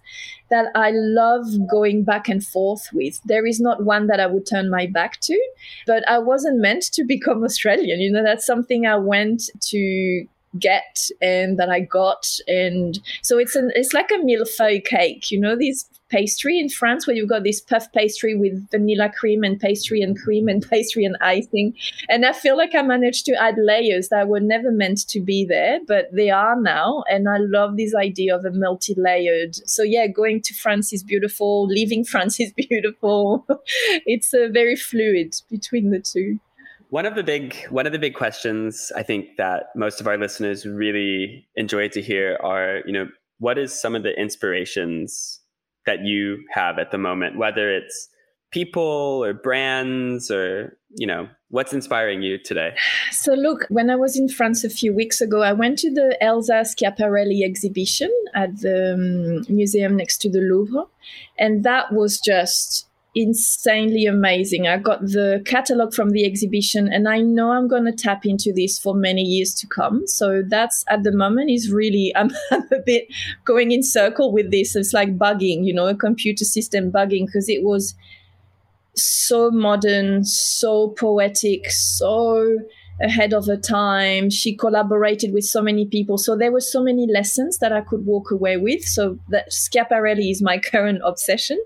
that 0.50 0.68
I 0.76 0.92
love 0.94 1.46
going 1.70 2.04
back 2.04 2.30
and 2.30 2.44
forth 2.44 2.90
with. 2.94 3.20
There 3.26 3.46
is 3.46 3.60
not 3.60 3.84
one 3.84 4.08
that 4.08 4.20
I 4.20 4.28
would 4.28 4.46
turn 4.46 4.70
my 4.70 4.88
back 4.88 5.20
to, 5.22 5.40
but 5.88 6.08
I 6.08 6.20
wasn't 6.20 6.60
meant 6.60 6.84
to 6.94 7.04
become 7.04 7.44
Australian. 7.50 8.00
You 8.00 8.12
know, 8.12 8.24
that's 8.24 8.46
something 8.46 8.86
I 8.86 8.98
went 8.98 9.44
to 9.70 10.26
get 10.60 11.10
and 11.22 11.58
that 11.60 11.70
I 11.70 11.82
got. 11.82 12.28
And 12.48 13.00
so 13.22 13.38
it's 13.38 13.56
an 13.56 13.72
it's 13.76 13.94
like 13.94 14.12
a 14.12 14.24
millefeuille 14.24 14.86
cake, 14.86 15.32
you 15.32 15.40
know, 15.40 15.56
these 15.56 15.90
pastry 16.14 16.60
in 16.60 16.70
France 16.70 17.08
where 17.08 17.16
you've 17.16 17.30
got 17.30 17.44
this 17.44 17.60
puff 17.60 17.92
pastry 17.92 18.36
with 18.36 18.70
vanilla 18.70 19.10
cream 19.10 19.44
and 19.44 19.60
pastry 19.60 20.02
and 20.02 20.16
cream 20.20 20.48
and 20.48 20.68
pastry 20.70 21.06
and 21.06 21.18
icing. 21.22 21.74
And 22.08 22.24
I 22.26 22.34
feel 22.34 22.56
like 22.56 22.76
I 22.76 22.84
managed 22.84 23.26
to 23.26 23.42
add 23.42 23.56
layers 23.58 24.10
that 24.10 24.28
were 24.28 24.40
never 24.40 24.72
meant 24.72 25.08
to 25.08 25.20
be 25.20 25.44
there, 25.44 25.80
but 25.88 26.10
they 26.14 26.30
are 26.30 26.60
now. 26.60 27.04
And 27.10 27.28
I 27.28 27.38
love 27.40 27.78
this 27.78 27.96
idea 27.96 28.36
of 28.36 28.46
a 28.46 28.52
multi 28.52 28.94
layered. 28.96 29.56
So, 29.68 29.82
yeah, 29.82 30.06
going 30.06 30.42
to 30.44 30.54
France 30.54 30.94
is 30.94 31.04
beautiful, 31.04 31.66
leaving 31.66 32.04
France 32.14 32.40
is 32.40 32.54
beautiful. 32.54 33.46
it's 34.06 34.34
uh, 34.34 34.50
very 34.52 34.76
fluid 34.76 35.36
between 35.50 35.90
the 35.90 36.00
two. 36.00 36.40
One 36.94 37.08
of 37.08 37.16
the 37.16 37.24
big 37.24 37.56
one 37.72 37.88
of 37.88 37.92
the 37.92 37.98
big 37.98 38.14
questions 38.14 38.92
I 38.96 39.02
think 39.02 39.38
that 39.38 39.70
most 39.76 40.00
of 40.00 40.06
our 40.06 40.16
listeners 40.16 40.64
really 40.64 41.48
enjoy 41.56 41.88
to 41.88 42.04
hear 42.04 42.38
are, 42.44 42.84
you 42.86 42.94
know, 42.94 43.08
what 43.40 43.58
is 43.58 43.74
some 43.74 43.96
of 43.96 44.04
the 44.04 44.14
inspirations 44.16 45.40
that 45.88 46.02
you 46.02 46.46
have 46.52 46.78
at 46.78 46.92
the 46.92 47.00
moment, 47.00 47.40
whether 47.40 47.74
it's 47.76 48.10
people 48.52 49.24
or 49.24 49.34
brands 49.34 50.30
or, 50.30 50.78
you 50.92 51.08
know, 51.08 51.30
What's 51.54 51.72
inspiring 51.72 52.24
you 52.24 52.40
today? 52.40 52.76
So, 53.12 53.34
look, 53.36 53.68
when 53.70 53.92
I 53.92 53.96
was 53.96 54.18
in 54.18 54.28
France 54.28 54.64
a 54.64 54.72
few 54.72 54.92
weeks 54.92 55.22
ago, 55.22 55.44
I 55.44 55.54
went 55.54 55.78
to 55.80 55.92
the 55.92 56.18
Elsa 56.20 56.64
Schiaparelli 56.64 57.44
exhibition 57.46 58.12
at 58.34 58.62
the 58.62 58.96
um, 58.96 59.56
museum 59.56 59.96
next 59.96 60.18
to 60.22 60.32
the 60.32 60.40
Louvre. 60.40 60.86
And 61.38 61.64
that 61.64 61.94
was 61.94 62.20
just 62.20 62.88
insanely 63.16 64.06
amazing. 64.06 64.68
I 64.68 64.78
got 64.78 65.02
the 65.02 65.44
catalog 65.46 65.94
from 65.94 66.12
the 66.12 66.26
exhibition 66.26 66.92
and 66.92 67.08
I 67.08 67.20
know 67.20 67.52
I'm 67.52 67.68
going 67.68 67.86
to 67.86 67.92
tap 67.92 68.26
into 68.26 68.52
this 68.52 68.80
for 68.80 68.96
many 68.96 69.22
years 69.22 69.54
to 69.56 69.68
come. 69.68 70.08
So 70.08 70.42
that's 70.48 70.84
at 70.88 71.04
the 71.04 71.12
moment 71.12 71.52
is 71.52 71.72
really, 71.72 72.12
I'm, 72.16 72.32
I'm 72.52 72.68
a 72.72 72.80
bit 72.84 73.08
going 73.46 73.72
in 73.72 73.84
circle 73.84 74.32
with 74.32 74.52
this. 74.52 74.76
It's 74.76 74.94
like 74.94 75.18
bugging, 75.18 75.66
you 75.66 75.74
know, 75.74 75.88
a 75.88 75.96
computer 75.96 76.46
system 76.46 76.92
bugging 76.92 77.28
because 77.28 77.50
it 77.50 77.64
was 77.64 77.94
so 78.96 79.52
modern, 79.52 80.24
so 80.24 80.90
poetic, 80.90 81.70
so 81.70 82.60
ahead 83.04 83.34
of 83.34 83.46
her 83.48 83.58
time. 83.58 84.30
She 84.30 84.56
collaborated 84.56 85.34
with 85.34 85.44
so 85.44 85.62
many 85.62 85.86
people. 85.86 86.18
So 86.18 86.36
there 86.36 86.52
were 86.52 86.62
so 86.62 86.82
many 86.82 87.06
lessons 87.12 87.60
that 87.60 87.74
I 87.74 87.82
could 87.82 88.06
walk 88.06 88.32
away 88.32 88.58
with. 88.58 88.84
So 88.86 89.20
that 89.30 89.52
Schiaparelli 89.52 90.32
is 90.32 90.42
my 90.42 90.58
current 90.72 91.02
obsession. 91.04 91.62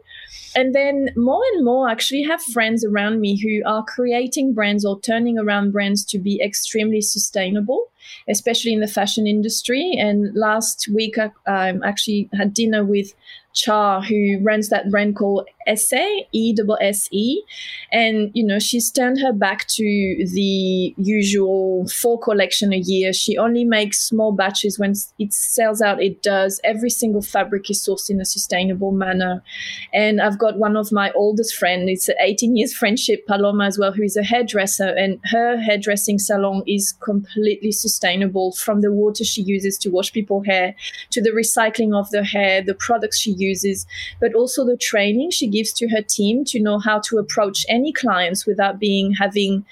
And 0.56 0.74
then 0.74 1.12
more 1.16 1.44
and 1.54 1.64
more 1.64 1.88
actually 1.88 2.24
have 2.24 2.42
friends 2.42 2.84
around 2.84 3.22
me 3.22 3.40
who 3.40 3.62
are 3.70 3.84
creating 3.84 4.54
brands 4.54 4.86
or 4.86 5.00
turning 5.00 5.38
around 5.38 5.72
brands 5.72 6.04
to 6.06 6.18
be 6.18 6.42
extremely 6.42 7.02
sustainable, 7.02 7.92
especially 8.28 8.74
in 8.74 8.80
the 8.80 8.88
fashion 8.88 9.28
industry. 9.28 9.94
And 10.00 10.36
last 10.36 10.88
week 10.88 11.18
I 11.20 11.70
um, 11.70 11.84
actually 11.84 12.30
had 12.34 12.56
dinner 12.56 12.84
with 12.84 13.14
Char, 13.54 14.02
who 14.02 14.40
runs 14.42 14.70
that 14.70 14.90
brand 14.90 15.16
called 15.16 15.48
Esse, 15.68 16.26
E 16.32 16.56
S 16.82 17.10
E. 17.12 17.42
And, 17.92 18.32
you 18.34 18.46
know, 18.46 18.60
she's 18.60 18.92
turned 18.92 19.20
her 19.20 19.34
back 19.34 19.68
to 19.68 19.84
the 19.84 20.96
usual 20.98 21.88
four 21.88 22.20
collection 22.20 22.74
a 22.74 22.78
year. 22.78 23.14
She 23.14 23.38
only 23.38 23.66
makes 23.66 24.00
small 24.00 24.32
batches. 24.32 24.80
When 24.80 24.94
it 25.20 25.34
sells 25.34 25.82
out, 25.82 26.02
it 26.02 26.24
does. 26.24 26.60
Every 26.64 26.90
single 26.90 27.22
fabric 27.22 27.70
is 27.70 27.86
sourced 27.86 28.10
in 28.10 28.22
a 28.22 28.26
sustainable 28.26 28.92
manner. 28.92 29.44
And 29.94 30.22
I've 30.22 30.40
got 30.40 30.58
one 30.58 30.78
of 30.78 30.92
my 30.92 31.12
oldest 31.12 31.56
friends, 31.56 31.90
it's 31.90 32.10
an 32.10 32.16
18 32.20 32.56
years 32.56 32.74
friendship, 32.74 33.28
Paloma 33.28 33.66
as 33.66 33.78
well, 33.78 33.92
who 33.92 34.04
is 34.04 34.16
a 34.16 34.24
hairdresser. 34.24 34.90
And 34.90 35.20
her 35.26 35.60
hairdressing 35.60 36.20
salon 36.20 36.64
is 36.68 36.94
completely 37.04 37.72
sustainable 37.72 38.54
from 38.54 38.82
the 38.82 38.92
water 38.92 39.24
she 39.24 39.42
uses 39.42 39.78
to 39.80 39.90
wash 39.90 40.14
people's 40.14 40.46
hair 40.46 40.76
to 41.12 41.22
the 41.22 41.32
recycling 41.32 41.98
of 41.98 42.10
the 42.12 42.24
hair, 42.24 42.62
the 42.62 42.74
products 42.74 43.18
she 43.18 43.32
uses, 43.32 43.86
but 44.22 44.34
also 44.34 44.66
the 44.66 44.78
training 44.78 45.32
she 45.32 45.48
gives 45.48 45.57
to 45.66 45.88
her 45.90 46.02
team 46.02 46.44
to 46.46 46.60
know 46.60 46.80
how 46.80 47.00
to 47.00 47.18
approach 47.18 47.66
any 47.70 47.92
clients 47.94 48.46
without 48.46 48.80
being 48.80 49.14
having 49.14 49.66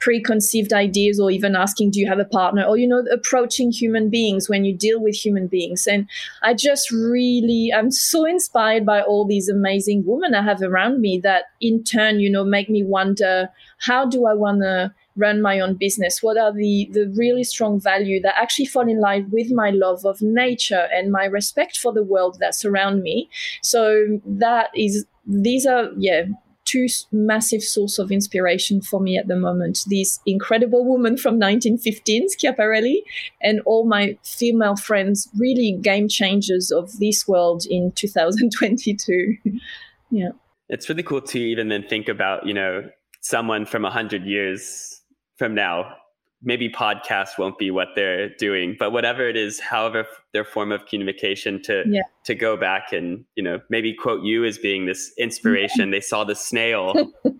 preconceived 0.00 0.72
ideas 0.72 1.18
or 1.18 1.30
even 1.30 1.56
asking 1.56 1.90
do 1.90 1.98
you 1.98 2.06
have 2.06 2.18
a 2.18 2.24
partner? 2.26 2.62
Or 2.62 2.76
you 2.76 2.86
know 2.86 3.04
approaching 3.12 3.72
human 3.72 4.10
beings 4.10 4.48
when 4.48 4.64
you 4.64 4.76
deal 4.76 5.00
with 5.00 5.14
human 5.14 5.46
beings. 5.46 5.86
And 5.86 6.08
i 6.42 6.52
just 6.52 6.90
really 6.90 7.72
i'm 7.74 7.90
so 7.90 8.24
inspired 8.24 8.84
by 8.84 9.00
all 9.00 9.24
these 9.26 9.48
amazing 9.48 10.04
women 10.06 10.34
i 10.34 10.42
have 10.42 10.62
around 10.62 11.00
me 11.00 11.18
that 11.22 11.44
in 11.60 11.82
turn 11.84 12.20
you 12.20 12.30
know 12.30 12.44
make 12.44 12.68
me 12.68 12.82
wonder 12.82 13.48
how 13.78 14.04
do 14.04 14.26
i 14.26 14.34
want 14.34 14.60
to 14.60 14.92
run 15.16 15.40
my 15.40 15.60
own 15.60 15.74
business? 15.74 16.22
What 16.22 16.36
are 16.36 16.52
the 16.52 16.88
the 16.92 17.12
really 17.16 17.44
strong 17.44 17.80
value 17.80 18.20
that 18.22 18.34
actually 18.36 18.66
fall 18.66 18.88
in 18.88 19.00
line 19.00 19.28
with 19.30 19.50
my 19.50 19.70
love 19.70 20.04
of 20.04 20.20
nature 20.20 20.88
and 20.92 21.12
my 21.12 21.24
respect 21.24 21.78
for 21.78 21.92
the 21.92 22.02
world 22.02 22.38
that 22.40 22.54
surround 22.54 23.02
me? 23.02 23.28
So 23.62 24.20
that 24.26 24.70
is 24.74 25.06
these 25.26 25.66
are 25.66 25.90
yeah 25.96 26.24
two 26.64 26.86
massive 27.12 27.62
source 27.62 27.98
of 27.98 28.10
inspiration 28.10 28.80
for 28.80 29.00
me 29.00 29.16
at 29.16 29.28
the 29.28 29.36
moment. 29.36 29.80
This 29.88 30.18
incredible 30.26 30.84
woman 30.84 31.16
from 31.16 31.34
1915 31.34 32.28
schiaparelli 32.30 33.02
and 33.42 33.60
all 33.66 33.86
my 33.86 34.18
female 34.24 34.76
friends 34.76 35.28
really 35.38 35.78
game 35.82 36.08
changers 36.08 36.70
of 36.70 36.98
this 36.98 37.28
world 37.28 37.64
in 37.68 37.92
2022 37.92 39.36
yeah. 40.10 40.30
It's 40.68 40.88
really 40.88 41.02
cool 41.02 41.20
to 41.20 41.38
even 41.38 41.68
then 41.68 41.84
think 41.86 42.08
about 42.08 42.46
you 42.46 42.54
know 42.54 42.88
someone 43.20 43.66
from 43.66 43.82
100 43.82 44.24
years 44.24 45.02
from 45.36 45.54
now 45.54 45.96
maybe 46.44 46.68
podcast 46.68 47.38
won't 47.38 47.58
be 47.58 47.70
what 47.70 47.88
they're 47.94 48.28
doing 48.36 48.76
but 48.78 48.92
whatever 48.92 49.28
it 49.28 49.36
is 49.36 49.60
however 49.60 50.06
their 50.34 50.44
form 50.44 50.72
of 50.72 50.84
communication 50.84 51.62
to 51.62 51.84
yeah. 51.86 52.02
to 52.24 52.34
go 52.34 52.56
back 52.56 52.92
and 52.92 53.24
you 53.36 53.42
know 53.42 53.60
maybe 53.70 53.94
quote 53.94 54.22
you 54.22 54.44
as 54.44 54.58
being 54.58 54.84
this 54.84 55.12
inspiration. 55.16 55.90
They 55.90 56.00
saw 56.00 56.24
the 56.24 56.34
snail. 56.34 57.10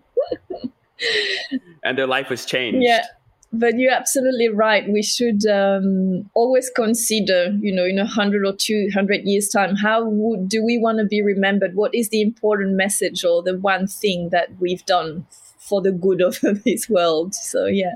And 1.83 1.97
their 1.99 2.07
life 2.07 2.29
was 2.29 2.45
changed. 2.45 2.79
Yeah 2.81 3.03
but 3.51 3.77
you're 3.77 3.91
absolutely 3.91 4.49
right. 4.49 4.89
We 4.89 5.01
should 5.01 5.45
um, 5.45 6.29
always 6.33 6.69
consider 6.73 7.51
you 7.59 7.73
know 7.73 7.85
in 7.85 7.99
a 7.99 8.05
hundred 8.05 8.45
or 8.45 8.53
two 8.53 8.89
hundred 8.93 9.21
years 9.25 9.49
time 9.49 9.75
how 9.75 10.03
would, 10.05 10.49
do 10.49 10.63
we 10.63 10.77
want 10.77 10.99
to 10.99 11.05
be 11.05 11.21
remembered? 11.21 11.75
What 11.75 11.93
is 11.93 12.09
the 12.09 12.21
important 12.21 12.75
message 12.75 13.23
or 13.23 13.43
the 13.43 13.57
one 13.57 13.87
thing 13.87 14.29
that 14.31 14.49
we've 14.59 14.85
done 14.85 15.27
for 15.59 15.81
the 15.81 15.91
good 15.91 16.21
of 16.21 16.39
this 16.65 16.89
world? 16.89 17.35
So 17.35 17.67
yeah 17.67 17.95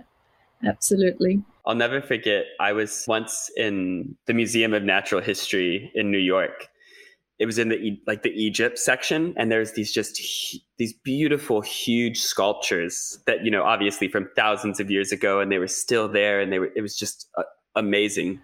Absolutely. 0.66 1.44
I'll 1.66 1.76
never 1.76 2.02
forget, 2.02 2.46
I 2.60 2.74
was 2.74 3.06
once 3.08 3.50
in 3.56 4.16
the 4.26 4.34
Museum 4.34 4.74
of 4.74 4.84
Natural 4.84 5.22
History 5.22 5.92
in 5.96 6.12
New 6.12 6.18
York. 6.18 6.68
It 7.38 7.46
was 7.46 7.58
in 7.58 7.70
the 7.70 7.98
like 8.06 8.24
the 8.24 8.32
Egypt 8.32 8.78
section, 8.78 9.34
and 9.38 9.50
there's 9.50 9.72
these 9.72 9.94
just 9.94 10.20
these 10.78 10.92
beautiful, 10.92 11.62
huge 11.62 12.20
sculptures 12.20 13.18
that 13.28 13.46
you 13.46 13.52
know, 13.52 13.64
obviously 13.64 14.10
from 14.10 14.28
thousands 14.36 14.82
of 14.82 14.92
years 14.92 15.14
ago, 15.14 15.40
and 15.40 15.50
they 15.50 15.58
were 15.58 15.68
still 15.68 16.10
there, 16.10 16.42
and 16.42 16.52
they 16.52 16.60
were. 16.60 16.70
It 16.76 16.82
was 16.82 16.98
just 16.98 17.30
uh, 17.38 17.44
amazing. 17.76 18.42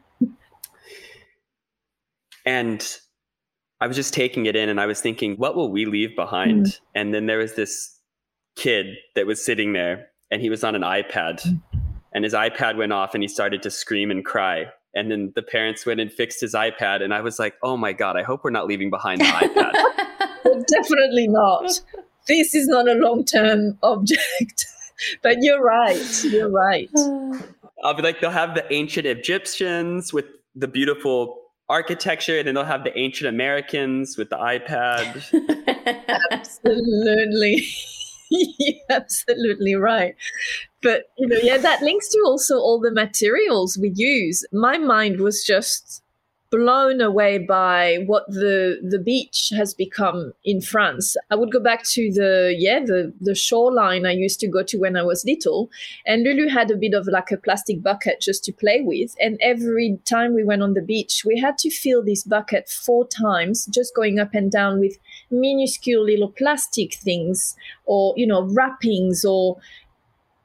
and 2.46 2.98
I 3.82 3.88
was 3.88 3.98
just 3.98 4.14
taking 4.14 4.46
it 4.46 4.56
in, 4.56 4.70
and 4.70 4.80
I 4.80 4.86
was 4.86 5.02
thinking, 5.02 5.36
what 5.36 5.58
will 5.58 5.70
we 5.70 5.86
leave 5.86 6.16
behind? 6.16 6.68
Mm. 6.68 6.80
And 6.96 7.14
then 7.14 7.26
there 7.26 7.40
was 7.40 7.56
this 7.56 8.00
kid 8.56 8.96
that 9.16 9.28
was 9.28 9.44
sitting 9.44 9.74
there, 9.74 10.08
and 10.32 10.42
he 10.42 10.50
was 10.50 10.64
on 10.64 10.74
an 10.74 10.84
iPad. 10.84 11.42
Mm 11.46 11.75
and 12.16 12.24
his 12.24 12.34
iPad 12.34 12.78
went 12.78 12.94
off 12.94 13.14
and 13.14 13.22
he 13.22 13.28
started 13.28 13.62
to 13.64 13.70
scream 13.70 14.10
and 14.10 14.24
cry. 14.24 14.68
And 14.96 15.12
then 15.12 15.34
the 15.36 15.42
parents 15.42 15.86
went 15.86 16.00
and 16.00 16.10
fixed 16.10 16.40
his 16.40 16.54
iPad. 16.54 17.04
And 17.04 17.14
I 17.14 17.20
was 17.20 17.38
like, 17.40 17.56
oh 17.62 17.76
my 17.76 17.92
God, 17.92 18.16
I 18.16 18.24
hope 18.24 18.46
we're 18.46 18.52
not 18.52 18.68
leaving 18.68 18.90
behind 18.90 19.20
the 19.20 19.26
iPad. 19.26 20.66
definitely 20.66 21.28
not. 21.28 21.82
This 22.26 22.56
is 22.56 22.70
not 22.70 22.88
a 22.88 22.94
long 22.94 23.26
term 23.26 23.78
object. 23.84 24.66
but 25.24 25.36
you're 25.42 25.62
right. 25.62 26.24
You're 26.24 26.50
right. 26.50 26.90
Uh, 26.96 27.38
I'll 27.84 27.94
be 27.94 28.02
like, 28.02 28.22
they'll 28.22 28.32
have 28.32 28.56
the 28.56 28.72
ancient 28.74 29.06
Egyptians 29.06 30.14
with 30.14 30.26
the 30.56 30.70
beautiful 30.70 31.42
architecture, 31.68 32.40
and 32.40 32.48
then 32.48 32.56
they'll 32.56 32.64
have 32.64 32.86
the 32.86 32.98
ancient 32.98 33.28
Americans 33.28 34.18
with 34.18 34.30
the 34.30 34.38
iPad. 34.38 35.22
Absolutely. 36.32 37.68
You're 38.30 38.76
absolutely 38.90 39.76
right. 39.76 40.16
But 40.82 41.04
you 41.18 41.28
know, 41.28 41.38
yeah, 41.42 41.58
that 41.58 41.82
links 41.82 42.10
to 42.10 42.22
also 42.26 42.58
all 42.58 42.80
the 42.80 42.92
materials 42.92 43.78
we 43.80 43.92
use. 43.96 44.46
My 44.52 44.78
mind 44.78 45.20
was 45.20 45.44
just 45.44 46.04
blown 46.56 47.02
away 47.02 47.38
by 47.38 47.98
what 48.06 48.26
the 48.28 48.80
the 48.82 49.00
beach 49.00 49.52
has 49.56 49.74
become 49.74 50.34
in 50.44 50.62
France. 50.62 51.16
I 51.30 51.36
would 51.36 51.52
go 51.52 51.60
back 51.60 51.84
to 51.96 52.12
the 52.12 52.56
yeah 52.58 52.80
the 52.80 53.14
the 53.20 53.36
shoreline 53.36 54.06
I 54.06 54.12
used 54.12 54.40
to 54.42 54.48
go 54.48 54.64
to 54.64 54.78
when 54.78 54.96
I 54.96 55.04
was 55.04 55.26
little, 55.26 55.70
and 56.06 56.24
Lulu 56.24 56.48
had 56.50 56.72
a 56.72 56.78
bit 56.78 56.94
of 56.94 57.08
like 57.08 57.32
a 57.32 57.38
plastic 57.38 57.82
bucket 57.82 58.22
just 58.22 58.44
to 58.46 58.54
play 58.54 58.82
with. 58.82 59.16
And 59.20 59.38
every 59.42 60.00
time 60.06 60.34
we 60.34 60.44
went 60.44 60.64
on 60.64 60.74
the 60.74 60.82
beach, 60.82 61.24
we 61.26 61.40
had 61.40 61.58
to 61.60 61.70
fill 61.70 62.04
this 62.04 62.24
bucket 62.24 62.70
four 62.70 63.08
times, 63.08 63.66
just 63.66 63.96
going 63.96 64.20
up 64.20 64.34
and 64.34 64.52
down 64.52 64.80
with 64.80 64.98
minuscule 65.30 66.06
little 66.06 66.32
plastic 66.32 66.94
things 66.96 67.56
or 67.86 68.14
you 68.16 68.28
know 68.28 68.44
wrappings 68.44 69.26
or 69.26 69.58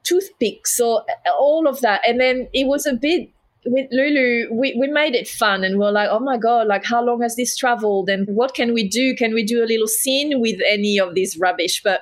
toothpicks 0.03 0.79
or 0.79 1.05
all 1.37 1.67
of 1.67 1.81
that. 1.81 2.01
And 2.07 2.19
then 2.19 2.47
it 2.53 2.67
was 2.67 2.85
a 2.85 2.93
bit 2.93 3.29
with 3.65 3.87
Lulu, 3.91 4.51
we, 4.53 4.75
we 4.79 4.87
made 4.87 5.13
it 5.13 5.27
fun 5.27 5.63
and 5.63 5.77
we're 5.77 5.91
like, 5.91 6.09
oh 6.09 6.19
my 6.19 6.37
God, 6.37 6.67
like 6.67 6.83
how 6.83 7.03
long 7.03 7.21
has 7.21 7.35
this 7.35 7.55
traveled 7.55 8.09
and 8.09 8.27
what 8.27 8.55
can 8.55 8.73
we 8.73 8.87
do? 8.87 9.15
Can 9.15 9.33
we 9.33 9.43
do 9.43 9.63
a 9.63 9.65
little 9.65 9.87
scene 9.87 10.41
with 10.41 10.59
any 10.67 10.99
of 10.99 11.13
this 11.13 11.37
rubbish? 11.37 11.81
But 11.83 12.01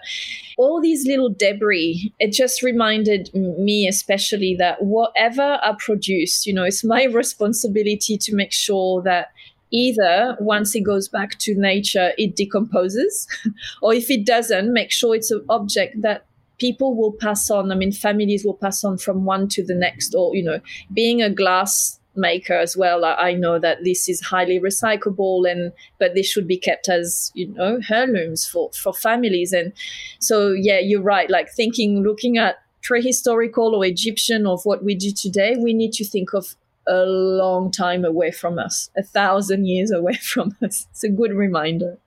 all 0.57 0.81
these 0.81 1.05
little 1.05 1.29
debris, 1.29 2.13
it 2.19 2.31
just 2.31 2.63
reminded 2.63 3.33
me 3.33 3.87
especially 3.87 4.55
that 4.55 4.81
whatever 4.81 5.59
I 5.61 5.75
produce, 5.77 6.45
you 6.45 6.53
know, 6.53 6.63
it's 6.63 6.83
my 6.83 7.03
responsibility 7.11 8.17
to 8.17 8.35
make 8.35 8.53
sure 8.53 9.01
that 9.03 9.31
either 9.71 10.37
once 10.39 10.73
it 10.75 10.81
goes 10.81 11.09
back 11.09 11.37
to 11.39 11.55
nature, 11.55 12.13
it 12.17 12.35
decomposes, 12.35 13.27
or 13.81 13.93
if 13.93 14.09
it 14.09 14.25
doesn't, 14.25 14.73
make 14.73 14.91
sure 14.91 15.13
it's 15.13 15.31
an 15.31 15.45
object 15.49 16.01
that 16.01 16.25
people 16.59 16.95
will 16.95 17.13
pass 17.13 17.49
on. 17.49 17.71
I 17.71 17.75
mean, 17.75 17.91
families 17.91 18.45
will 18.45 18.55
pass 18.55 18.83
on 18.83 18.97
from 18.97 19.25
one 19.25 19.47
to 19.49 19.65
the 19.65 19.75
next, 19.75 20.13
or, 20.13 20.35
you 20.35 20.43
know, 20.43 20.59
being 20.93 21.21
a 21.21 21.29
glass 21.29 21.95
maker 22.15 22.55
as 22.55 22.75
well 22.75 23.05
i 23.05 23.33
know 23.33 23.59
that 23.59 23.83
this 23.83 24.09
is 24.09 24.19
highly 24.19 24.59
recyclable 24.59 25.49
and 25.49 25.71
but 25.99 26.15
this 26.15 26.25
should 26.25 26.47
be 26.47 26.57
kept 26.57 26.89
as 26.89 27.31
you 27.33 27.47
know 27.53 27.79
heirlooms 27.89 28.45
for 28.45 28.69
for 28.73 28.91
families 28.91 29.53
and 29.53 29.71
so 30.19 30.51
yeah 30.51 30.79
you're 30.79 31.03
right 31.03 31.29
like 31.29 31.49
thinking 31.49 32.03
looking 32.03 32.37
at 32.37 32.57
prehistorical 32.81 33.73
or 33.73 33.85
Egyptian 33.85 34.47
of 34.47 34.61
what 34.63 34.83
we 34.83 34.95
do 34.95 35.11
today, 35.11 35.55
we 35.57 35.73
need 35.73 35.93
to 35.93 36.05
think 36.05 36.33
of 36.33 36.55
a 36.87 37.03
long 37.05 37.71
time 37.71 38.03
away 38.03 38.31
from 38.31 38.57
us, 38.57 38.89
a 38.97 39.03
thousand 39.03 39.65
years 39.65 39.91
away 39.91 40.13
from 40.21 40.55
us. 40.63 40.87
It's 40.91 41.03
a 41.03 41.09
good 41.09 41.31
reminder. 41.31 41.97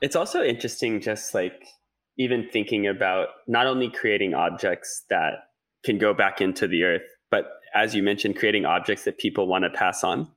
It's 0.00 0.16
also 0.16 0.42
interesting, 0.42 1.00
just 1.00 1.34
like 1.34 1.66
even 2.22 2.48
thinking 2.52 2.86
about 2.86 3.28
not 3.46 3.66
only 3.66 3.90
creating 3.90 4.34
objects 4.34 5.04
that 5.10 5.34
can 5.84 5.98
go 5.98 6.14
back 6.14 6.40
into 6.40 6.66
the 6.66 6.84
earth, 6.84 7.02
but 7.30 7.46
as 7.74 7.94
you 7.94 8.02
mentioned, 8.02 8.36
creating 8.36 8.64
objects 8.64 9.04
that 9.04 9.18
people 9.18 9.46
want 9.46 9.64
to 9.64 9.70
pass 9.70 10.04
on. 10.04 10.28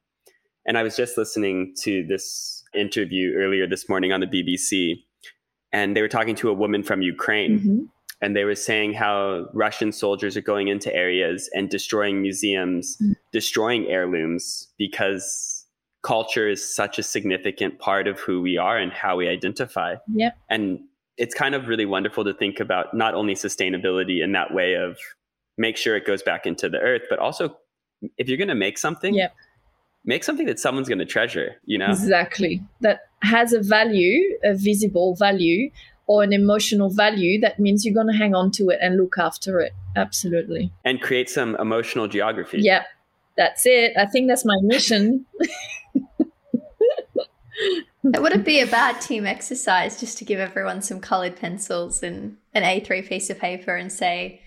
And 0.65 0.77
I 0.77 0.83
was 0.83 0.95
just 0.95 1.17
listening 1.17 1.75
to 1.81 2.05
this 2.07 2.63
interview 2.73 3.33
earlier 3.35 3.67
this 3.67 3.87
morning 3.87 4.11
on 4.11 4.19
the 4.19 4.27
BBC, 4.27 5.03
and 5.71 5.95
they 5.95 6.01
were 6.01 6.07
talking 6.07 6.35
to 6.35 6.49
a 6.49 6.53
woman 6.53 6.83
from 6.83 7.01
Ukraine. 7.01 7.59
Mm-hmm. 7.59 7.79
And 8.21 8.35
they 8.35 8.45
were 8.45 8.55
saying 8.55 8.93
how 8.93 9.47
Russian 9.53 9.91
soldiers 9.91 10.37
are 10.37 10.41
going 10.41 10.69
into 10.69 10.93
areas 10.95 11.49
and 11.53 11.69
destroying 11.69 12.21
museums, 12.21 12.95
mm-hmm. 12.95 13.11
destroying 13.33 13.85
heirlooms 13.87 14.69
because 14.77 15.65
culture 16.01 16.47
is 16.47 16.63
such 16.63 16.97
a 16.97 17.03
significant 17.03 17.77
part 17.79 18.07
of 18.07 18.19
who 18.19 18.41
we 18.41 18.57
are 18.57 18.77
and 18.77 18.93
how 18.93 19.17
we 19.17 19.27
identify. 19.27 19.95
Yeah. 20.07 20.31
And 20.49 20.79
it's 21.17 21.33
kind 21.33 21.55
of 21.55 21.67
really 21.67 21.85
wonderful 21.85 22.23
to 22.23 22.33
think 22.33 22.59
about 22.59 22.93
not 22.93 23.13
only 23.13 23.35
sustainability 23.35 24.23
in 24.23 24.33
that 24.33 24.53
way 24.53 24.73
of 24.73 24.97
make 25.57 25.77
sure 25.77 25.95
it 25.95 26.05
goes 26.05 26.21
back 26.21 26.45
into 26.45 26.69
the 26.69 26.79
earth, 26.79 27.03
but 27.09 27.19
also 27.19 27.57
if 28.17 28.27
you're 28.27 28.37
going 28.37 28.49
to 28.49 28.55
make 28.55 28.77
something, 28.77 29.13
yep. 29.13 29.33
make 30.03 30.23
something 30.23 30.45
that 30.47 30.59
someone's 30.59 30.89
going 30.89 30.99
to 30.99 31.05
treasure, 31.05 31.55
you 31.65 31.77
know? 31.77 31.89
Exactly. 31.89 32.61
That 32.81 33.01
has 33.21 33.53
a 33.53 33.61
value, 33.61 34.37
a 34.43 34.53
visible 34.53 35.15
value, 35.15 35.71
or 36.07 36.23
an 36.23 36.33
emotional 36.33 36.89
value. 36.89 37.39
That 37.39 37.59
means 37.59 37.85
you're 37.85 37.93
going 37.93 38.07
to 38.07 38.17
hang 38.17 38.35
on 38.35 38.51
to 38.51 38.69
it 38.69 38.79
and 38.81 38.97
look 38.97 39.17
after 39.17 39.59
it. 39.59 39.71
Absolutely. 39.95 40.71
And 40.83 41.01
create 41.01 41.29
some 41.29 41.55
emotional 41.55 42.07
geography. 42.07 42.59
Yeah, 42.61 42.83
that's 43.37 43.65
it. 43.65 43.93
I 43.97 44.05
think 44.05 44.27
that's 44.27 44.45
my 44.45 44.57
mission. 44.61 45.25
It 48.13 48.21
wouldn't 48.21 48.45
be 48.45 48.59
a 48.59 48.67
bad 48.67 49.01
team 49.01 49.25
exercise 49.25 49.99
just 49.99 50.17
to 50.19 50.25
give 50.25 50.39
everyone 50.39 50.81
some 50.81 50.99
colored 50.99 51.35
pencils 51.37 52.03
and 52.03 52.37
an 52.53 52.63
A3 52.63 53.07
piece 53.07 53.29
of 53.29 53.39
paper 53.39 53.75
and 53.75 53.91
say, 53.91 54.41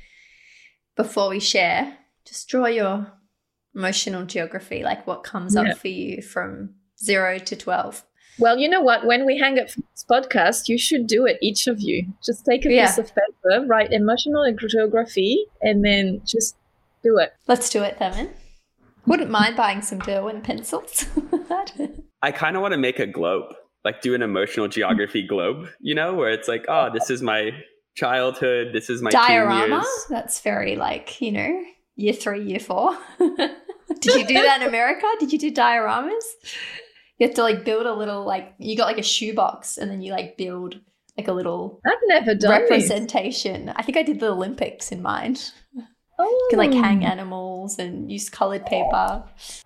before 0.96 1.28
we 1.28 1.40
share, 1.40 1.96
just 2.24 2.48
draw 2.48 2.66
your 2.66 3.12
emotional 3.74 4.24
geography, 4.24 4.82
like 4.82 5.06
what 5.06 5.24
comes 5.24 5.54
yeah. 5.54 5.62
up 5.62 5.78
for 5.78 5.88
you 5.88 6.22
from 6.22 6.74
zero 7.02 7.38
to 7.38 7.56
12. 7.56 8.04
Well, 8.38 8.58
you 8.58 8.68
know 8.68 8.80
what? 8.80 9.04
When 9.04 9.26
we 9.26 9.38
hang 9.38 9.58
up 9.58 9.66
this 9.66 10.04
podcast, 10.08 10.68
you 10.68 10.78
should 10.78 11.08
do 11.08 11.26
it, 11.26 11.38
each 11.42 11.66
of 11.66 11.80
you. 11.80 12.06
Just 12.24 12.44
take 12.44 12.64
a 12.64 12.72
yeah. 12.72 12.86
piece 12.86 12.98
of 12.98 13.08
paper, 13.08 13.66
write 13.66 13.92
emotional 13.92 14.44
geography, 14.68 15.44
and 15.60 15.84
then 15.84 16.22
just 16.24 16.56
do 17.02 17.18
it. 17.18 17.32
Let's 17.48 17.68
do 17.70 17.82
it, 17.82 17.98
Thurman. 17.98 18.30
Wouldn't 19.06 19.30
mind 19.30 19.56
buying 19.56 19.82
some 19.82 19.98
Derwent 19.98 20.44
pencils. 20.44 21.06
I 22.22 22.32
kind 22.32 22.56
of 22.56 22.62
want 22.62 22.72
to 22.72 22.78
make 22.78 22.98
a 22.98 23.06
globe, 23.06 23.54
like 23.84 24.00
do 24.00 24.14
an 24.14 24.22
emotional 24.22 24.68
geography 24.68 25.26
globe, 25.26 25.68
you 25.80 25.94
know, 25.94 26.14
where 26.14 26.30
it's 26.30 26.48
like, 26.48 26.64
oh, 26.68 26.90
this 26.92 27.10
is 27.10 27.22
my 27.22 27.52
childhood, 27.96 28.68
this 28.72 28.90
is 28.90 29.02
my 29.02 29.10
diorama. 29.10 29.84
That's 30.08 30.40
very 30.40 30.76
like 30.76 31.20
you 31.20 31.32
know 31.32 31.64
year 31.96 32.12
three, 32.12 32.44
year 32.44 32.60
four. 32.60 32.96
Did 33.18 34.14
you 34.14 34.26
do 34.26 34.34
that 34.34 34.62
in 34.62 34.68
America? 34.68 35.06
Did 35.18 35.32
you 35.32 35.38
do 35.38 35.52
dioramas? 35.52 36.22
You 37.18 37.26
have 37.26 37.34
to 37.34 37.42
like 37.42 37.64
build 37.64 37.86
a 37.86 37.94
little 37.94 38.24
like 38.24 38.54
you 38.58 38.76
got 38.76 38.86
like 38.86 38.98
a 38.98 39.02
shoebox 39.02 39.76
and 39.76 39.90
then 39.90 40.00
you 40.02 40.12
like 40.12 40.36
build 40.36 40.80
like 41.16 41.28
a 41.28 41.32
little 41.32 41.80
I've 41.84 41.98
never 42.04 42.34
done 42.34 42.50
representation. 42.50 43.66
This. 43.66 43.74
I 43.76 43.82
think 43.82 43.96
I 43.98 44.02
did 44.02 44.20
the 44.20 44.30
Olympics 44.30 44.92
in 44.92 45.02
mine. 45.02 45.36
Oh. 46.18 46.24
You 46.24 46.46
can 46.50 46.58
like 46.58 46.72
hang 46.72 47.04
oh. 47.04 47.08
animals 47.08 47.78
and 47.78 48.10
use 48.10 48.28
colored 48.28 48.66
paper. 48.66 49.22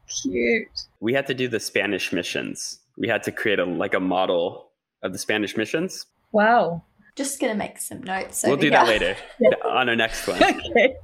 Cute. 0.07 0.69
We 1.01 1.15
had 1.15 1.27
to 1.29 1.35
do 1.35 1.49
the 1.49 1.61
Spanish 1.61 2.13
missions. 2.13 2.81
We 2.97 3.09
had 3.09 3.23
to 3.25 3.33
create 3.33 3.59
a 3.59 3.65
like 3.65 3.95
a 3.95 4.01
model 4.01 4.71
of 5.03 5.13
the 5.13 5.19
Spanish 5.19 5.57
missions. 5.57 6.07
Wow. 6.33 6.83
Just 7.17 7.41
gonna 7.41 7.55
make 7.55 7.79
some 7.79 8.03
notes. 8.03 8.45
We'll 8.47 8.57
do 8.57 8.63
here. 8.63 8.71
that 8.73 8.87
later 8.87 9.17
on 9.65 9.89
our 9.89 9.97
next 9.97 10.27
one. 10.27 10.43
okay. 10.43 10.95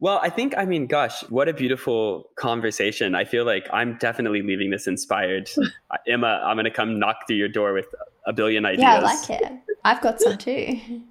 well, 0.00 0.18
I 0.22 0.30
think 0.30 0.56
I 0.56 0.64
mean, 0.64 0.86
gosh, 0.86 1.22
what 1.28 1.48
a 1.48 1.52
beautiful 1.52 2.30
conversation. 2.36 3.14
I 3.14 3.24
feel 3.24 3.44
like 3.44 3.68
I'm 3.72 3.96
definitely 3.98 4.42
leaving 4.42 4.70
this 4.70 4.86
inspired. 4.86 5.48
Emma, 6.06 6.40
I'm 6.44 6.56
gonna 6.56 6.70
come 6.70 6.98
knock 6.98 7.26
through 7.26 7.36
your 7.36 7.48
door 7.48 7.72
with 7.72 7.86
a 8.26 8.32
billion 8.32 8.64
ideas. 8.64 8.82
Yeah, 8.82 8.96
I 8.96 9.00
like 9.00 9.30
it. 9.30 9.52
I've 9.84 10.00
got 10.00 10.20
some 10.20 10.38
too. 10.38 11.02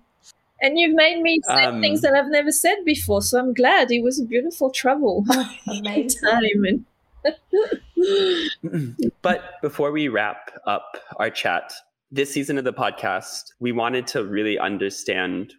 And 0.62 0.80
you've 0.80 0.96
made 0.96 1.22
me 1.22 1.40
say 1.46 1.66
um, 1.66 1.82
things 1.82 2.02
that 2.02 2.14
I've 2.14 2.30
never 2.30 2.52
said 2.52 2.78
before, 2.86 3.22
so 3.22 3.40
I'm 3.40 3.54
glad. 3.54 3.92
It 3.92 4.04
was 4.04 4.20
a 4.20 4.26
beautiful 4.26 4.72
travel. 4.72 5.24
Amazing. 5.68 6.86
but 9.22 9.62
before 9.62 9.92
we 9.92 10.08
wrap 10.08 10.52
up 10.66 10.98
our 11.18 11.30
chat, 11.30 11.74
this 12.12 12.34
season 12.34 12.58
of 12.58 12.64
the 12.64 12.74
podcast, 12.74 13.52
we 13.60 13.72
wanted 13.72 14.08
to 14.08 14.24
really 14.24 14.58
understand 14.58 15.54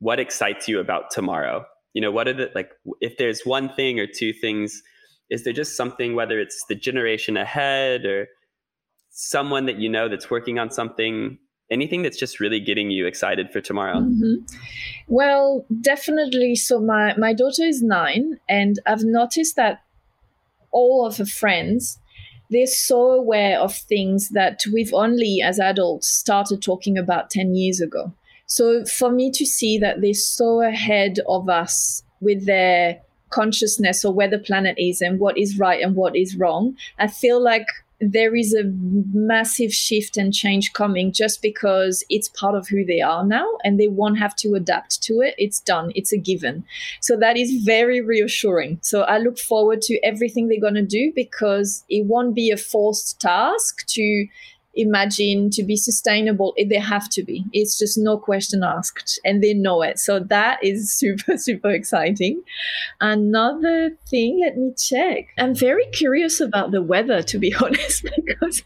what 0.00 0.18
excites 0.18 0.68
you 0.68 0.80
about 0.80 1.10
tomorrow. 1.10 1.64
You 1.94 2.02
know, 2.02 2.10
what 2.10 2.26
are 2.26 2.32
the 2.32 2.50
like 2.54 2.72
if 3.00 3.16
there's 3.18 3.42
one 3.44 3.72
thing 3.74 4.00
or 4.00 4.06
two 4.06 4.32
things, 4.32 4.82
is 5.30 5.44
there 5.44 5.52
just 5.52 5.76
something, 5.76 6.14
whether 6.14 6.40
it's 6.40 6.64
the 6.68 6.74
generation 6.74 7.36
ahead 7.36 8.04
or 8.04 8.26
someone 9.10 9.66
that 9.66 9.76
you 9.76 9.88
know 9.88 10.08
that's 10.08 10.30
working 10.30 10.58
on 10.58 10.70
something 10.70 11.38
anything 11.72 12.02
that's 12.02 12.18
just 12.18 12.40
really 12.40 12.60
getting 12.60 12.90
you 12.90 13.06
excited 13.06 13.50
for 13.50 13.60
tomorrow? 13.60 13.98
Mm-hmm. 14.00 14.34
well 15.08 15.64
definitely. 15.80 16.54
So 16.54 16.80
my 16.80 17.14
my 17.16 17.32
daughter 17.32 17.64
is 17.64 17.82
nine 17.82 18.38
and 18.48 18.78
i've 18.86 19.04
noticed 19.04 19.56
that 19.56 19.82
all 20.70 21.06
of 21.06 21.16
her 21.18 21.26
friends 21.26 21.98
they're 22.50 22.66
so 22.66 23.12
aware 23.12 23.58
of 23.58 23.74
things 23.74 24.28
that 24.30 24.60
we've 24.72 24.92
only 24.92 25.40
as 25.42 25.58
adults 25.58 26.06
started 26.06 26.60
talking 26.62 26.98
about 26.98 27.30
10 27.30 27.54
years 27.54 27.80
ago. 27.80 28.12
So 28.46 28.84
for 28.84 29.10
me 29.10 29.30
to 29.30 29.46
see 29.46 29.78
that 29.78 30.02
they're 30.02 30.12
so 30.12 30.60
ahead 30.60 31.18
of 31.26 31.48
us 31.48 32.02
with 32.20 32.44
their 32.44 33.00
consciousness 33.32 34.04
or 34.04 34.12
where 34.12 34.28
the 34.28 34.38
planet 34.38 34.74
is 34.78 35.00
and 35.00 35.18
what 35.18 35.38
is 35.38 35.58
right 35.58 35.82
and 35.82 35.96
what 35.96 36.14
is 36.14 36.36
wrong 36.36 36.76
i 36.98 37.08
feel 37.08 37.42
like 37.42 37.66
there 38.02 38.34
is 38.34 38.52
a 38.52 38.64
massive 39.12 39.72
shift 39.72 40.16
and 40.16 40.34
change 40.34 40.72
coming 40.72 41.12
just 41.12 41.40
because 41.40 42.04
it's 42.10 42.28
part 42.30 42.56
of 42.56 42.66
who 42.66 42.84
they 42.84 43.00
are 43.00 43.24
now 43.24 43.46
and 43.62 43.78
they 43.78 43.86
won't 43.86 44.18
have 44.18 44.34
to 44.34 44.54
adapt 44.54 45.00
to 45.04 45.20
it. 45.20 45.36
It's 45.38 45.60
done, 45.60 45.92
it's 45.94 46.12
a 46.12 46.18
given. 46.18 46.64
So 47.00 47.16
that 47.18 47.36
is 47.36 47.62
very 47.62 48.00
reassuring. 48.00 48.80
So 48.82 49.02
I 49.02 49.18
look 49.18 49.38
forward 49.38 49.82
to 49.82 50.04
everything 50.04 50.48
they're 50.48 50.60
going 50.60 50.74
to 50.74 50.82
do 50.82 51.12
because 51.14 51.84
it 51.88 52.06
won't 52.06 52.34
be 52.34 52.50
a 52.50 52.56
forced 52.56 53.20
task 53.20 53.86
to 53.86 54.26
imagine 54.74 55.50
to 55.50 55.62
be 55.62 55.76
sustainable 55.76 56.54
they 56.68 56.78
have 56.78 57.08
to 57.10 57.22
be. 57.22 57.44
It's 57.52 57.78
just 57.78 57.98
no 57.98 58.16
question 58.16 58.62
asked 58.62 59.20
and 59.24 59.42
they 59.42 59.52
know 59.52 59.82
it. 59.82 59.98
So 59.98 60.20
that 60.20 60.62
is 60.62 60.92
super 61.00 61.36
super 61.36 61.70
exciting. 61.70 62.42
Another 63.00 63.90
thing 64.08 64.40
let 64.42 64.56
me 64.56 64.72
check. 64.76 65.28
I'm 65.38 65.54
very 65.54 65.86
curious 65.92 66.40
about 66.40 66.70
the 66.70 66.82
weather 66.82 67.22
to 67.22 67.38
be 67.38 67.54
honest 67.62 68.06
because 68.26 68.62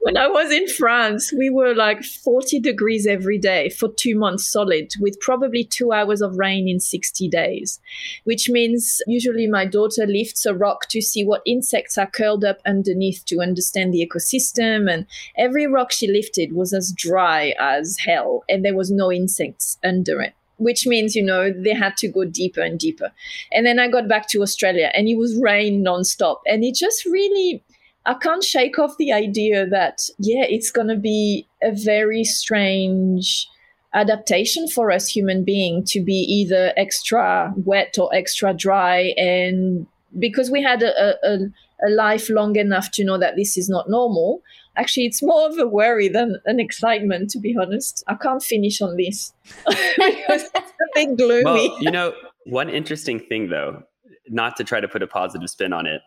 when 0.00 0.16
i 0.16 0.26
was 0.26 0.50
in 0.52 0.66
france 0.68 1.32
we 1.32 1.50
were 1.50 1.74
like 1.74 2.02
40 2.02 2.60
degrees 2.60 3.06
every 3.06 3.38
day 3.38 3.68
for 3.68 3.88
two 3.88 4.16
months 4.16 4.46
solid 4.46 4.92
with 5.00 5.20
probably 5.20 5.64
two 5.64 5.92
hours 5.92 6.20
of 6.20 6.36
rain 6.36 6.68
in 6.68 6.80
60 6.80 7.28
days 7.28 7.80
which 8.24 8.48
means 8.48 9.00
usually 9.06 9.46
my 9.46 9.64
daughter 9.64 10.06
lifts 10.06 10.46
a 10.46 10.54
rock 10.54 10.88
to 10.88 11.00
see 11.00 11.24
what 11.24 11.42
insects 11.46 11.98
are 11.98 12.06
curled 12.06 12.44
up 12.44 12.58
underneath 12.66 13.24
to 13.26 13.40
understand 13.40 13.92
the 13.92 14.06
ecosystem 14.06 14.90
and 14.92 15.06
every 15.50 15.66
rock 15.66 15.90
she 15.92 16.06
lifted 16.06 16.52
was 16.52 16.72
as 16.72 16.92
dry 16.96 17.54
as 17.58 17.98
hell 18.06 18.44
and 18.48 18.64
there 18.64 18.76
was 18.76 18.90
no 18.90 19.10
insects 19.12 19.78
under 19.82 20.20
it 20.20 20.34
which 20.68 20.86
means 20.86 21.16
you 21.16 21.22
know 21.22 21.50
they 21.50 21.74
had 21.74 21.96
to 21.96 22.06
go 22.06 22.22
deeper 22.24 22.60
and 22.60 22.78
deeper. 22.78 23.10
And 23.50 23.64
then 23.64 23.78
i 23.78 23.88
got 23.88 24.08
back 24.08 24.28
to 24.28 24.42
australia 24.42 24.90
and 24.94 25.08
it 25.08 25.16
was 25.16 25.40
rain 25.40 25.82
nonstop. 25.82 26.40
And 26.46 26.62
it 26.62 26.74
just 26.74 27.06
really 27.06 27.64
i 28.06 28.14
can't 28.14 28.44
shake 28.44 28.78
off 28.78 28.98
the 28.98 29.12
idea 29.12 29.66
that 29.66 29.96
yeah 30.18 30.44
it's 30.56 30.70
going 30.70 30.88
to 30.88 30.96
be 30.96 31.46
a 31.62 31.72
very 31.72 32.24
strange 32.24 33.48
adaptation 33.92 34.68
for 34.68 34.90
us 34.90 35.08
human 35.08 35.44
being 35.44 35.84
to 35.84 36.00
be 36.00 36.18
either 36.38 36.72
extra 36.76 37.52
wet 37.64 37.98
or 37.98 38.14
extra 38.14 38.54
dry. 38.54 39.14
And 39.16 39.86
because 40.18 40.50
we 40.50 40.62
had 40.62 40.82
a, 40.82 41.16
a, 41.26 41.38
a 41.86 41.90
life 41.90 42.30
long 42.30 42.56
enough 42.56 42.90
to 42.92 43.04
know 43.04 43.18
that 43.18 43.36
this 43.36 43.56
is 43.56 43.68
not 43.68 43.90
normal 43.90 44.42
actually 44.76 45.06
it's 45.06 45.22
more 45.22 45.48
of 45.48 45.58
a 45.58 45.66
worry 45.66 46.08
than 46.08 46.36
an 46.46 46.60
excitement 46.60 47.30
to 47.30 47.38
be 47.38 47.56
honest 47.60 48.02
i 48.06 48.14
can't 48.14 48.42
finish 48.42 48.80
on 48.80 48.96
this 48.96 49.32
because 49.66 50.44
it's 50.54 50.56
a 50.56 50.86
bit 50.94 51.16
gloomy 51.16 51.44
well, 51.44 51.82
you 51.82 51.90
know 51.90 52.12
one 52.46 52.68
interesting 52.68 53.18
thing 53.18 53.48
though 53.48 53.82
not 54.28 54.56
to 54.56 54.64
try 54.64 54.80
to 54.80 54.88
put 54.88 55.02
a 55.02 55.06
positive 55.06 55.48
spin 55.48 55.72
on 55.72 55.86
it 55.86 56.02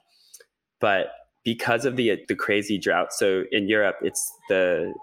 but 0.79 1.07
because 1.43 1.85
of 1.85 1.95
the 1.95 2.23
the 2.27 2.35
crazy 2.35 2.77
drought 2.77 3.11
so 3.11 3.43
in 3.51 3.67
europe 3.67 3.97
it's 4.01 4.31
the 4.49 4.93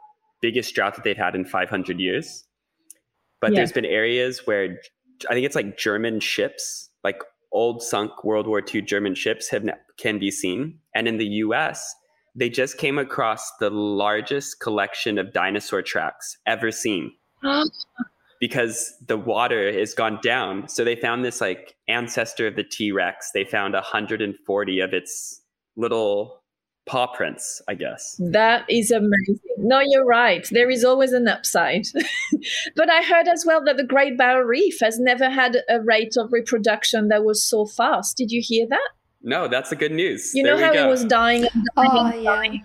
biggest 0.40 0.74
drought 0.74 0.94
that 0.94 1.04
they've 1.04 1.18
had 1.18 1.34
in 1.34 1.44
500 1.44 2.00
years 2.00 2.44
but 3.40 3.52
yeah. 3.52 3.56
there's 3.56 3.72
been 3.72 3.84
areas 3.84 4.46
where 4.46 4.78
I 5.28 5.34
think 5.34 5.46
it's 5.46 5.56
like 5.56 5.76
German 5.76 6.20
ships, 6.20 6.90
like 7.02 7.22
old 7.52 7.82
sunk 7.82 8.24
World 8.24 8.46
War 8.46 8.62
II 8.62 8.82
German 8.82 9.14
ships 9.14 9.48
have 9.48 9.68
can 9.98 10.18
be 10.18 10.30
seen. 10.30 10.78
And 10.94 11.08
in 11.08 11.18
the 11.18 11.26
US, 11.26 11.94
they 12.34 12.48
just 12.48 12.78
came 12.78 12.98
across 12.98 13.50
the 13.58 13.70
largest 13.70 14.60
collection 14.60 15.18
of 15.18 15.32
dinosaur 15.32 15.82
tracks 15.82 16.36
ever 16.46 16.70
seen. 16.70 17.12
because 18.40 18.94
the 19.06 19.18
water 19.18 19.70
has 19.70 19.94
gone 19.94 20.18
down. 20.22 20.66
So 20.66 20.82
they 20.82 20.96
found 20.96 21.24
this 21.24 21.40
like 21.40 21.76
ancestor 21.86 22.46
of 22.46 22.56
the 22.56 22.64
T 22.64 22.90
Rex. 22.90 23.30
They 23.32 23.44
found 23.44 23.74
140 23.74 24.80
of 24.80 24.94
its 24.94 25.42
little 25.76 26.42
paw 26.86 27.06
prints, 27.06 27.62
I 27.68 27.74
guess. 27.74 28.16
That 28.18 28.64
is 28.68 28.90
amazing. 28.90 29.38
No, 29.58 29.80
you're 29.80 30.06
right. 30.06 30.48
There 30.50 30.70
is 30.70 30.84
always 30.84 31.12
an 31.12 31.28
upside. 31.28 31.84
but 32.76 32.90
I 32.90 33.02
heard 33.02 33.28
as 33.28 33.44
well 33.46 33.62
that 33.64 33.76
the 33.76 33.84
Great 33.84 34.16
Barrier 34.16 34.46
Reef 34.46 34.80
has 34.80 34.98
never 34.98 35.28
had 35.28 35.58
a 35.68 35.80
rate 35.80 36.16
of 36.16 36.32
reproduction 36.32 37.08
that 37.08 37.24
was 37.24 37.44
so 37.44 37.66
fast. 37.66 38.16
Did 38.16 38.32
you 38.32 38.40
hear 38.42 38.66
that? 38.70 38.88
No, 39.22 39.48
that's 39.48 39.70
the 39.70 39.76
good 39.76 39.92
news. 39.92 40.32
You 40.34 40.42
there 40.42 40.56
know 40.56 40.64
how 40.64 40.72
go. 40.72 40.86
it 40.86 40.90
was 40.90 41.04
dying 41.04 41.44
oh, 41.44 41.48
and 41.54 41.68
dying, 41.76 41.90
oh, 41.92 42.24
dying. 42.24 42.54
Yeah 42.54 42.60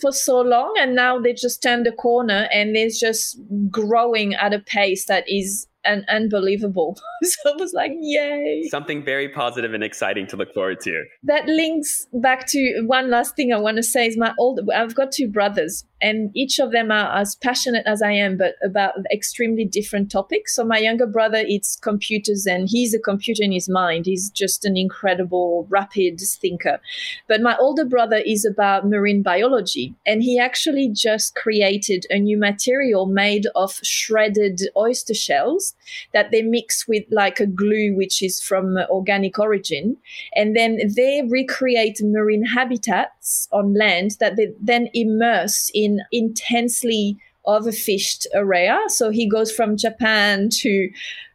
for 0.00 0.12
so 0.12 0.40
long 0.40 0.74
and 0.78 0.94
now 0.94 1.18
they 1.18 1.32
just 1.32 1.62
turned 1.62 1.86
the 1.86 1.92
corner 1.92 2.48
and 2.52 2.76
it's 2.76 2.98
just 2.98 3.38
growing 3.70 4.34
at 4.34 4.52
a 4.52 4.58
pace 4.58 5.06
that 5.06 5.24
is 5.28 5.66
and 5.84 6.04
unbelievable. 6.08 6.98
so 7.22 7.52
I 7.52 7.56
was 7.56 7.72
like, 7.72 7.92
yay. 8.00 8.68
Something 8.70 9.04
very 9.04 9.28
positive 9.28 9.74
and 9.74 9.82
exciting 9.82 10.26
to 10.28 10.36
look 10.36 10.52
forward 10.52 10.80
to. 10.80 11.04
That 11.22 11.46
links 11.46 12.06
back 12.12 12.46
to 12.48 12.82
one 12.86 13.10
last 13.10 13.36
thing 13.36 13.52
I 13.52 13.58
want 13.58 13.76
to 13.76 13.82
say 13.82 14.06
is 14.06 14.16
my 14.16 14.34
old 14.38 14.60
I've 14.74 14.94
got 14.94 15.12
two 15.12 15.28
brothers 15.28 15.84
and 16.02 16.30
each 16.34 16.58
of 16.58 16.72
them 16.72 16.90
are 16.90 17.14
as 17.18 17.34
passionate 17.36 17.86
as 17.86 18.02
I 18.02 18.12
am, 18.12 18.36
but 18.36 18.54
about 18.64 18.94
extremely 19.12 19.64
different 19.64 20.10
topics. 20.10 20.56
So 20.56 20.64
my 20.64 20.78
younger 20.78 21.06
brother, 21.06 21.44
it's 21.46 21.76
computers 21.76 22.46
and 22.46 22.68
he's 22.68 22.94
a 22.94 22.98
computer 22.98 23.42
in 23.42 23.52
his 23.52 23.68
mind. 23.68 24.06
He's 24.06 24.30
just 24.30 24.64
an 24.64 24.76
incredible, 24.76 25.66
rapid 25.68 26.20
thinker. 26.20 26.80
But 27.28 27.42
my 27.42 27.56
older 27.56 27.84
brother 27.84 28.16
is 28.24 28.44
about 28.44 28.88
marine 28.88 29.22
biology 29.22 29.94
and 30.06 30.22
he 30.22 30.38
actually 30.38 30.88
just 30.88 31.34
created 31.34 32.06
a 32.10 32.18
new 32.18 32.38
material 32.38 33.06
made 33.06 33.46
of 33.54 33.78
shredded 33.82 34.62
oyster 34.76 35.14
shells 35.14 35.69
that 36.12 36.30
they 36.30 36.42
mix 36.42 36.86
with 36.86 37.04
like 37.10 37.40
a 37.40 37.46
glue, 37.46 37.94
which 37.94 38.22
is 38.22 38.40
from 38.40 38.76
uh, 38.76 38.86
organic 38.90 39.38
origin. 39.38 39.96
And 40.34 40.56
then 40.56 40.78
they 40.96 41.22
recreate 41.28 41.98
marine 42.02 42.44
habitats 42.44 43.48
on 43.52 43.74
land 43.74 44.12
that 44.20 44.36
they 44.36 44.52
then 44.60 44.88
immerse 44.94 45.70
in 45.74 46.00
intensely 46.12 47.18
overfished 47.46 48.26
area. 48.34 48.78
So 48.88 49.10
he 49.10 49.28
goes 49.28 49.50
from 49.50 49.76
Japan 49.76 50.48
to 50.60 50.90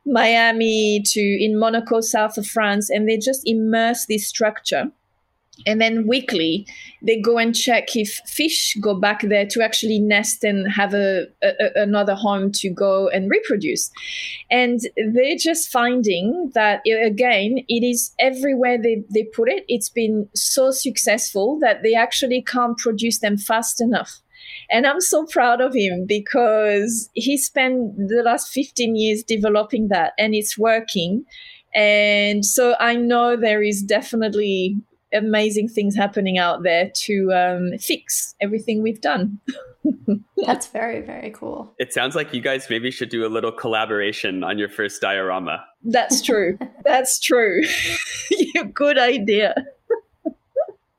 Miami 0.06 1.02
to 1.04 1.20
in 1.20 1.58
Monaco, 1.58 2.00
south 2.02 2.38
of 2.38 2.46
France, 2.46 2.90
and 2.90 3.10
they 3.10 3.18
just 3.18 3.42
immerse 3.46 4.06
this 4.06 4.28
structure 4.28 4.92
and 5.66 5.82
then 5.82 6.08
weekly 6.08 6.66
they 7.02 7.20
go 7.20 7.38
and 7.38 7.56
check 7.56 7.96
if 7.96 8.20
fish 8.28 8.76
go 8.82 9.00
back 9.00 9.22
there 9.22 9.46
to 9.46 9.64
actually 9.64 10.00
nest 10.00 10.44
and 10.44 10.72
have 10.72 10.94
a, 10.94 11.26
a, 11.44 11.54
another 11.76 12.16
home 12.16 12.52
to 12.52 12.70
go 12.70 13.08
and 13.10 13.30
reproduce 13.30 13.92
and 14.50 14.82
they're 15.14 15.38
just 15.38 15.72
finding 15.72 16.52
that 16.54 16.82
again 17.06 17.58
it 17.68 17.86
is 17.86 18.14
everywhere 18.20 18.78
they, 18.82 19.04
they 19.14 19.24
put 19.24 19.50
it 19.50 19.64
it's 19.68 19.90
been 19.90 20.28
so 20.36 20.72
successful 20.72 21.58
that 21.60 21.84
they 21.84 21.94
actually 21.94 22.42
can't 22.42 22.78
produce 22.78 23.20
them 23.20 23.38
fast 23.38 23.82
enough 23.82 24.22
and 24.70 24.86
I'm 24.86 25.02
so 25.02 25.26
proud 25.26 25.62
of 25.62 25.76
him 25.76 26.06
because 26.08 27.10
he 27.14 27.38
spent 27.38 27.98
the 27.98 28.22
last 28.24 28.50
15 28.50 28.96
years 28.96 29.24
developing 29.24 29.90
that 29.90 30.14
and 30.18 30.34
it's 30.34 30.58
working. 30.58 31.26
And 31.74 32.46
so 32.46 32.76
I 32.80 32.96
know 32.96 33.36
there 33.36 33.62
is 33.62 33.84
definitely 33.84 34.78
amazing 35.16 35.70
things 35.70 35.96
happening 35.96 36.38
out 36.38 36.64
there 36.64 36.92
to 36.94 37.32
um, 37.34 37.78
fix 37.80 38.36
everything 38.42 38.82
we've 38.82 39.02
done. 39.02 39.40
That's 40.46 40.68
very, 40.68 41.02
very 41.02 41.32
cool. 41.32 41.74
It 41.80 41.94
sounds 41.94 42.16
like 42.16 42.34
you 42.34 42.42
guys 42.42 42.70
maybe 42.70 42.92
should 42.92 43.10
do 43.10 43.26
a 43.26 43.30
little 43.30 43.52
collaboration 43.52 44.44
on 44.44 44.58
your 44.58 44.70
first 44.70 45.02
diorama. 45.02 45.66
That's 45.84 46.22
true. 46.22 46.58
That's 46.84 47.20
true. 47.20 47.62
Good 48.74 48.98
idea. 48.98 49.56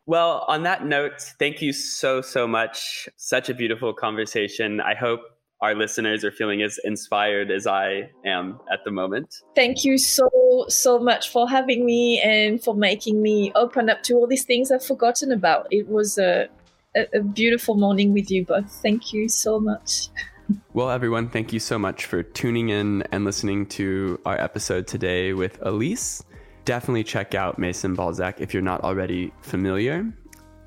well, 0.07 0.45
on 0.49 0.63
that 0.65 0.85
note, 0.87 1.21
thank 1.39 1.63
you 1.63 1.73
so, 1.73 2.21
so 2.21 2.47
much. 2.47 3.09
Such 3.17 3.49
a 3.49 3.55
beautiful 3.55 3.93
conversation. 3.93 4.81
I 4.81 4.95
hope 4.95 5.21
our 5.61 5.75
listeners 5.75 6.25
are 6.25 6.31
feeling 6.31 6.63
as 6.63 6.79
inspired 6.85 7.51
as 7.51 7.67
I 7.67 8.11
am 8.25 8.61
at 8.71 8.81
the 8.85 8.91
moment. 8.91 9.35
Thank 9.55 9.85
you 9.85 9.97
so, 9.97 10.29
so 10.69 10.99
much 10.99 11.31
for 11.31 11.49
having 11.49 11.87
me 11.87 12.21
and 12.21 12.63
for 12.63 12.75
making 12.75 13.23
me 13.23 13.53
open 13.55 13.89
up 13.89 14.03
to 14.05 14.15
all 14.15 14.27
these 14.27 14.45
things 14.45 14.71
I've 14.71 14.85
forgotten 14.85 15.33
about. 15.33 15.67
It 15.71 15.89
was 15.89 16.19
a, 16.19 16.49
a, 16.95 17.07
a 17.15 17.21
beautiful 17.23 17.75
morning 17.75 18.13
with 18.13 18.31
you 18.31 18.45
both. 18.45 18.71
Thank 18.83 19.13
you 19.13 19.29
so 19.29 19.59
much. 19.59 20.09
Well, 20.75 20.91
everyone, 20.91 21.29
thank 21.29 21.53
you 21.53 21.59
so 21.59 21.77
much 21.77 22.07
for 22.07 22.23
tuning 22.23 22.69
in 22.69 23.03
and 23.11 23.25
listening 23.25 23.67
to 23.71 24.21
our 24.25 24.41
episode 24.41 24.87
today 24.87 25.33
with 25.33 25.59
Elise. 25.63 26.23
Definitely 26.65 27.03
check 27.03 27.35
out 27.35 27.59
Maison 27.59 27.95
Balzac 27.95 28.41
if 28.41 28.55
you're 28.55 28.63
not 28.63 28.83
already 28.83 29.33
familiar. 29.41 30.09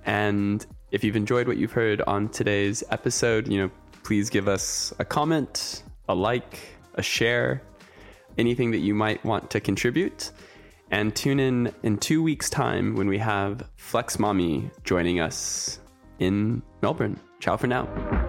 And 0.05 0.65
if 0.91 1.01
you've 1.03 1.15
enjoyed 1.15 1.47
what 1.47 1.55
you've 1.55 1.71
heard 1.71 2.01
on 2.01 2.27
today's 2.27 2.83
episode, 2.91 3.47
you 3.47 3.57
know, 3.57 3.71
please 4.03 4.29
give 4.29 4.47
us 4.47 4.93
a 4.99 5.05
comment, 5.05 5.83
a 6.07 6.15
like, 6.15 6.59
a 6.95 7.01
share, 7.01 7.61
anything 8.37 8.71
that 8.71 8.79
you 8.79 8.93
might 8.93 9.23
want 9.23 9.49
to 9.51 9.59
contribute. 9.59 10.31
And 10.91 11.15
tune 11.15 11.39
in 11.39 11.73
in 11.83 11.97
two 11.97 12.23
weeks' 12.23 12.49
time 12.49 12.95
when 12.95 13.07
we 13.07 13.19
have 13.19 13.69
Flex 13.77 14.17
Mami 14.17 14.71
joining 14.83 15.19
us 15.19 15.79
in 16.19 16.61
Melbourne. 16.81 17.19
Ciao 17.39 17.57
for 17.57 17.67
now. 17.67 18.27